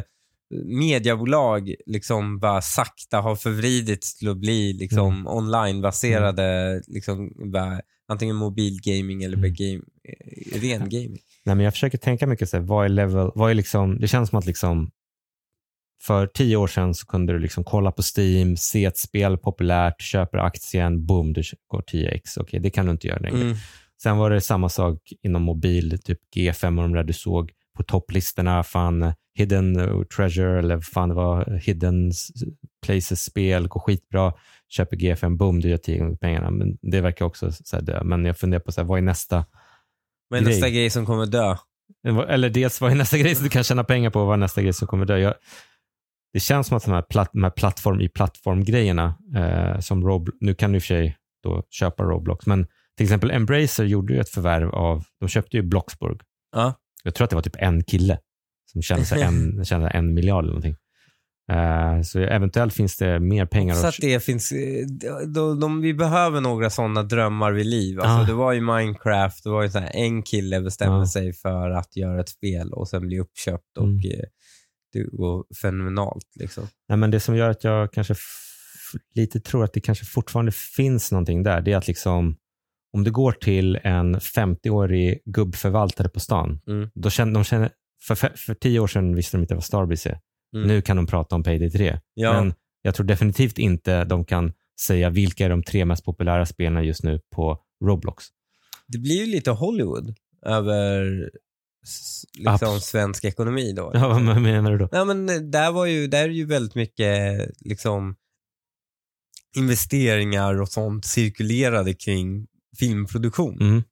mediebolag 0.64 1.74
liksom 1.86 2.38
bara 2.38 2.62
sakta 2.62 3.20
har 3.20 3.36
förvridits 3.36 4.18
till 4.18 4.28
att 4.28 4.36
bli 4.36 4.72
liksom 4.72 5.14
Mm. 5.14 5.26
onlinebaserade, 5.26 6.80
liksom 6.86 7.32
bara, 7.52 7.80
antingen 8.08 8.36
mobilgaming 8.36 9.22
eller 9.22 9.36
Mm. 9.36 9.54
game, 9.54 9.82
eh, 10.08 10.60
ren 10.60 10.88
gaming. 10.88 11.18
Nej, 11.44 11.56
men 11.56 11.60
jag 11.64 11.72
försöker 11.74 11.98
tänka 11.98 12.26
mycket 12.26 12.48
så 12.50 12.56
här, 12.56 12.64
vad 12.64 12.84
är 12.84 12.88
level, 12.88 13.30
vad 13.34 13.50
är 13.50 13.54
liksom, 13.54 14.00
det 14.00 14.08
känns 14.08 14.28
som 14.30 14.38
att 14.38 14.46
liksom 14.46 14.90
för 16.02 16.26
tio 16.26 16.56
år 16.56 16.66
sedan 16.66 16.94
så 16.94 17.06
kunde 17.06 17.32
du 17.32 17.38
liksom 17.38 17.64
kolla 17.64 17.92
på 17.92 18.02
Steam, 18.16 18.56
se 18.56 18.84
ett 18.84 18.98
spel 18.98 19.38
populärt, 19.38 20.00
köper 20.00 20.38
aktien, 20.38 21.06
boom, 21.06 21.32
du 21.32 21.42
går 21.66 21.82
10x. 21.82 22.40
Okej, 22.40 22.60
det 22.60 22.70
kan 22.70 22.86
du 22.86 22.92
inte 22.92 23.06
göra 23.06 23.18
längre. 23.18 23.40
Mm. 23.40 23.56
Sen 24.02 24.16
var 24.16 24.30
det 24.30 24.40
samma 24.40 24.68
sak 24.68 24.98
inom 25.22 25.42
mobil, 25.42 25.98
typ 26.04 26.18
G5 26.36 26.76
och 26.76 26.82
de 26.82 26.92
där 26.92 27.04
du 27.04 27.12
såg 27.12 27.50
på 27.76 27.82
topplistorna, 27.82 28.62
fan 28.62 29.12
Hidden 29.34 29.76
Treasure 30.16 30.58
eller 30.58 30.74
vad 30.74 30.84
fan 30.84 31.08
det 31.08 31.14
var, 31.14 31.60
Hidden 31.64 32.12
Places-spel, 32.86 33.68
går 33.68 33.80
skitbra, 33.80 34.32
köper 34.68 34.96
G5, 34.96 35.36
boom, 35.36 35.60
du 35.60 35.68
gör 35.68 35.76
tio 35.76 35.98
gånger 35.98 36.16
pengarna. 36.16 36.50
Men 36.50 36.78
det 36.82 37.00
verkar 37.00 37.24
också 37.24 37.52
så 37.52 37.76
här 37.76 37.82
dö. 37.82 38.04
Men 38.04 38.24
jag 38.24 38.36
funderar 38.38 38.60
på 38.60 38.72
så 38.72 38.80
här, 38.80 38.88
vad 38.88 38.98
är 38.98 39.02
nästa, 39.02 39.44
Men 40.30 40.44
Grej. 40.44 40.54
nästa 40.54 40.70
grej 40.70 40.90
som 40.90 41.06
kommer 41.06 41.26
dö. 41.26 41.56
eller 42.28 42.50
dels 42.50 42.80
vad 42.80 42.90
är 42.90 42.94
nästa 42.94 43.18
grej 43.18 43.34
som 43.34 43.44
du 43.44 43.50
kan 43.50 43.64
tjäna 43.64 43.84
pengar 43.84 44.10
på 44.10 44.20
och 44.20 44.26
vad 44.26 44.34
är 44.34 44.40
nästa 44.40 44.62
grej 44.62 44.72
som 44.72 44.88
kommer 44.88 45.06
dö. 45.06 45.18
Jag, 45.18 45.34
det 46.32 46.40
känns 46.40 46.66
som 46.66 46.76
att 46.76 46.84
de 46.84 46.90
här, 46.90 47.02
platt, 47.02 47.30
de 47.32 47.42
här 47.42 47.50
plattform 47.50 48.00
i 48.00 48.08
plattform-grejerna, 48.08 49.14
eh, 49.36 49.80
som 49.80 50.04
Robl- 50.08 50.32
nu 50.40 50.54
kan 50.54 50.72
du 50.72 50.76
i 50.76 50.78
och 50.78 50.82
för 50.82 50.86
sig 50.86 51.16
då 51.42 51.62
köpa 51.70 52.02
Roblox, 52.02 52.46
men 52.46 52.66
till 52.96 53.04
exempel 53.04 53.30
Embracer 53.30 53.84
gjorde 53.84 54.14
ju 54.14 54.20
ett 54.20 54.28
förvärv 54.28 54.70
av, 54.70 55.04
de 55.20 55.28
köpte 55.28 55.56
ju 55.56 55.62
Bloxburg. 55.62 56.20
Ja. 56.52 56.74
Jag 57.04 57.14
tror 57.14 57.24
att 57.24 57.30
det 57.30 57.36
var 57.36 57.42
typ 57.42 57.56
en 57.58 57.84
kille 57.84 58.18
som 58.72 58.82
tjänade 58.82 59.06
sig 59.06 59.22
en, 59.22 59.64
tjänade 59.64 59.90
en 59.90 60.14
miljard 60.14 60.38
eller 60.44 60.48
någonting. 60.52 60.76
Eh, 61.52 62.02
så 62.02 62.18
eventuellt 62.20 62.74
finns 62.74 62.96
det 62.96 63.20
mer 63.20 63.46
pengar. 63.46 63.74
Så 63.74 63.86
att- 63.86 63.94
det 64.00 64.24
finns, 64.24 64.52
eh, 64.52 64.86
de, 65.34 65.60
de, 65.60 65.80
vi 65.80 65.94
behöver 65.94 66.40
några 66.40 66.70
sådana 66.70 67.02
drömmar 67.02 67.52
vid 67.52 67.66
liv. 67.66 68.00
Alltså, 68.00 68.18
Ja. 68.20 68.26
Det 68.26 68.32
var 68.32 68.52
ju 68.52 68.60
Minecraft, 68.60 69.44
det 69.44 69.50
var 69.50 69.62
ju 69.62 69.70
så 69.70 69.78
här, 69.78 69.90
en 69.94 70.22
kille 70.22 70.60
bestämde 70.60 70.98
Ja. 70.98 71.06
sig 71.06 71.32
för 71.32 71.70
att 71.70 71.96
göra 71.96 72.20
ett 72.20 72.28
spel 72.28 72.72
och 72.72 72.88
sen 72.88 73.06
bli 73.06 73.18
uppköpt 73.20 73.78
och 73.78 73.84
Mm. 73.84 74.00
Det 74.92 75.02
går 75.02 75.44
fenomenalt. 75.62 76.26
Liksom. 76.34 76.68
Nej, 76.88 76.98
men 76.98 77.10
det 77.10 77.20
som 77.20 77.36
gör 77.36 77.50
att 77.50 77.64
jag 77.64 77.92
kanske 77.92 78.14
lite 79.14 79.40
tror 79.40 79.64
att 79.64 79.72
det 79.72 79.80
kanske 79.80 80.04
fortfarande 80.04 80.52
finns 80.52 81.12
någonting 81.12 81.42
där, 81.42 81.60
det 81.60 81.72
är 81.72 81.76
att 81.76 81.88
liksom 81.88 82.36
om 82.92 83.04
du 83.04 83.10
går 83.10 83.32
till 83.32 83.78
en 83.82 84.16
50-årig 84.16 85.22
gubbförvaltare 85.24 86.08
på 86.08 86.20
stan, 86.20 86.60
Mm. 86.66 86.90
då 86.94 87.10
känner, 87.10 87.32
de 87.34 87.44
känner, 87.44 87.70
för, 88.02 88.14
för, 88.14 88.54
tio 88.54 88.80
år 88.80 88.86
sedan 88.86 89.14
visste 89.14 89.36
de 89.36 89.42
inte 89.42 89.54
vad 89.54 89.64
Starbreeze 89.64 90.10
är. 90.10 90.18
Mm. 90.56 90.68
Nu 90.68 90.82
kan 90.82 90.96
de 90.96 91.06
prata 91.06 91.34
om 91.34 91.42
Payday 91.42 91.70
3. 91.70 91.98
Ja. 92.14 92.32
Men 92.32 92.54
jag 92.82 92.94
tror 92.94 93.06
definitivt 93.06 93.58
inte 93.58 94.04
de 94.04 94.24
kan 94.24 94.52
säga 94.80 95.10
vilka 95.10 95.44
är 95.44 95.48
de 95.50 95.62
tre 95.62 95.84
mest 95.84 96.04
populära 96.04 96.46
spelarna 96.46 96.82
just 96.82 97.02
nu 97.02 97.20
på 97.34 97.58
Roblox. 97.84 98.24
Det 98.86 98.98
blir 98.98 99.24
ju 99.24 99.26
lite 99.26 99.50
Hollywood 99.50 100.14
över 100.46 101.30
liksom, 102.34 102.68
Abs- 102.68 102.80
svensk 102.80 103.24
ekonomi 103.24 103.72
då. 103.72 103.90
Ja, 103.94 104.08
vad 104.08 104.42
menar 104.42 104.70
du 104.72 104.78
då? 104.78 104.88
Ja, 104.92 105.04
men 105.04 105.28
eh, 105.28 105.36
där, 105.36 105.72
var 105.72 105.86
ju, 105.86 106.06
där 106.06 106.22
är 106.24 106.28
ju 106.28 106.46
väldigt 106.46 106.74
mycket 106.74 107.40
liksom, 107.60 108.16
investeringar 109.56 110.60
och 110.60 110.68
sånt 110.68 111.04
cirkulerade 111.04 111.94
kring 111.94 112.46
filmproduktion. 112.78 113.60
Mm. 113.60 113.82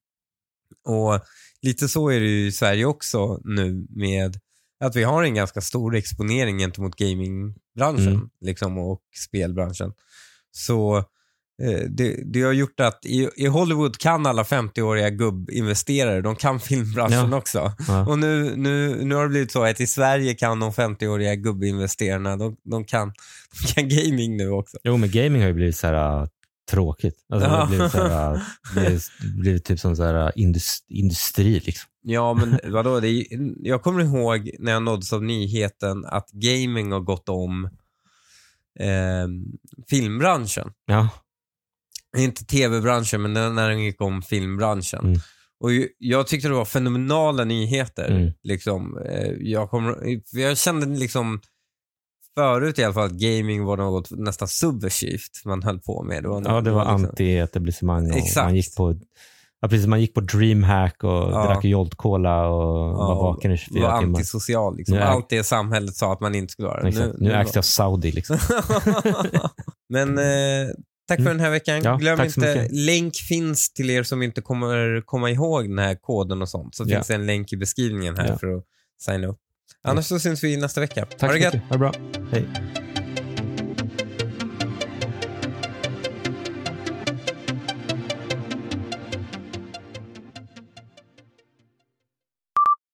Och 0.85 1.21
lite 1.63 1.89
så 1.89 2.09
är 2.09 2.21
det 2.21 2.27
ju 2.27 2.47
i 2.47 2.53
Sverige 2.53 2.85
också 2.85 3.41
nu 3.45 3.87
med 3.91 4.41
att 4.85 4.97
vi 4.97 5.03
har 5.03 5.23
en 5.23 5.35
ganska 5.35 5.61
stor 5.61 5.95
exponering 5.97 6.59
gentemot 6.59 6.97
gamingbranschen 6.97 8.09
Mm. 8.15 8.31
liksom, 8.41 8.79
och 8.79 9.03
spelbranschen. 9.27 9.93
Så 10.51 11.05
det, 11.89 12.23
det 12.33 12.43
har 12.43 12.53
gjort 12.53 12.81
att 12.81 13.07
i, 13.07 13.29
i 13.37 13.47
Hollywood 13.47 13.99
kan 13.99 14.27
alla 14.27 14.43
50-åriga 14.43 15.11
gubbinvesterare, 15.11 16.21
de 16.21 16.37
kan 16.37 16.61
filmbranschen 16.71 17.31
Ja. 17.31 17.37
också. 17.37 17.73
Ja. 17.89 18.07
Och 18.07 18.19
nu, 18.19 18.57
nu, 18.57 19.05
nu 19.05 19.15
har 19.15 19.23
det 19.23 19.29
blivit 19.29 19.53
så 19.53 19.65
att 19.65 19.81
i 19.81 19.87
Sverige 19.87 20.35
kan 20.35 20.61
de 20.61 20.71
50-åriga 20.73 21.35
gubbinvesterarna, 21.35 22.37
de, 22.37 22.57
de, 22.65 22.85
kan, 22.85 23.13
de 23.67 23.73
kan 23.75 23.89
gaming 23.89 24.37
nu 24.37 24.51
också. 24.51 24.79
Jo, 24.85 24.97
men 24.97 25.11
gaming 25.11 25.41
har 25.43 25.49
ju 25.49 25.55
blivit 25.55 25.77
så 25.77 25.87
här 25.87 26.21
äh, 26.23 26.27
tråkigt. 26.71 27.15
Alltså, 27.33 27.49
det 27.49 27.55
har 27.55 27.61
Ja. 27.63 27.67
blivit, 27.67 27.93
så 27.93 27.99
här, 28.09 28.35
äh, 28.35 28.41
blivit, 28.75 29.03
blivit 29.41 29.65
typ 29.65 29.81
som 29.81 29.97
så 29.97 30.03
här, 30.05 30.15
äh, 30.27 30.31
indus, 30.37 30.79
industri. 30.89 31.61
Liksom. 31.61 31.89
Ja, 32.03 32.35
men 32.35 32.59
vadå? 32.73 33.01
Det 33.01 33.09
är, 33.09 33.25
jag 33.69 33.83
kommer 33.83 34.05
ihåg 34.05 34.51
när 34.59 34.73
jag 34.73 34.83
nåddes 34.83 35.13
av 35.13 35.23
nyheten 35.23 36.05
att 36.05 36.31
gaming 36.31 36.93
har 36.93 37.01
gått 37.01 37.29
om 37.29 37.65
eh, 38.81 39.29
filmbranschen. 39.91 40.73
Ja. 40.87 41.09
Inte 42.17 42.45
tv-branschen, 42.45 43.23
men 43.23 43.33
när 43.55 43.69
den 43.69 43.81
gick 43.81 44.01
om 44.01 44.23
filmbranschen. 44.23 45.01
Mm. 45.05 45.19
Och 45.61 45.71
Jag 45.99 46.27
tyckte 46.27 46.49
det 46.49 46.55
var 46.55 46.65
fenomenala 46.65 47.45
nyheter. 47.45 48.11
Mm. 48.11 48.33
Liksom, 48.43 48.99
eh, 48.99 49.31
jag, 49.41 49.71
för 49.71 50.39
jag 50.39 50.59
kände 50.59 50.87
liksom 50.87 51.41
förut 52.39 52.79
i 52.79 52.85
alla 52.85 52.95
fall 52.95 53.05
att 53.07 53.13
gaming 53.13 53.65
var 53.65 53.77
något 53.77 54.11
nästan 54.11 54.49
subversivt 54.49 55.45
man 55.45 55.63
höll 55.63 55.79
på 55.81 56.03
med. 56.03 56.23
Det 56.23 56.29
var, 56.29 56.43
ja, 56.45 56.61
det 56.61 56.71
var 56.71 56.93
liksom- 56.99 57.11
anti-etablissemang. 57.17 58.17
Exakt. 58.17 58.45
Man 58.47 58.57
gick 58.57 58.77
på 58.77 58.97
Ja, 59.61 59.69
precis. 59.69 59.87
Man 59.87 60.01
gick 60.01 60.15
på 60.15 60.21
DreamHack 60.21 61.05
och 61.05 61.11
Ja. 61.11 61.45
drack 61.47 61.65
Jolt 61.65 61.95
Cola 61.95 62.49
och 62.49 62.93
var 62.97 63.15
vaken 63.15 63.51
i 63.51 63.55
Det 63.55 63.59
24 63.59 63.91
var 63.91 64.01
timmar. 64.01 64.19
antisocial. 64.19 64.77
Liksom. 64.77 64.95
Nu 64.97 65.01
är- 65.03 65.07
Allt 65.07 65.29
det 65.29 65.45
samhället 65.45 65.95
sa 65.95 66.13
att 66.13 66.21
man 66.21 66.35
inte 66.35 66.53
skulle 66.53 66.69
vara. 66.69 66.89
Exakt. 66.89 67.15
Nu, 67.19 67.33
ägs 67.33 67.53
det 67.53 67.59
av 67.59 67.63
Saudi. 67.63 68.13
Liksom. 68.13 68.39
Men 69.89 70.19
eh, 70.19 70.69
tack 71.09 71.17
för 71.19 71.25
den 71.31 71.41
här 71.41 71.51
veckan. 71.51 71.75
Mm. 71.75 71.85
Ja, 71.85 71.97
Glöm 71.97 72.21
inte, 72.21 72.69
länk 72.73 73.17
finns 73.17 73.73
till 73.73 73.91
er 73.91 74.03
som 74.03 74.23
inte 74.23 74.41
kommer 74.41 75.01
komma 75.07 75.31
ihåg 75.31 75.69
den 75.69 75.79
här 75.79 75.95
koden 75.95 76.43
och 76.43 76.49
sånt. 76.49 76.75
Så 76.75 76.85
Ja. 76.87 76.97
finns 76.97 77.07
det 77.07 77.15
en 77.15 77.27
länk 77.27 77.53
i 77.53 77.57
beskrivningen 77.57 78.17
här 78.17 78.29
Ja. 78.29 78.39
för 78.39 78.57
att 78.57 78.65
signa 79.01 79.27
upp. 79.27 79.39
Annars 79.83 80.07
så 80.07 80.19
syns 80.19 80.45
vi 80.45 80.57
nästa 80.57 80.81
vecka. 80.81 81.07
Tack 81.07 81.21
ha 81.21 81.33
det 81.33 81.39
gött. 81.39 81.55
mycket. 81.55 81.69
Ha 81.69 81.75
det 81.75 81.79
bra. 81.79 81.93
Hej. 82.33 82.47